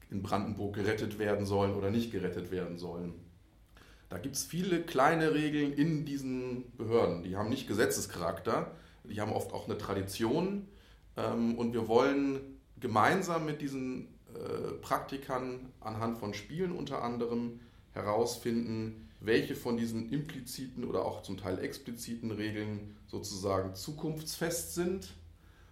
in 0.10 0.24
Brandenburg 0.24 0.76
gerettet 0.76 1.20
werden 1.20 1.46
sollen 1.46 1.76
oder 1.76 1.92
nicht 1.92 2.12
gerettet 2.12 2.52
werden 2.52 2.78
sollen. 2.78 3.14
Da 4.10 4.18
gibt 4.18 4.36
es 4.36 4.46
viele 4.46 4.82
kleine 4.82 5.34
Regeln 5.34 5.74
in 5.74 6.06
diesen 6.06 6.72
Behörden. 6.78 7.24
Die 7.24 7.36
haben 7.36 7.50
nicht 7.50 7.68
Gesetzescharakter, 7.68 8.72
die 9.04 9.20
haben 9.20 9.34
oft 9.34 9.54
auch 9.54 9.66
eine 9.66 9.78
Tradition 9.78 10.68
Ähm, 11.18 11.58
und 11.58 11.74
wir 11.74 11.88
wollen 11.88 12.57
gemeinsam 12.80 13.46
mit 13.46 13.62
diesen 13.62 14.08
äh, 14.34 14.74
Praktikern 14.82 15.72
anhand 15.80 16.18
von 16.18 16.34
Spielen 16.34 16.72
unter 16.72 17.04
anderem 17.04 17.60
herausfinden, 17.94 19.10
welche 19.20 19.56
von 19.56 19.78
diesen 19.78 20.12
impliziten 20.12 20.84
oder 20.84 21.06
auch 21.06 21.24
zum 21.24 21.38
Teil 21.38 21.60
expliziten 21.60 22.32
Regeln 22.32 22.96
sozusagen 23.08 23.74
zukunftsfest 23.74 24.76
sind, 24.76 25.14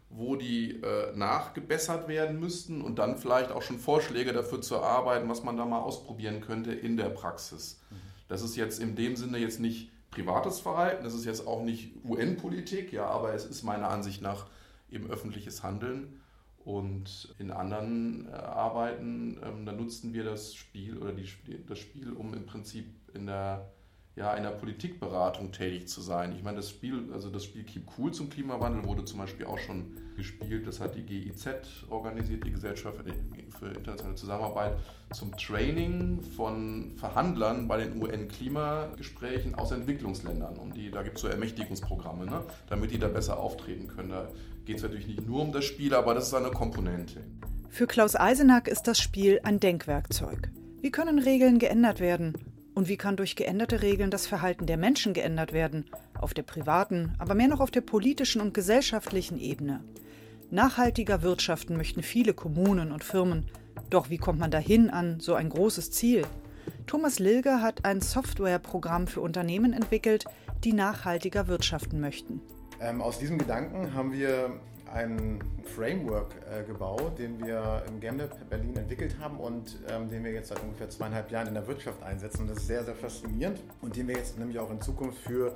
wo 0.10 0.36
die 0.36 0.82
äh, 0.82 1.16
nachgebessert 1.16 2.08
werden 2.08 2.40
müssten 2.40 2.82
und 2.82 2.98
dann 2.98 3.18
vielleicht 3.18 3.52
auch 3.52 3.62
schon 3.62 3.80
Vorschläge 3.80 4.34
dafür 4.34 4.62
zu 4.62 4.76
erarbeiten, 4.76 5.30
was 5.30 5.44
man 5.44 5.58
da 5.58 5.66
mal 5.66 5.82
ausprobieren 5.82 6.42
könnte 6.42 6.72
in 6.72 6.98
der 6.98 7.10
Praxis. 7.10 7.82
Mhm. 7.90 7.96
Das 8.28 8.42
ist 8.42 8.56
jetzt 8.56 8.80
in 8.80 8.96
dem 8.96 9.16
Sinne 9.16 9.38
jetzt 9.38 9.60
nicht 9.60 9.92
privates 10.10 10.60
Verhalten, 10.60 11.04
das 11.04 11.14
ist 11.14 11.26
jetzt 11.26 11.46
auch 11.46 11.62
nicht 11.62 11.92
UN-Politik, 12.06 12.94
ja, 12.94 13.06
aber 13.06 13.34
es 13.34 13.46
ist 13.46 13.64
meiner 13.64 13.90
Ansicht 13.90 14.22
nach 14.22 14.48
eben 14.90 15.10
öffentliches 15.10 15.62
Handeln. 15.62 16.22
Und 16.66 17.36
in 17.38 17.52
anderen 17.52 18.28
äh, 18.28 18.32
Arbeiten, 18.32 19.40
ähm, 19.44 19.68
da 19.68 19.72
nutzten 19.72 20.14
wir 20.14 20.24
das 20.24 20.56
Spiel 20.56 20.98
oder 20.98 21.14
die, 21.14 21.30
das 21.68 21.78
Spiel, 21.78 22.12
um 22.12 22.34
im 22.34 22.48
Prinzip 22.48 22.88
in 23.14 23.28
der 23.28 23.72
ja, 24.16 24.34
in 24.34 24.44
der 24.44 24.52
Politikberatung 24.52 25.52
tätig 25.52 25.90
zu 25.90 26.00
sein. 26.00 26.34
Ich 26.34 26.44
meine, 26.44 26.58
das 26.58 26.70
Spiel, 26.70 27.10
also 27.12 27.30
das 27.30 27.44
Spiel 27.44 27.64
Keep 27.64 27.84
Cool 27.98 28.14
zum 28.14 28.30
Klimawandel 28.30 28.86
wurde 28.86 29.04
zum 29.04 29.20
Beispiel 29.20 29.46
auch 29.46 29.58
schon 29.58 29.98
gespielt. 30.16 30.66
Das 30.66 30.80
hat 30.80 30.96
die 30.96 31.02
GIZ 31.02 31.48
organisiert, 31.90 32.46
die 32.46 32.52
Gesellschaft 32.52 32.98
für 33.60 33.68
internationale 33.68 34.16
Zusammenarbeit, 34.16 34.78
zum 35.12 35.36
Training 35.36 36.22
von 36.22 36.94
Verhandlern 36.96 37.68
bei 37.68 37.84
den 37.84 38.02
UN-Klimagesprächen 38.02 39.56
aus 39.56 39.72
Entwicklungsländern. 39.72 40.56
Und 40.58 40.78
die, 40.78 40.92
da 40.92 41.04
gibt 41.04 41.18
es 41.18 41.22
so 41.22 41.28
Ermächtigungsprogramme, 41.28 42.26
ne? 42.26 42.42
damit 42.70 42.92
die 42.92 43.00
da 43.00 43.10
besser 43.10 43.38
auftreten 43.38 43.88
können. 43.88 44.10
Da 44.10 44.30
geht 44.64 44.78
es 44.78 44.84
natürlich 44.84 45.08
nicht 45.08 45.28
nur 45.28 45.42
um 45.42 45.52
das 45.52 45.66
Spiel, 45.66 45.94
aber 45.94 46.14
das 46.14 46.28
ist 46.28 46.34
eine 46.34 46.52
Komponente. 46.52 47.20
Für 47.68 47.86
Klaus 47.86 48.16
Eisenack 48.16 48.70
ist 48.70 48.84
das 48.84 48.98
Spiel 49.00 49.42
ein 49.44 49.60
Denkwerkzeug. 49.60 50.50
Wie 50.80 50.92
können 50.92 51.20
Regeln 51.20 51.60
geändert 51.60 52.00
werden? 52.00 52.55
Und 52.76 52.90
wie 52.90 52.98
kann 52.98 53.16
durch 53.16 53.38
geänderte 53.38 53.82
Regeln 53.82 54.12
das 54.12 54.28
Verhalten 54.28 54.66
der 54.66 54.76
Menschen 54.76 55.14
geändert 55.14 55.54
werden? 55.54 55.86
Auf 56.20 56.34
der 56.34 56.44
privaten, 56.44 57.14
aber 57.18 57.34
mehr 57.34 57.48
noch 57.48 57.62
auf 57.62 57.72
der 57.72 57.80
politischen 57.82 58.42
und 58.42 58.54
gesellschaftlichen 58.54 59.40
Ebene. 59.40 59.80
Nachhaltiger 60.52 61.22
wirtschaften 61.22 61.78
möchten 61.78 62.04
viele 62.04 62.34
Kommunen 62.34 62.92
und 62.92 63.04
Firmen. 63.04 63.46
Doch 63.90 64.10
wie 64.10 64.18
kommt 64.18 64.40
man 64.40 64.52
dahin 64.52 64.90
an 64.90 65.22
so 65.22 65.36
ein 65.36 65.50
großes 65.50 65.92
Ziel? 65.92 66.24
Thomas 66.86 67.18
Lilger 67.20 67.62
hat 67.62 67.86
ein 67.86 68.02
Softwareprogramm 68.02 69.08
für 69.08 69.22
Unternehmen 69.22 69.72
entwickelt, 69.72 70.26
die 70.66 70.74
nachhaltiger 70.74 71.48
wirtschaften 71.48 72.02
möchten. 72.02 72.42
Ähm, 72.82 73.02
aus 73.02 73.20
diesem 73.20 73.38
Gedanken 73.38 73.94
haben 73.94 74.12
wir 74.12 74.60
ein 74.96 75.40
Framework 75.76 76.34
äh, 76.50 76.64
gebaut, 76.64 77.20
den 77.20 77.46
wir 77.46 77.84
im 77.88 78.00
GameLab 78.00 78.50
Berlin 78.50 78.78
entwickelt 78.78 79.18
haben 79.20 79.40
und 79.40 79.78
ähm, 79.90 80.10
den 80.10 80.24
wir 80.24 80.32
jetzt 80.32 80.48
seit 80.48 80.62
ungefähr 80.62 80.90
zweieinhalb 80.90 81.30
Jahren 81.32 81.48
in 81.48 81.54
der 81.54 81.68
Wirtschaft 81.68 82.02
einsetzen. 82.02 82.44
Und 82.44 82.52
das 82.52 82.60
ist 82.60 82.68
sehr, 82.68 82.84
sehr 82.86 82.96
faszinierend 82.96 83.60
und 83.82 83.96
den 83.96 84.08
wir 84.08 84.16
jetzt 84.16 84.40
nämlich 84.40 84.58
auch 84.58 84.72
in 84.72 84.80
Zukunft 84.80 85.20
für 85.20 85.56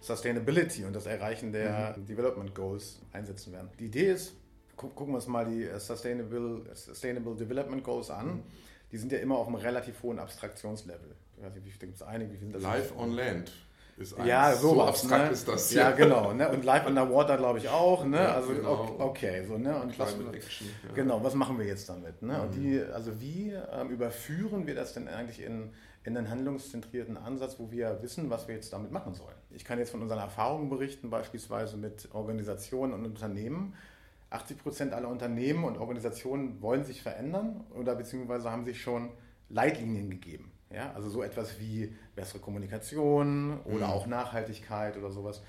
Sustainability 0.00 0.86
und 0.86 0.96
das 0.96 1.04
Erreichen 1.04 1.52
der 1.52 1.96
mhm. 1.98 2.06
Development 2.06 2.54
Goals 2.54 3.00
einsetzen 3.12 3.52
werden. 3.52 3.68
Die 3.78 3.86
Idee 3.86 4.12
ist, 4.12 4.32
gu 4.74 4.88
gucken 4.88 5.12
wir 5.12 5.16
uns 5.16 5.26
mal 5.26 5.44
die 5.44 5.64
äh, 5.64 5.78
Sustainable, 5.78 6.62
Sustainable 6.74 7.36
Development 7.36 7.84
Goals 7.84 8.08
an. 8.08 8.26
Mhm. 8.26 8.42
Die 8.90 8.96
sind 8.96 9.12
ja 9.12 9.18
immer 9.18 9.36
auf 9.36 9.48
einem 9.48 9.56
relativ 9.56 10.02
hohen 10.02 10.18
Abstraktionslevel. 10.18 11.14
Ich 11.36 11.44
weiß 11.44 11.54
nicht, 11.54 11.66
wie 11.66 11.78
gibt 11.78 11.94
es 11.94 12.02
einige? 12.02 12.58
Life 12.58 12.96
on 12.96 13.12
Land 13.12 13.52
ist 13.98 14.18
eins. 14.18 14.28
Ja, 14.28 14.54
sowas, 14.54 14.62
so 14.62 14.82
abstrakt 14.82 15.24
ne? 15.26 15.30
ist 15.30 15.48
das. 15.48 15.72
Ja, 15.72 15.90
ja 15.90 15.96
genau. 15.96 16.32
Ne? 16.32 16.48
Und 16.48 16.64
Live 16.64 16.86
Underwater 16.88 17.36
glaube 17.36 17.58
ich 17.58 17.68
auch. 17.68 18.04
Ne? 18.04 18.16
Ja, 18.16 18.34
also 18.34 18.54
genau. 18.54 18.96
okay, 18.98 19.44
so 19.46 19.58
ne. 19.58 19.80
Und 19.80 19.98
was, 19.98 20.14
Action, 20.32 20.68
ja. 20.86 20.94
genau, 20.94 21.22
was 21.22 21.34
machen 21.34 21.58
wir 21.58 21.66
jetzt 21.66 21.88
damit? 21.88 22.22
Ne? 22.22 22.34
Mhm. 22.34 22.40
Und 22.40 22.52
die, 22.52 22.80
also 22.80 23.20
wie 23.20 23.52
ähm, 23.72 23.90
überführen 23.90 24.66
wir 24.66 24.74
das 24.74 24.94
denn 24.94 25.08
eigentlich 25.08 25.42
in 25.42 25.72
in 26.08 26.16
einen 26.16 26.30
handlungszentrierten 26.30 27.18
Ansatz, 27.18 27.58
wo 27.58 27.70
wir 27.70 27.98
wissen, 28.02 28.30
was 28.30 28.48
wir 28.48 28.54
jetzt 28.54 28.72
damit 28.72 28.92
machen 28.92 29.14
sollen. 29.14 29.34
Ich 29.50 29.64
kann 29.64 29.78
jetzt 29.78 29.90
von 29.90 30.00
unseren 30.00 30.20
Erfahrungen 30.20 30.70
berichten, 30.70 31.10
beispielsweise 31.10 31.76
mit 31.76 32.08
Organisationen 32.12 32.94
und 32.94 33.04
Unternehmen. 33.04 33.74
80 34.30 34.58
Prozent 34.58 34.92
aller 34.94 35.08
Unternehmen 35.08 35.64
und 35.64 35.76
Organisationen 35.76 36.62
wollen 36.62 36.84
sich 36.84 37.02
verändern 37.02 37.64
oder 37.74 37.94
beziehungsweise 37.94 38.50
haben 38.50 38.64
sich 38.64 38.80
schon 38.80 39.10
Leitlinien 39.50 40.08
gegeben. 40.10 40.52
Ja, 40.70 40.92
also 40.94 41.08
so 41.08 41.22
etwas 41.22 41.58
wie 41.58 41.96
bessere 42.14 42.40
Kommunikation 42.40 43.60
oder 43.64 43.86
mhm. 43.86 43.92
auch 43.92 44.06
Nachhaltigkeit 44.06 44.96
oder 44.96 45.10
sowas. 45.10 45.40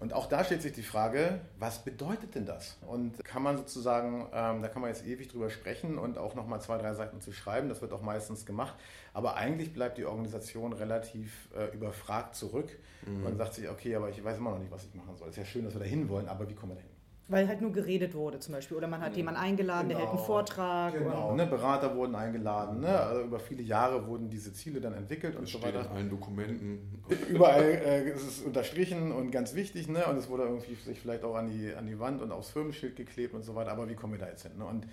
Und 0.00 0.12
auch 0.12 0.26
da 0.26 0.44
stellt 0.44 0.62
sich 0.62 0.72
die 0.72 0.82
Frage, 0.82 1.40
was 1.58 1.84
bedeutet 1.84 2.34
denn 2.34 2.46
das? 2.46 2.78
Und 2.86 3.22
kann 3.24 3.42
man 3.42 3.56
sozusagen, 3.56 4.28
ähm, 4.32 4.62
da 4.62 4.68
kann 4.68 4.80
man 4.80 4.90
jetzt 4.90 5.04
ewig 5.04 5.28
drüber 5.28 5.50
sprechen 5.50 5.98
und 5.98 6.18
auch 6.18 6.34
nochmal 6.34 6.60
zwei, 6.60 6.78
drei 6.78 6.94
Seiten 6.94 7.20
zu 7.20 7.32
schreiben, 7.32 7.68
das 7.68 7.82
wird 7.82 7.92
auch 7.92 8.02
meistens 8.02 8.46
gemacht. 8.46 8.74
Aber 9.12 9.36
eigentlich 9.36 9.72
bleibt 9.72 9.98
die 9.98 10.04
Organisation 10.04 10.72
relativ 10.72 11.48
äh, 11.56 11.74
überfragt 11.74 12.36
zurück 12.36 12.70
mhm. 13.06 13.26
und 13.26 13.36
sagt 13.38 13.54
sich, 13.54 13.68
okay, 13.68 13.96
aber 13.96 14.08
ich 14.08 14.22
weiß 14.22 14.38
immer 14.38 14.52
noch 14.52 14.60
nicht, 14.60 14.70
was 14.70 14.84
ich 14.84 14.94
machen 14.94 15.16
soll. 15.16 15.28
Es 15.28 15.36
ist 15.36 15.38
ja 15.38 15.44
schön, 15.44 15.64
dass 15.64 15.74
wir 15.74 15.80
da 15.80 15.86
hin 15.86 16.08
wollen, 16.08 16.28
aber 16.28 16.48
wie 16.48 16.54
kommen 16.54 16.72
wir 16.72 16.76
da 16.76 16.82
hin? 16.82 16.97
Weil 17.30 17.46
halt 17.46 17.60
nur 17.60 17.72
geredet 17.72 18.14
wurde 18.14 18.38
zum 18.38 18.54
Beispiel. 18.54 18.76
Oder 18.76 18.88
man 18.88 19.02
hat 19.02 19.14
jemanden 19.14 19.38
eingeladen, 19.38 19.88
genau. 19.88 19.98
der 19.98 19.98
hält 19.98 20.08
einen 20.08 20.16
genau. 20.16 20.26
Vortrag. 20.26 20.94
Genau, 20.94 21.34
ne, 21.34 21.46
Berater 21.46 21.94
wurden 21.94 22.14
eingeladen. 22.14 22.80
Ne? 22.80 22.88
Also 22.88 23.22
über 23.22 23.38
viele 23.38 23.62
Jahre 23.62 24.06
wurden 24.06 24.30
diese 24.30 24.52
Ziele 24.54 24.80
dann 24.80 24.94
entwickelt 24.94 25.34
das 25.34 25.40
und 25.40 25.48
so 25.48 25.62
weiter. 25.62 25.82
in 25.82 25.86
allen 25.88 26.10
Dokumenten. 26.10 27.02
Überall 27.28 27.64
äh, 27.64 28.10
ist 28.10 28.26
es 28.26 28.40
unterstrichen 28.40 29.12
und 29.12 29.30
ganz 29.30 29.54
wichtig. 29.54 29.88
Ne? 29.88 30.06
Und 30.06 30.16
es 30.16 30.30
wurde 30.30 30.44
irgendwie 30.44 30.74
sich 30.74 30.98
vielleicht 31.00 31.22
auch 31.22 31.34
an 31.34 31.48
die, 31.48 31.74
an 31.74 31.86
die 31.86 31.98
Wand 32.00 32.22
und 32.22 32.32
aufs 32.32 32.48
Firmenschild 32.48 32.96
geklebt 32.96 33.34
und 33.34 33.42
so 33.42 33.54
weiter. 33.54 33.72
Aber 33.72 33.86
wie 33.90 33.94
kommen 33.94 34.14
wir 34.14 34.20
da 34.20 34.28
jetzt 34.28 34.44
hin? 34.44 34.52
Ne? 34.56 34.64
Und 34.64 34.86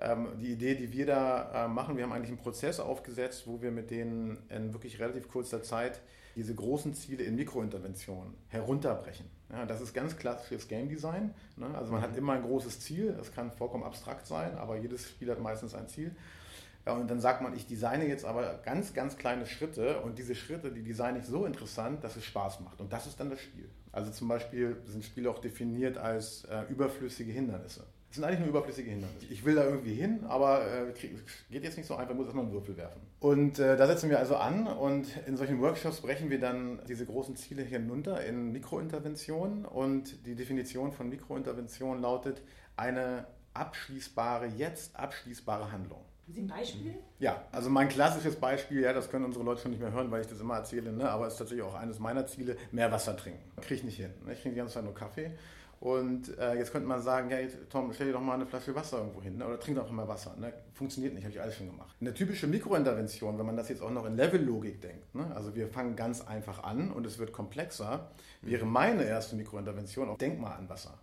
ähm, 0.00 0.28
die 0.38 0.52
Idee, 0.52 0.74
die 0.74 0.92
wir 0.92 1.06
da 1.06 1.64
äh, 1.64 1.68
machen, 1.68 1.96
wir 1.96 2.04
haben 2.04 2.12
eigentlich 2.12 2.28
einen 2.28 2.38
Prozess 2.38 2.78
aufgesetzt, 2.78 3.46
wo 3.46 3.62
wir 3.62 3.70
mit 3.70 3.90
denen 3.90 4.38
in 4.48 4.72
wirklich 4.74 4.98
relativ 4.98 5.28
kurzer 5.28 5.62
Zeit 5.62 6.00
diese 6.36 6.54
großen 6.54 6.94
Ziele 6.94 7.24
in 7.24 7.36
Mikrointerventionen 7.36 8.34
herunterbrechen. 8.48 9.26
Ja, 9.50 9.66
das 9.66 9.80
ist 9.80 9.94
ganz 9.94 10.16
klassisches 10.16 10.68
Game 10.68 10.88
Design. 10.88 11.34
Ne? 11.56 11.66
Also 11.76 11.92
man 11.92 12.00
mhm. 12.00 12.04
hat 12.04 12.16
immer 12.16 12.34
ein 12.34 12.42
großes 12.42 12.80
Ziel, 12.80 13.14
das 13.16 13.32
kann 13.32 13.50
vollkommen 13.50 13.84
abstrakt 13.84 14.26
sein, 14.26 14.56
aber 14.56 14.76
jedes 14.76 15.08
Spiel 15.08 15.30
hat 15.30 15.40
meistens 15.40 15.74
ein 15.74 15.88
Ziel. 15.88 16.14
Ja, 16.86 16.94
und 16.94 17.10
dann 17.10 17.20
sagt 17.20 17.42
man, 17.42 17.54
ich 17.54 17.66
designe 17.66 18.06
jetzt 18.06 18.24
aber 18.24 18.58
ganz, 18.64 18.94
ganz 18.94 19.18
kleine 19.18 19.46
Schritte 19.46 20.00
und 20.00 20.18
diese 20.18 20.34
Schritte, 20.34 20.72
die 20.72 20.82
designe 20.82 21.18
ich 21.18 21.26
so 21.26 21.44
interessant, 21.44 22.02
dass 22.04 22.16
es 22.16 22.24
Spaß 22.24 22.60
macht. 22.60 22.80
Und 22.80 22.92
das 22.92 23.06
ist 23.06 23.20
dann 23.20 23.28
das 23.28 23.40
Spiel. 23.40 23.68
Also 23.92 24.10
zum 24.10 24.28
Beispiel 24.28 24.76
sind 24.86 25.04
Spiele 25.04 25.30
auch 25.30 25.40
definiert 25.40 25.98
als 25.98 26.44
äh, 26.44 26.62
überflüssige 26.70 27.32
Hindernisse. 27.32 27.84
Das 28.10 28.16
sind 28.16 28.24
eigentlich 28.24 28.40
nur 28.40 28.48
überflüssige 28.48 28.90
Hindernisse. 28.90 29.26
Ich 29.30 29.44
will 29.44 29.54
da 29.54 29.62
irgendwie 29.62 29.94
hin, 29.94 30.24
aber 30.28 30.66
äh, 30.66 30.92
geht 31.48 31.62
jetzt 31.62 31.76
nicht 31.76 31.86
so 31.86 31.94
einfach, 31.94 32.12
muss 32.12 32.24
erstmal 32.24 32.44
einen 32.44 32.52
Würfel 32.52 32.76
werfen. 32.76 33.00
Und 33.20 33.60
äh, 33.60 33.76
da 33.76 33.86
setzen 33.86 34.10
wir 34.10 34.18
also 34.18 34.34
an 34.34 34.66
und 34.66 35.06
in 35.28 35.36
solchen 35.36 35.60
Workshops 35.60 36.00
brechen 36.00 36.28
wir 36.28 36.40
dann 36.40 36.80
diese 36.88 37.06
großen 37.06 37.36
Ziele 37.36 37.62
hinunter 37.62 38.24
in 38.24 38.50
Mikrointerventionen 38.50 39.64
und 39.64 40.26
die 40.26 40.34
Definition 40.34 40.90
von 40.90 41.08
Mikrointervention 41.08 42.00
lautet 42.00 42.42
eine 42.76 43.28
abschließbare, 43.54 44.46
jetzt 44.56 44.96
abschließbare 44.96 45.70
Handlung. 45.70 46.00
Sie 46.26 46.40
ein 46.40 46.48
Beispiel? 46.48 46.94
Ja, 47.20 47.44
also 47.52 47.70
mein 47.70 47.88
klassisches 47.88 48.34
Beispiel, 48.34 48.80
ja, 48.80 48.92
das 48.92 49.08
können 49.08 49.24
unsere 49.24 49.44
Leute 49.44 49.62
schon 49.62 49.70
nicht 49.70 49.80
mehr 49.80 49.92
hören, 49.92 50.10
weil 50.10 50.22
ich 50.22 50.26
das 50.26 50.40
immer 50.40 50.56
erzähle, 50.56 50.92
ne, 50.92 51.08
aber 51.08 51.28
ist 51.28 51.36
tatsächlich 51.36 51.64
auch 51.64 51.74
eines 51.74 52.00
meiner 52.00 52.26
Ziele, 52.26 52.56
mehr 52.72 52.90
Wasser 52.90 53.16
trinken. 53.16 53.40
Kriege 53.60 53.74
ich 53.74 53.84
nicht 53.84 53.96
hin. 53.98 54.10
Ne? 54.24 54.32
Ich 54.32 54.40
trinke 54.40 54.54
die 54.54 54.58
ganze 54.58 54.74
Zeit 54.74 54.84
nur 54.84 54.94
Kaffee 54.94 55.30
und 55.80 56.36
äh, 56.38 56.56
jetzt 56.56 56.72
könnte 56.72 56.86
man 56.86 57.00
sagen, 57.00 57.30
hey 57.30 57.48
Tom, 57.70 57.90
stell 57.94 58.08
dir 58.08 58.12
doch 58.12 58.20
mal 58.20 58.34
eine 58.34 58.46
Flasche 58.46 58.74
Wasser 58.74 58.98
irgendwo 58.98 59.22
hin 59.22 59.38
ne? 59.38 59.46
oder 59.46 59.58
trink 59.58 59.78
doch 59.78 59.90
mal 59.90 60.06
Wasser. 60.06 60.36
Ne? 60.38 60.52
Funktioniert 60.74 61.14
nicht, 61.14 61.24
habe 61.24 61.32
ich 61.32 61.40
alles 61.40 61.56
schon 61.56 61.70
gemacht. 61.70 61.96
Eine 62.02 62.12
typische 62.12 62.46
Mikrointervention, 62.46 63.38
wenn 63.38 63.46
man 63.46 63.56
das 63.56 63.70
jetzt 63.70 63.80
auch 63.80 63.90
noch 63.90 64.04
in 64.04 64.14
Levellogik 64.14 64.82
denkt, 64.82 65.14
ne? 65.14 65.34
also 65.34 65.54
wir 65.54 65.68
fangen 65.68 65.96
ganz 65.96 66.20
einfach 66.26 66.62
an 66.64 66.92
und 66.92 67.06
es 67.06 67.18
wird 67.18 67.32
komplexer, 67.32 68.10
wäre 68.42 68.66
mhm. 68.66 68.72
meine 68.72 69.04
erste 69.04 69.36
Mikrointervention 69.36 70.10
auch, 70.10 70.18
denk 70.18 70.38
mal 70.38 70.54
an 70.54 70.68
Wasser. 70.68 70.98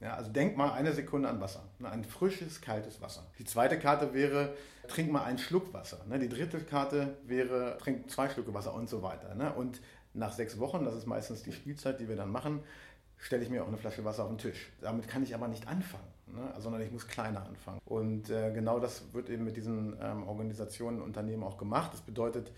Ja, 0.00 0.14
also 0.14 0.30
denk 0.30 0.56
mal 0.56 0.72
eine 0.72 0.92
Sekunde 0.92 1.28
an 1.28 1.40
Wasser. 1.40 1.64
Ne? 1.78 1.90
Ein 1.90 2.04
frisches, 2.04 2.62
kaltes 2.62 3.02
Wasser. 3.02 3.26
Die 3.38 3.44
zweite 3.44 3.78
Karte 3.78 4.14
wäre, 4.14 4.54
trink 4.86 5.10
mal 5.10 5.24
einen 5.24 5.38
Schluck 5.38 5.74
Wasser. 5.74 5.98
Ne? 6.08 6.18
Die 6.18 6.28
dritte 6.28 6.60
Karte 6.60 7.16
wäre, 7.26 7.76
trink 7.78 8.08
zwei 8.08 8.28
Schlucke 8.30 8.54
Wasser 8.54 8.72
und 8.72 8.88
so 8.88 9.02
weiter. 9.02 9.34
Ne? 9.34 9.52
Und 9.52 9.80
nach 10.14 10.32
sechs 10.32 10.58
Wochen, 10.58 10.84
das 10.84 10.94
ist 10.94 11.06
meistens 11.06 11.42
die 11.42 11.52
Spielzeit, 11.52 12.00
die 12.00 12.08
wir 12.08 12.16
dann 12.16 12.30
machen, 12.30 12.60
stelle 13.18 13.42
ich 13.42 13.50
mir 13.50 13.62
auch 13.62 13.68
eine 13.68 13.76
Flasche 13.76 14.04
Wasser 14.04 14.24
auf 14.24 14.30
den 14.30 14.38
Tisch. 14.38 14.70
Damit 14.80 15.08
kann 15.08 15.22
ich 15.22 15.34
aber 15.34 15.48
nicht 15.48 15.66
anfangen, 15.68 16.08
ne? 16.28 16.54
sondern 16.58 16.80
ich 16.82 16.90
muss 16.90 17.06
kleiner 17.06 17.44
anfangen. 17.44 17.80
Und 17.84 18.30
äh, 18.30 18.52
genau 18.52 18.78
das 18.78 19.12
wird 19.12 19.28
eben 19.28 19.44
mit 19.44 19.56
diesen 19.56 19.96
ähm, 20.00 20.26
Organisationen, 20.26 21.02
Unternehmen 21.02 21.42
auch 21.42 21.58
gemacht. 21.58 21.92
Das 21.92 22.00
bedeutet, 22.00 22.52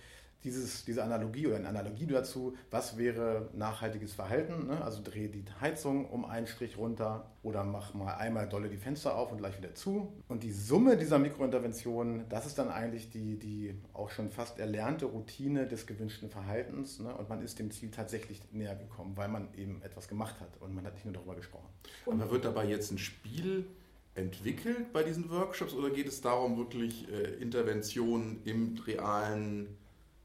dieses, 0.45 0.85
diese 0.85 1.05
Analogie 1.05 1.47
oder 1.47 1.57
eine 1.57 1.69
Analogie 1.69 2.07
dazu, 2.07 2.57
was 2.71 2.97
wäre 2.97 3.51
nachhaltiges 3.55 4.15
Verhalten? 4.15 4.69
Ne? 4.69 4.83
Also 4.83 5.03
drehe 5.03 5.29
die 5.29 5.45
Heizung 5.61 6.09
um 6.09 6.25
einen 6.25 6.47
Strich 6.47 6.79
runter 6.79 7.31
oder 7.43 7.65
mach 7.65 7.95
mal 7.95 8.15
einmal 8.15 8.49
dolle 8.49 8.69
die 8.69 8.77
Fenster 8.77 9.17
auf 9.17 9.33
und 9.33 9.39
gleich 9.39 9.59
wieder 9.59 9.75
zu. 9.75 10.13
Und 10.29 10.43
die 10.43 10.53
Summe 10.53 10.97
dieser 10.97 11.19
Mikrointerventionen, 11.19 12.29
das 12.29 12.47
ist 12.47 12.59
dann 12.59 12.71
eigentlich 12.71 13.11
die, 13.11 13.39
die 13.39 13.75
auch 13.93 14.11
schon 14.11 14.31
fast 14.31 14.59
erlernte 14.59 15.07
Routine 15.07 15.67
des 15.67 15.87
gewünschten 15.87 16.31
Verhaltens. 16.31 17.01
Ne? 17.01 17.15
Und 17.15 17.29
man 17.29 17.43
ist 17.43 17.59
dem 17.59 17.71
Ziel 17.71 17.91
tatsächlich 17.91 18.41
näher 18.53 18.77
gekommen, 18.77 19.17
weil 19.17 19.29
man 19.29 19.49
eben 19.55 19.83
etwas 19.83 20.09
gemacht 20.09 20.41
hat 20.41 20.61
und 20.61 20.75
man 20.75 20.87
hat 20.87 20.95
nicht 20.95 21.05
nur 21.05 21.15
darüber 21.15 21.35
gesprochen. 21.35 21.69
Und 22.07 22.31
wird 22.31 22.45
dabei 22.45 22.67
jetzt 22.67 22.91
ein 22.93 22.99
Spiel 22.99 23.67
entwickelt 24.15 24.93
bei 24.93 25.03
diesen 25.03 25.31
Workshops 25.31 25.73
oder 25.73 25.91
geht 25.91 26.09
es 26.09 26.21
darum, 26.21 26.57
wirklich 26.57 27.09
äh, 27.11 27.35
Interventionen 27.41 28.41
im 28.45 28.79
realen 28.87 29.77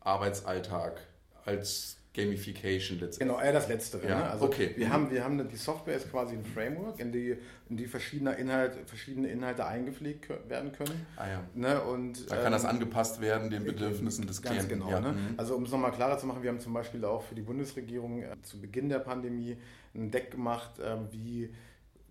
Arbeitsalltag 0.05 1.01
als 1.43 1.97
Gamification 2.15 2.99
letztendlich. 2.99 3.19
Genau, 3.19 3.39
eher 3.39 3.51
das 3.51 3.67
Letztere. 3.67 4.07
Ja? 4.07 4.19
Ne? 4.19 4.29
Also 4.29 4.45
okay. 4.45 4.71
wir, 4.77 4.89
haben, 4.89 5.11
wir 5.11 5.23
haben 5.23 5.47
die 5.49 5.57
Software 5.57 5.97
ist 5.97 6.09
quasi 6.09 6.35
ein 6.35 6.45
Framework, 6.45 6.99
in 6.99 7.11
die, 7.11 7.35
in 7.69 7.77
die 7.77 7.85
verschiedene, 7.87 8.33
Inhalt, 8.35 8.77
verschiedene 8.85 9.27
Inhalte 9.27 9.65
eingepflegt 9.65 10.29
werden 10.47 10.71
können. 10.71 11.05
Ah, 11.17 11.27
ja. 11.27 11.41
ne? 11.53 11.81
Und, 11.81 12.31
da 12.31 12.37
kann 12.37 12.45
ähm, 12.47 12.51
das 12.53 12.65
angepasst 12.65 13.19
werden 13.19 13.49
den 13.49 13.65
Bedürfnissen 13.65 14.25
des 14.25 14.41
Klienten. 14.41 14.69
Genau, 14.69 14.89
ja. 14.89 15.01
ne? 15.01 15.11
Mhm. 15.11 15.33
Also 15.37 15.55
um 15.55 15.63
es 15.63 15.71
nochmal 15.71 15.91
klarer 15.91 16.17
zu 16.17 16.25
machen, 16.25 16.41
wir 16.41 16.49
haben 16.49 16.61
zum 16.61 16.73
Beispiel 16.73 17.03
auch 17.03 17.21
für 17.21 17.35
die 17.35 17.41
Bundesregierung 17.41 18.23
äh, 18.23 18.29
zu 18.43 18.61
Beginn 18.61 18.87
der 18.87 18.99
Pandemie 18.99 19.57
ein 19.93 20.09
Deck 20.09 20.31
gemacht, 20.31 20.79
äh, 20.79 20.95
wie 21.11 21.53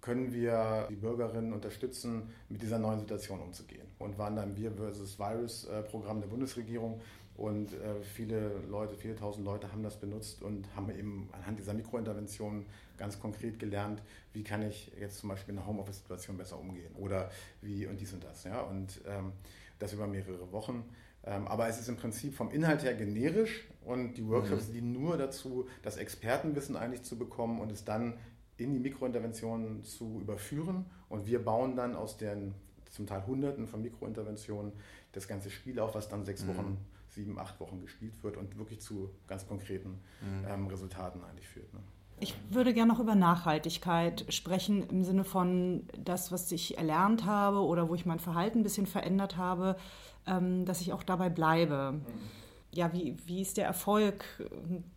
können 0.02 0.34
wir 0.34 0.86
die 0.90 0.96
Bürgerinnen 0.96 1.54
unterstützen, 1.54 2.28
mit 2.50 2.60
dieser 2.60 2.78
neuen 2.78 3.00
Situation 3.00 3.40
umzugehen. 3.40 3.86
Und 3.98 4.18
waren 4.18 4.36
dann 4.36 4.54
Wir 4.54 4.70
versus 4.70 5.18
Virus 5.18 5.64
äh, 5.64 5.82
der 5.82 6.26
Bundesregierung 6.26 7.00
und 7.36 7.72
äh, 7.72 8.00
viele 8.02 8.60
Leute, 8.68 8.94
viele 8.96 9.16
tausend 9.16 9.44
Leute 9.44 9.72
haben 9.72 9.82
das 9.82 9.98
benutzt 9.98 10.42
und 10.42 10.68
haben 10.76 10.88
eben 10.90 11.28
anhand 11.32 11.58
dieser 11.58 11.74
Mikrointerventionen 11.74 12.66
ganz 12.96 13.18
konkret 13.18 13.58
gelernt, 13.58 14.02
wie 14.32 14.44
kann 14.44 14.62
ich 14.62 14.92
jetzt 15.00 15.18
zum 15.18 15.30
Beispiel 15.30 15.54
in 15.54 15.58
einer 15.58 15.66
Homeoffice-Situation 15.66 16.36
besser 16.36 16.58
umgehen 16.60 16.94
oder 16.94 17.30
wie 17.60 17.86
und 17.86 18.00
dies 18.00 18.12
und 18.12 18.22
das. 18.22 18.44
Ja? 18.44 18.60
Und 18.60 19.00
ähm, 19.06 19.32
das 19.80 19.92
über 19.92 20.06
mehrere 20.06 20.52
Wochen. 20.52 20.84
Ähm, 21.24 21.48
aber 21.48 21.68
es 21.68 21.80
ist 21.80 21.88
im 21.88 21.96
Prinzip 21.96 22.34
vom 22.34 22.50
Inhalt 22.52 22.84
her 22.84 22.94
generisch 22.94 23.66
und 23.84 24.14
die 24.14 24.28
Workshops 24.28 24.68
mhm. 24.68 24.72
dienen 24.72 24.92
nur 24.92 25.16
dazu, 25.16 25.68
das 25.82 25.96
Expertenwissen 25.96 26.76
eigentlich 26.76 27.02
zu 27.02 27.18
bekommen 27.18 27.60
und 27.60 27.72
es 27.72 27.84
dann 27.84 28.16
in 28.58 28.72
die 28.72 28.78
Mikrointerventionen 28.78 29.82
zu 29.82 30.20
überführen. 30.20 30.86
Und 31.08 31.26
wir 31.26 31.44
bauen 31.44 31.74
dann 31.74 31.96
aus 31.96 32.16
den 32.16 32.54
zum 32.90 33.08
Teil 33.08 33.26
Hunderten 33.26 33.66
von 33.66 33.82
Mikrointerventionen 33.82 34.72
das 35.10 35.26
ganze 35.26 35.50
Spiel 35.50 35.80
auf, 35.80 35.96
was 35.96 36.08
dann 36.08 36.24
sechs 36.24 36.44
mhm. 36.44 36.78
Sieben, 37.14 37.38
acht 37.38 37.58
Wochen 37.60 37.80
gespielt 37.80 38.22
wird 38.22 38.36
und 38.36 38.58
wirklich 38.58 38.80
zu 38.80 39.10
ganz 39.26 39.46
konkreten 39.46 40.00
mhm. 40.20 40.46
ähm, 40.48 40.66
Resultaten 40.66 41.22
eigentlich 41.24 41.48
führt. 41.48 41.72
Ne? 41.72 41.80
Ich 42.20 42.34
würde 42.50 42.72
gerne 42.74 42.92
noch 42.92 43.00
über 43.00 43.14
Nachhaltigkeit 43.14 44.24
sprechen, 44.28 44.88
im 44.88 45.02
Sinne 45.04 45.24
von 45.24 45.86
das, 45.98 46.30
was 46.32 46.50
ich 46.52 46.78
erlernt 46.78 47.24
habe 47.24 47.60
oder 47.60 47.88
wo 47.88 47.94
ich 47.94 48.06
mein 48.06 48.18
Verhalten 48.20 48.60
ein 48.60 48.62
bisschen 48.62 48.86
verändert 48.86 49.36
habe, 49.36 49.76
ähm, 50.26 50.64
dass 50.64 50.80
ich 50.80 50.92
auch 50.92 51.02
dabei 51.02 51.28
bleibe. 51.28 51.92
Mhm. 51.92 52.04
Ja, 52.72 52.92
wie, 52.92 53.16
wie 53.26 53.40
ist 53.40 53.56
der 53.56 53.66
Erfolg, 53.66 54.24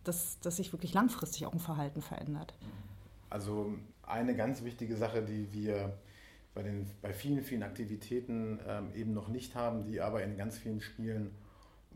dass, 0.02 0.40
dass 0.40 0.56
sich 0.56 0.72
wirklich 0.72 0.94
langfristig 0.94 1.46
auch 1.46 1.52
ein 1.52 1.60
Verhalten 1.60 2.02
verändert? 2.02 2.54
Also 3.30 3.72
eine 4.02 4.34
ganz 4.34 4.64
wichtige 4.64 4.96
Sache, 4.96 5.22
die 5.22 5.52
wir 5.52 5.96
bei, 6.54 6.62
den, 6.62 6.86
bei 7.02 7.12
vielen, 7.12 7.42
vielen 7.42 7.62
Aktivitäten 7.62 8.58
ähm, 8.66 8.92
eben 8.94 9.12
noch 9.12 9.28
nicht 9.28 9.54
haben, 9.54 9.84
die 9.84 10.00
aber 10.00 10.24
in 10.24 10.36
ganz 10.36 10.58
vielen 10.58 10.80
Spielen 10.80 11.30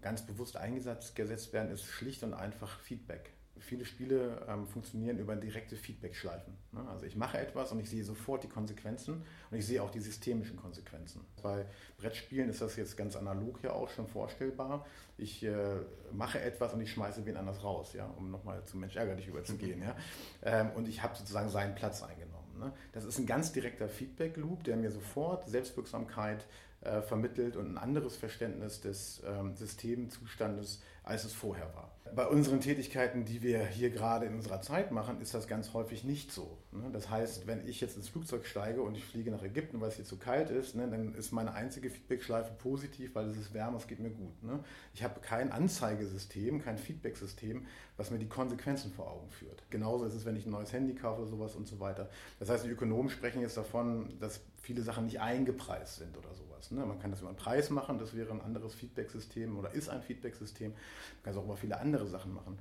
ganz 0.02 0.26
bewusst 0.26 0.56
eingesetzt 0.56 1.52
werden, 1.52 1.70
ist 1.70 1.84
schlicht 1.84 2.22
und 2.22 2.34
einfach 2.34 2.80
Feedback. 2.80 3.32
Viele 3.58 3.84
Spiele 3.84 4.44
ähm, 4.48 4.66
funktionieren 4.66 5.18
über 5.18 5.36
direkte 5.36 5.76
Feedback-Schleifen. 5.76 6.52
Ne? 6.72 6.84
Also 6.88 7.06
ich 7.06 7.14
mache 7.14 7.38
etwas 7.38 7.70
und 7.70 7.78
ich 7.78 7.88
sehe 7.88 8.02
sofort 8.02 8.42
die 8.42 8.48
Konsequenzen 8.48 9.22
und 9.50 9.56
ich 9.56 9.64
sehe 9.64 9.80
auch 9.80 9.90
die 9.90 10.00
systemischen 10.00 10.56
Konsequenzen. 10.56 11.24
Bei 11.42 11.66
Brettspielen 11.98 12.50
ist 12.50 12.60
das 12.60 12.74
jetzt 12.74 12.96
ganz 12.96 13.14
analog 13.14 13.62
ja 13.62 13.72
auch 13.72 13.88
schon 13.88 14.08
vorstellbar. 14.08 14.84
Ich 15.16 15.44
äh, 15.44 15.76
mache 16.12 16.40
etwas 16.40 16.74
und 16.74 16.80
ich 16.80 16.90
schmeiße 16.90 17.24
wen 17.24 17.36
anders 17.36 17.62
raus, 17.62 17.92
ja? 17.92 18.06
um 18.18 18.32
nochmal 18.32 18.64
zum 18.64 18.80
Mensch 18.80 18.96
ärgerlich 18.96 19.28
überzugehen. 19.28 19.80
Ja? 19.82 19.96
Ähm, 20.42 20.70
und 20.74 20.88
ich 20.88 21.02
habe 21.02 21.16
sozusagen 21.16 21.48
seinen 21.48 21.74
Platz 21.74 22.02
eingenommen. 22.02 22.58
Ne? 22.58 22.72
Das 22.92 23.04
ist 23.04 23.18
ein 23.18 23.26
ganz 23.26 23.52
direkter 23.52 23.88
Feedback-Loop, 23.88 24.64
der 24.64 24.76
mir 24.76 24.90
sofort 24.90 25.48
Selbstwirksamkeit 25.48 26.46
äh, 26.82 27.02
vermittelt 27.02 27.56
und 27.56 27.72
ein 27.72 27.78
anderes 27.78 28.16
Verständnis 28.16 28.80
des 28.80 29.22
ähm, 29.26 29.54
Systemzustandes, 29.54 30.82
als 31.04 31.24
es 31.24 31.32
vorher 31.32 31.74
war. 31.74 31.90
Bei 32.14 32.26
unseren 32.26 32.60
Tätigkeiten, 32.60 33.24
die 33.24 33.42
wir 33.42 33.64
hier 33.64 33.90
gerade 33.90 34.26
in 34.26 34.34
unserer 34.34 34.60
Zeit 34.60 34.92
machen, 34.92 35.20
ist 35.20 35.32
das 35.32 35.48
ganz 35.48 35.72
häufig 35.72 36.04
nicht 36.04 36.30
so. 36.30 36.58
Ne? 36.70 36.90
Das 36.92 37.08
heißt, 37.08 37.46
wenn 37.46 37.66
ich 37.66 37.80
jetzt 37.80 37.96
ins 37.96 38.08
Flugzeug 38.08 38.44
steige 38.44 38.82
und 38.82 38.96
ich 38.96 39.04
fliege 39.04 39.30
nach 39.30 39.42
Ägypten, 39.42 39.80
weil 39.80 39.88
es 39.88 39.96
hier 39.96 40.04
zu 40.04 40.18
kalt 40.18 40.50
ist, 40.50 40.74
ne, 40.74 40.88
dann 40.88 41.14
ist 41.14 41.32
meine 41.32 41.54
einzige 41.54 41.88
Feedbackschleife 41.88 42.52
positiv, 42.54 43.14
weil 43.14 43.28
es 43.28 43.38
ist 43.38 43.54
wärmer, 43.54 43.78
es 43.78 43.86
geht 43.86 44.00
mir 44.00 44.10
gut. 44.10 44.42
Ne? 44.42 44.62
Ich 44.92 45.02
habe 45.02 45.20
kein 45.20 45.50
Anzeigesystem, 45.50 46.62
kein 46.62 46.76
Feedbacksystem, 46.76 47.66
was 47.96 48.10
mir 48.10 48.18
die 48.18 48.28
Konsequenzen 48.28 48.92
vor 48.92 49.10
Augen 49.10 49.30
führt. 49.30 49.62
Genauso 49.70 50.04
ist 50.04 50.14
es, 50.14 50.26
wenn 50.26 50.36
ich 50.36 50.44
ein 50.44 50.52
neues 50.52 50.72
Handy 50.72 50.94
kaufe 50.94 51.22
oder 51.22 51.30
sowas 51.30 51.54
und 51.54 51.66
so 51.66 51.80
weiter. 51.80 52.10
Das 52.38 52.50
heißt, 52.50 52.64
die 52.66 52.70
Ökonomen 52.70 53.08
sprechen 53.08 53.40
jetzt 53.40 53.56
davon, 53.56 54.18
dass 54.20 54.40
viele 54.60 54.82
Sachen 54.82 55.06
nicht 55.06 55.20
eingepreist 55.20 55.96
sind 55.96 56.16
oder 56.16 56.34
sowas. 56.34 56.51
Ne? 56.70 56.84
Man 56.86 56.98
kann 56.98 57.10
das 57.10 57.20
über 57.20 57.28
einen 57.28 57.38
Preis 57.38 57.70
machen, 57.70 57.98
das 57.98 58.14
wäre 58.14 58.30
ein 58.30 58.40
anderes 58.40 58.74
Feedbacksystem 58.74 59.58
oder 59.58 59.72
ist 59.72 59.88
ein 59.88 60.02
Feedbacksystem. 60.02 60.70
Man 60.70 61.22
kann 61.22 61.32
es 61.32 61.38
auch 61.38 61.44
über 61.44 61.56
viele 61.56 61.78
andere 61.78 62.06
Sachen 62.06 62.32
machen. 62.32 62.58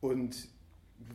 Und 0.00 0.48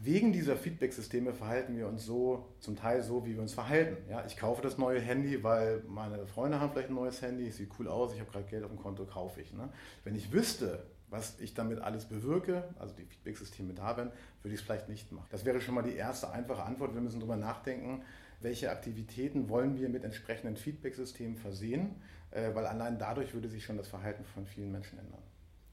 wegen 0.01 0.31
dieser 0.31 0.55
Feedbacksysteme 0.55 1.33
verhalten 1.33 1.75
wir 1.75 1.87
uns 1.87 2.05
so, 2.05 2.47
zum 2.59 2.75
Teil 2.75 3.03
so, 3.03 3.25
wie 3.25 3.35
wir 3.35 3.41
uns 3.41 3.53
verhalten. 3.53 3.97
Ja, 4.09 4.25
ich 4.25 4.37
kaufe 4.37 4.61
das 4.61 4.77
neue 4.77 4.99
Handy, 5.01 5.43
weil 5.43 5.83
meine 5.87 6.25
Freunde 6.25 6.59
haben 6.59 6.71
vielleicht 6.71 6.89
ein 6.89 6.95
neues 6.95 7.21
Handy, 7.21 7.47
es 7.47 7.57
sieht 7.57 7.69
cool 7.79 7.87
aus, 7.87 8.13
ich 8.13 8.19
habe 8.19 8.31
gerade 8.31 8.45
Geld 8.45 8.63
auf 8.63 8.71
dem 8.71 8.79
Konto, 8.79 9.05
kaufe 9.05 9.41
ich. 9.41 9.51
Ne? 9.53 9.69
Wenn 10.03 10.15
ich 10.15 10.31
wüsste, 10.31 10.85
was 11.09 11.39
ich 11.39 11.53
damit 11.53 11.79
alles 11.79 12.05
bewirke, 12.05 12.63
also 12.79 12.95
die 12.95 13.03
Feedbacksysteme 13.03 13.73
da 13.73 13.97
wären, 13.97 14.11
würde 14.41 14.55
ich 14.55 14.61
es 14.61 14.65
vielleicht 14.65 14.89
nicht 14.89 15.11
machen. 15.11 15.27
Das 15.29 15.45
wäre 15.45 15.59
schon 15.59 15.75
mal 15.75 15.83
die 15.83 15.95
erste 15.95 16.31
einfache 16.31 16.63
Antwort. 16.63 16.93
Wir 16.93 17.01
müssen 17.01 17.19
darüber 17.19 17.37
nachdenken, 17.37 18.03
welche 18.43 18.69
Aktivitäten 18.69 19.49
wollen 19.49 19.79
wir 19.79 19.89
mit 19.89 20.03
entsprechenden 20.03 20.57
Feedbacksystemen 20.57 21.37
versehen, 21.37 21.95
äh, 22.31 22.53
weil 22.53 22.65
allein 22.65 22.99
dadurch 22.99 23.33
würde 23.33 23.49
sich 23.49 23.63
schon 23.63 23.77
das 23.77 23.87
Verhalten 23.87 24.23
von 24.25 24.45
vielen 24.45 24.71
Menschen 24.71 24.99
ändern. 24.99 25.21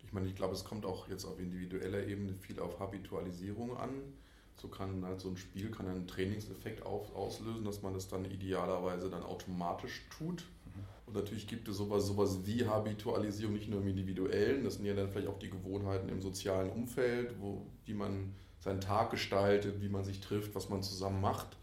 Ich 0.04 0.12
meine, 0.12 0.26
ich 0.26 0.34
glaube, 0.34 0.54
es 0.54 0.64
kommt 0.64 0.86
auch 0.86 1.08
jetzt 1.08 1.24
auf 1.24 1.38
individueller 1.38 2.06
Ebene 2.06 2.34
viel 2.34 2.58
auf 2.58 2.80
Habitualisierung 2.80 3.76
an. 3.76 3.90
So 4.56 4.68
kann 4.68 5.04
halt 5.04 5.20
so 5.20 5.30
ein 5.30 5.36
Spiel 5.36 5.70
kann 5.70 5.86
einen 5.86 6.06
Trainingseffekt 6.06 6.84
auf, 6.84 7.14
auslösen, 7.14 7.64
dass 7.64 7.80
man 7.82 7.94
das 7.94 8.08
dann 8.08 8.24
idealerweise 8.24 9.08
dann 9.08 9.22
automatisch 9.22 10.02
tut. 10.10 10.44
Mhm. 10.66 10.84
Und 11.06 11.14
natürlich 11.14 11.46
gibt 11.46 11.68
es 11.68 11.76
sowas, 11.76 12.06
sowas 12.06 12.40
wie 12.44 12.66
Habitualisierung 12.66 13.54
nicht 13.54 13.70
nur 13.70 13.80
im 13.80 13.88
individuellen, 13.88 14.64
das 14.64 14.74
sind 14.74 14.84
ja 14.84 14.94
dann 14.94 15.08
vielleicht 15.08 15.28
auch 15.28 15.38
die 15.38 15.50
Gewohnheiten 15.50 16.08
im 16.08 16.20
sozialen 16.20 16.70
Umfeld, 16.70 17.40
wo, 17.40 17.66
wie 17.84 17.94
man 17.94 18.34
seinen 18.58 18.80
Tag 18.80 19.10
gestaltet, 19.10 19.80
wie 19.80 19.88
man 19.88 20.04
sich 20.04 20.20
trifft, 20.20 20.54
was 20.54 20.68
man 20.68 20.82
zusammen 20.82 21.20
macht. 21.20 21.56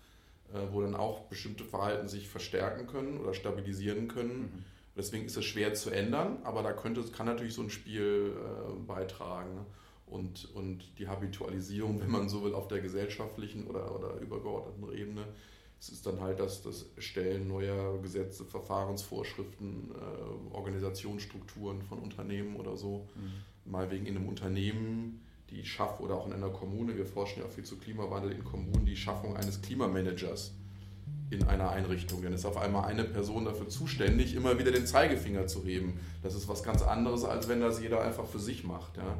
Äh, 0.53 0.71
wo 0.71 0.81
dann 0.81 0.95
auch 0.95 1.23
bestimmte 1.23 1.65
Verhalten 1.65 2.07
sich 2.07 2.29
verstärken 2.29 2.87
können 2.87 3.17
oder 3.17 3.33
stabilisieren 3.33 4.07
können. 4.07 4.39
Mhm. 4.39 4.63
Deswegen 4.95 5.25
ist 5.25 5.35
es 5.35 5.43
schwer 5.43 5.73
zu 5.73 5.89
ändern, 5.89 6.37
aber 6.43 6.63
da 6.63 6.71
könnte, 6.71 7.03
kann 7.11 7.25
natürlich 7.25 7.53
so 7.53 7.61
ein 7.61 7.69
Spiel 7.69 8.33
äh, 8.33 8.79
beitragen. 8.87 9.55
Ne? 9.55 9.65
Und, 10.05 10.49
und 10.55 10.97
die 10.99 11.09
Habitualisierung, 11.09 11.99
wenn 11.99 12.09
man 12.09 12.29
so 12.29 12.45
will, 12.45 12.53
auf 12.53 12.69
der 12.69 12.79
gesellschaftlichen 12.79 13.67
oder, 13.67 13.93
oder 13.93 14.15
übergeordneten 14.21 14.97
Ebene, 14.97 15.25
es 15.81 15.89
ist 15.89 16.05
dann 16.05 16.21
halt 16.21 16.39
das, 16.39 16.63
das 16.63 16.85
Stellen 16.97 17.49
neuer 17.49 18.01
Gesetze, 18.01 18.45
Verfahrensvorschriften, 18.45 19.91
äh, 19.91 20.55
Organisationsstrukturen 20.55 21.81
von 21.81 21.99
Unternehmen 21.99 22.55
oder 22.55 22.77
so. 22.77 23.09
Mhm. 23.15 23.71
Mal 23.71 23.91
wegen 23.91 24.05
in 24.05 24.15
einem 24.15 24.29
Unternehmen 24.29 25.26
die 25.49 25.65
Schaff 25.65 25.99
oder 25.99 26.15
auch 26.15 26.27
in 26.27 26.33
einer 26.33 26.49
Kommune, 26.49 26.97
wir 26.97 27.05
forschen 27.05 27.39
ja 27.41 27.45
auch 27.45 27.51
viel 27.51 27.63
zu 27.63 27.77
Klimawandel 27.77 28.31
in 28.31 28.43
Kommunen, 28.43 28.85
die 28.85 28.95
Schaffung 28.95 29.37
eines 29.37 29.61
Klimamanagers 29.61 30.53
in 31.29 31.43
einer 31.43 31.71
Einrichtung. 31.71 32.21
Dann 32.21 32.33
ist 32.33 32.45
auf 32.45 32.57
einmal 32.57 32.85
eine 32.85 33.03
Person 33.03 33.45
dafür 33.45 33.67
zuständig, 33.69 34.35
immer 34.35 34.59
wieder 34.59 34.71
den 34.71 34.85
Zeigefinger 34.85 35.47
zu 35.47 35.63
heben. 35.63 35.99
Das 36.23 36.35
ist 36.35 36.47
was 36.47 36.63
ganz 36.63 36.81
anderes, 36.81 37.23
als 37.23 37.47
wenn 37.47 37.61
das 37.61 37.81
jeder 37.81 38.01
einfach 38.01 38.25
für 38.25 38.39
sich 38.39 38.63
macht. 38.63 38.97
Ja. 38.97 39.17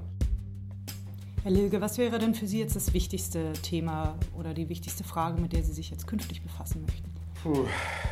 Herr 1.43 1.51
Lilge, 1.51 1.79
was 1.79 1.97
wäre 1.97 2.19
denn 2.19 2.33
für 2.33 2.47
Sie 2.47 2.59
jetzt 2.59 2.75
das 2.75 2.93
wichtigste 2.93 3.53
Thema 3.53 4.17
oder 4.37 4.53
die 4.53 4.67
wichtigste 4.67 5.03
Frage, 5.03 5.39
mit 5.39 5.53
der 5.53 5.63
Sie 5.63 5.71
sich 5.71 5.89
jetzt 5.89 6.07
künftig 6.07 6.41
befassen 6.41 6.81
möchten? 6.81 7.09
Puh, 7.41 7.65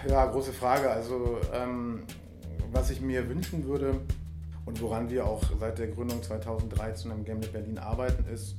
ja, 0.08 0.26
große 0.26 0.54
Frage. 0.54 0.90
Also, 0.90 1.38
ähm, 1.54 2.04
was 2.72 2.92
ich 2.92 3.02
mir 3.02 3.28
wünschen 3.28 3.66
würde, 3.66 4.00
und 4.66 4.82
woran 4.82 5.10
wir 5.10 5.26
auch 5.26 5.44
seit 5.60 5.78
der 5.78 5.88
Gründung 5.88 6.22
2013 6.22 7.12
im 7.12 7.24
Gambit 7.24 7.54
Berlin 7.54 7.78
arbeiten, 7.78 8.26
ist, 8.34 8.56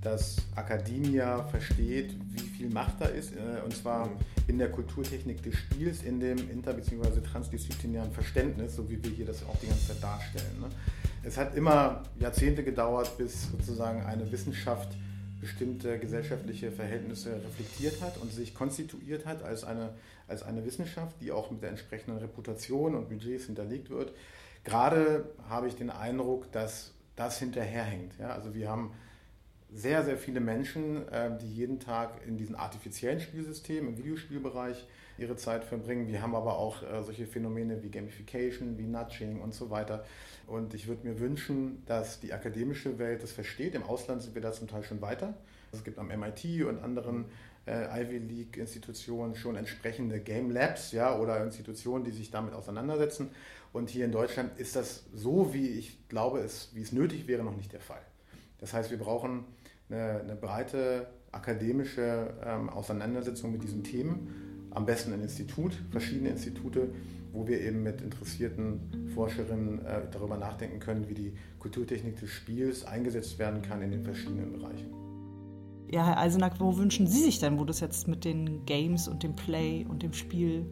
dass 0.00 0.36
Academia 0.56 1.42
versteht, 1.44 2.14
wie 2.30 2.40
viel 2.40 2.70
Macht 2.70 3.00
da 3.00 3.06
ist, 3.06 3.32
äh, 3.32 3.62
und 3.64 3.76
zwar 3.76 4.06
mhm. 4.06 4.16
in 4.46 4.58
der 4.58 4.70
Kulturtechnik 4.70 5.42
des 5.42 5.56
Spiels, 5.56 6.02
in 6.02 6.20
dem 6.20 6.38
inter- 6.50 6.72
bzw. 6.72 7.20
transdisziplinären 7.20 8.10
Verständnis, 8.10 8.76
so 8.76 8.88
wie 8.88 9.02
wir 9.02 9.10
hier 9.10 9.26
das 9.26 9.42
auch 9.44 9.56
die 9.62 9.66
ganze 9.66 9.88
Zeit 9.88 10.02
darstellen. 10.02 10.60
Ne? 10.60 10.68
Es 11.22 11.36
hat 11.36 11.54
immer 11.54 12.02
Jahrzehnte 12.18 12.64
gedauert, 12.64 13.18
bis 13.18 13.50
sozusagen 13.50 14.02
eine 14.02 14.30
Wissenschaft 14.32 14.88
bestimmte 15.40 15.98
gesellschaftliche 15.98 16.70
Verhältnisse 16.70 17.34
reflektiert 17.34 18.00
hat 18.00 18.18
und 18.18 18.32
sich 18.32 18.54
konstituiert 18.54 19.26
hat 19.26 19.42
als 19.42 19.64
eine, 19.64 19.90
als 20.28 20.42
eine 20.42 20.64
Wissenschaft, 20.64 21.16
die 21.20 21.32
auch 21.32 21.50
mit 21.50 21.62
der 21.62 21.70
entsprechenden 21.70 22.18
Reputation 22.18 22.94
und 22.94 23.08
Budgets 23.08 23.46
hinterlegt 23.46 23.90
wird. 23.90 24.12
Gerade 24.64 25.30
habe 25.48 25.68
ich 25.68 25.76
den 25.76 25.90
Eindruck, 25.90 26.50
dass 26.52 26.94
das 27.16 27.38
hinterherhängt. 27.38 28.12
Ja? 28.18 28.30
Also 28.30 28.54
wir 28.54 28.68
haben 28.68 28.92
sehr, 29.72 30.04
sehr 30.04 30.16
viele 30.16 30.40
Menschen, 30.40 31.04
ähm, 31.12 31.38
die 31.38 31.52
jeden 31.52 31.78
Tag 31.78 32.26
in 32.26 32.36
diesen 32.36 32.56
artifiziellen 32.56 33.20
Spielsystemen, 33.20 33.90
im 33.90 33.98
Videospielbereich 33.98 34.86
ihre 35.18 35.36
Zeit 35.36 35.64
verbringen. 35.64 36.08
Wir 36.08 36.22
haben 36.22 36.34
aber 36.34 36.58
auch 36.58 36.82
äh, 36.82 37.02
solche 37.04 37.26
Phänomene 37.26 37.82
wie 37.82 37.90
Gamification, 37.90 38.78
wie 38.78 38.86
Nudging 38.86 39.40
und 39.40 39.54
so 39.54 39.70
weiter. 39.70 40.04
Und 40.46 40.74
ich 40.74 40.88
würde 40.88 41.06
mir 41.06 41.20
wünschen, 41.20 41.82
dass 41.86 42.20
die 42.20 42.32
akademische 42.32 42.98
Welt 42.98 43.22
das 43.22 43.32
versteht. 43.32 43.74
Im 43.74 43.84
Ausland 43.84 44.22
sind 44.22 44.34
wir 44.34 44.42
da 44.42 44.52
zum 44.52 44.66
Teil 44.66 44.82
schon 44.82 45.00
weiter. 45.00 45.34
Es 45.72 45.84
gibt 45.84 45.98
am 45.98 46.08
MIT 46.08 46.64
und 46.64 46.82
anderen 46.82 47.26
äh, 47.66 48.02
Ivy 48.02 48.18
League 48.18 48.56
Institutionen 48.56 49.34
schon 49.34 49.56
entsprechende 49.56 50.20
Game 50.20 50.50
Labs 50.50 50.92
ja, 50.92 51.18
oder 51.18 51.42
Institutionen, 51.44 52.04
die 52.04 52.10
sich 52.10 52.30
damit 52.30 52.54
auseinandersetzen. 52.54 53.30
Und 53.72 53.90
hier 53.90 54.04
in 54.04 54.12
Deutschland 54.12 54.58
ist 54.58 54.76
das 54.76 55.04
so, 55.14 55.54
wie 55.54 55.68
ich 55.68 56.08
glaube, 56.08 56.40
es, 56.40 56.70
wie 56.74 56.82
es 56.82 56.92
nötig 56.92 57.28
wäre, 57.28 57.44
noch 57.44 57.56
nicht 57.56 57.72
der 57.72 57.80
Fall. 57.80 58.02
Das 58.58 58.72
heißt, 58.72 58.90
wir 58.90 58.98
brauchen 58.98 59.44
eine, 59.88 60.20
eine 60.20 60.34
breite 60.34 61.06
akademische 61.32 62.34
ähm, 62.44 62.68
Auseinandersetzung 62.68 63.52
mit 63.52 63.62
diesen 63.62 63.84
Themen, 63.84 64.68
am 64.70 64.86
besten 64.86 65.12
ein 65.12 65.22
Institut, 65.22 65.76
verschiedene 65.90 66.30
Institute, 66.30 66.88
wo 67.32 67.46
wir 67.46 67.60
eben 67.60 67.82
mit 67.82 68.00
interessierten 68.00 69.10
Forscherinnen 69.14 69.84
äh, 69.84 70.02
darüber 70.10 70.36
nachdenken 70.36 70.80
können, 70.80 71.08
wie 71.08 71.14
die 71.14 71.32
Kulturtechnik 71.60 72.18
des 72.18 72.30
Spiels 72.30 72.84
eingesetzt 72.84 73.38
werden 73.38 73.62
kann 73.62 73.82
in 73.82 73.92
den 73.92 74.04
verschiedenen 74.04 74.52
Bereichen. 74.52 75.09
Ja, 75.92 76.06
Herr 76.06 76.18
Eisenack, 76.18 76.60
wo 76.60 76.76
wünschen 76.76 77.08
Sie 77.08 77.20
sich 77.20 77.40
denn, 77.40 77.58
wo 77.58 77.64
das 77.64 77.80
jetzt 77.80 78.06
mit 78.06 78.24
den 78.24 78.64
Games 78.64 79.08
und 79.08 79.24
dem 79.24 79.34
Play 79.34 79.84
und 79.88 80.04
dem 80.04 80.12
Spiel 80.12 80.64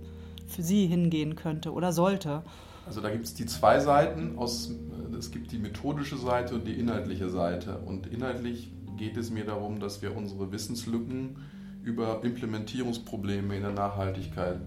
für 0.47 0.63
Sie 0.63 0.87
hingehen 0.87 1.35
könnte 1.35 1.73
oder 1.73 1.93
sollte? 1.93 2.45
Also 2.87 3.01
da 3.01 3.11
gibt 3.11 3.25
es 3.25 3.35
die 3.35 3.45
zwei 3.45 3.81
Seiten. 3.81 4.39
Aus, 4.39 4.73
es 5.19 5.33
gibt 5.33 5.51
die 5.51 5.59
methodische 5.59 6.17
Seite 6.17 6.55
und 6.55 6.69
die 6.69 6.79
inhaltliche 6.79 7.31
Seite. 7.31 7.79
Und 7.79 8.07
inhaltlich 8.07 8.71
geht 8.97 9.17
es 9.17 9.33
mir 9.33 9.45
darum, 9.45 9.81
dass 9.81 10.03
wir 10.03 10.17
unsere 10.17 10.53
Wissenslücken 10.53 11.39
über 11.83 12.23
Implementierungsprobleme 12.23 13.57
in 13.57 13.63
der 13.63 13.73
Nachhaltigkeit 13.73 14.61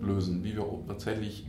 lösen, 0.00 0.42
wie 0.42 0.56
wir 0.56 0.64
tatsächlich 0.88 1.46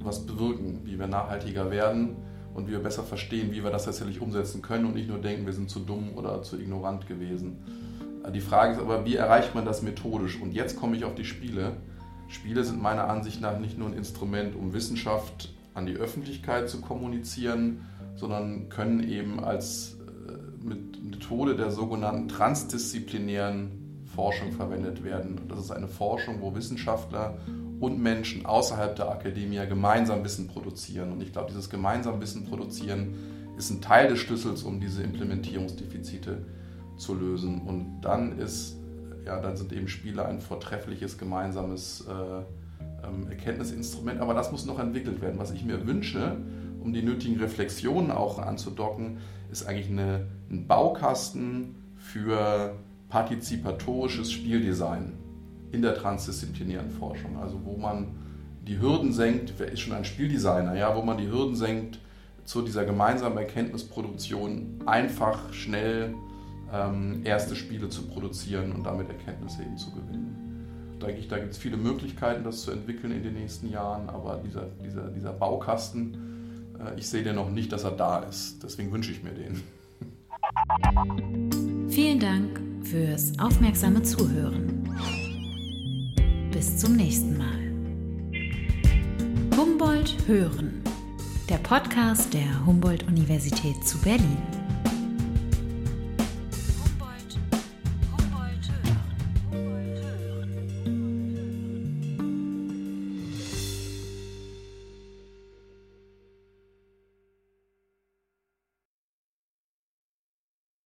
was 0.00 0.26
bewirken, 0.26 0.80
wie 0.84 0.98
wir 0.98 1.06
nachhaltiger 1.06 1.70
werden 1.70 2.16
und 2.54 2.68
wir 2.68 2.78
besser 2.78 3.02
verstehen, 3.02 3.52
wie 3.52 3.64
wir 3.64 3.70
das 3.70 3.84
tatsächlich 3.84 4.20
umsetzen 4.20 4.62
können 4.62 4.86
und 4.86 4.94
nicht 4.94 5.08
nur 5.08 5.18
denken, 5.18 5.44
wir 5.44 5.52
sind 5.52 5.70
zu 5.70 5.80
dumm 5.80 6.12
oder 6.14 6.42
zu 6.42 6.58
ignorant 6.58 7.06
gewesen. 7.06 7.58
Die 8.32 8.40
Frage 8.40 8.72
ist 8.72 8.80
aber, 8.80 9.04
wie 9.04 9.16
erreicht 9.16 9.54
man 9.54 9.64
das 9.64 9.82
methodisch? 9.82 10.40
Und 10.40 10.52
jetzt 10.52 10.78
komme 10.78 10.96
ich 10.96 11.04
auf 11.04 11.14
die 11.14 11.24
Spiele. 11.24 11.76
Spiele 12.28 12.64
sind 12.64 12.80
meiner 12.80 13.08
Ansicht 13.08 13.40
nach 13.40 13.58
nicht 13.58 13.76
nur 13.76 13.88
ein 13.88 13.94
Instrument, 13.94 14.56
um 14.56 14.72
Wissenschaft 14.72 15.52
an 15.74 15.84
die 15.86 15.94
Öffentlichkeit 15.94 16.70
zu 16.70 16.80
kommunizieren, 16.80 17.84
sondern 18.16 18.68
können 18.68 19.06
eben 19.06 19.42
als 19.42 19.98
äh, 20.28 20.64
Methode 20.64 21.56
der 21.56 21.70
sogenannten 21.70 22.28
transdisziplinären 22.28 23.83
Forschung 24.14 24.52
verwendet 24.52 25.04
werden. 25.04 25.40
das 25.48 25.58
ist 25.58 25.70
eine 25.70 25.88
Forschung, 25.88 26.40
wo 26.40 26.54
Wissenschaftler 26.54 27.38
und 27.80 28.00
Menschen 28.00 28.46
außerhalb 28.46 28.96
der 28.96 29.10
Akademie 29.10 29.60
gemeinsam 29.68 30.24
Wissen 30.24 30.48
produzieren. 30.48 31.12
Und 31.12 31.22
ich 31.22 31.32
glaube, 31.32 31.48
dieses 31.50 31.68
gemeinsam 31.68 32.20
Wissen 32.20 32.44
produzieren 32.44 33.14
ist 33.56 33.70
ein 33.70 33.80
Teil 33.80 34.08
des 34.08 34.18
Schlüssels, 34.20 34.62
um 34.62 34.80
diese 34.80 35.02
Implementierungsdefizite 35.02 36.38
zu 36.96 37.14
lösen. 37.14 37.62
Und 37.62 38.00
dann 38.00 38.38
ist, 38.38 38.76
ja, 39.26 39.40
dann 39.40 39.56
sind 39.56 39.72
eben 39.72 39.88
Spiele 39.88 40.24
ein 40.24 40.40
vortreffliches 40.40 41.18
gemeinsames 41.18 42.06
äh, 42.08 42.12
ähm, 43.06 43.28
Erkenntnisinstrument. 43.28 44.20
Aber 44.20 44.34
das 44.34 44.50
muss 44.50 44.66
noch 44.66 44.78
entwickelt 44.78 45.20
werden. 45.20 45.38
Was 45.38 45.50
ich 45.50 45.64
mir 45.64 45.86
wünsche, 45.86 46.36
um 46.80 46.92
die 46.92 47.02
nötigen 47.02 47.38
Reflexionen 47.40 48.10
auch 48.10 48.38
anzudocken, 48.38 49.18
ist 49.50 49.66
eigentlich 49.66 49.90
eine, 49.90 50.26
ein 50.50 50.66
Baukasten 50.66 51.76
für 51.96 52.74
partizipatorisches 53.08 54.32
Spieldesign 54.32 55.12
in 55.72 55.82
der 55.82 55.94
transdisziplinären 55.94 56.90
Forschung. 56.90 57.36
Also 57.38 57.60
wo 57.64 57.76
man 57.76 58.16
die 58.66 58.80
Hürden 58.80 59.12
senkt, 59.12 59.54
wer 59.58 59.70
ist 59.70 59.80
schon 59.80 59.92
ein 59.92 60.04
Spieldesigner, 60.04 60.74
ja, 60.74 60.96
wo 60.96 61.02
man 61.02 61.18
die 61.18 61.28
Hürden 61.28 61.56
senkt 61.56 61.98
zu 62.44 62.62
dieser 62.62 62.84
gemeinsamen 62.84 63.38
Erkenntnisproduktion, 63.38 64.80
einfach 64.86 65.52
schnell 65.52 66.14
ähm, 66.72 67.20
erste 67.24 67.56
Spiele 67.56 67.88
zu 67.88 68.02
produzieren 68.06 68.72
und 68.72 68.84
damit 68.84 69.08
Erkenntnisse 69.08 69.62
eben 69.62 69.76
zu 69.76 69.90
gewinnen. 69.92 70.96
Da, 70.98 71.06
da 71.06 71.38
gibt 71.38 71.52
es 71.52 71.58
viele 71.58 71.76
Möglichkeiten, 71.76 72.44
das 72.44 72.62
zu 72.62 72.70
entwickeln 72.70 73.12
in 73.12 73.22
den 73.22 73.34
nächsten 73.34 73.68
Jahren, 73.68 74.08
aber 74.08 74.40
dieser, 74.44 74.66
dieser, 74.84 75.08
dieser 75.10 75.32
Baukasten, 75.32 76.16
äh, 76.78 76.98
ich 76.98 77.08
sehe 77.08 77.22
den 77.22 77.36
noch 77.36 77.50
nicht, 77.50 77.72
dass 77.72 77.84
er 77.84 77.92
da 77.92 78.20
ist. 78.20 78.62
Deswegen 78.62 78.92
wünsche 78.92 79.12
ich 79.12 79.22
mir 79.22 79.32
den. 79.32 79.62
Vielen 81.90 82.20
Dank 82.20 82.63
fürs 82.84 83.38
aufmerksame 83.38 84.02
Zuhören. 84.02 84.88
Bis 86.52 86.76
zum 86.76 86.96
nächsten 86.96 87.36
Mal. 87.36 87.54
Humboldt 89.56 90.16
Hören, 90.26 90.82
der 91.48 91.58
Podcast 91.58 92.32
der 92.34 92.66
Humboldt-Universität 92.66 93.84
zu 93.84 93.98
Berlin. 93.98 94.53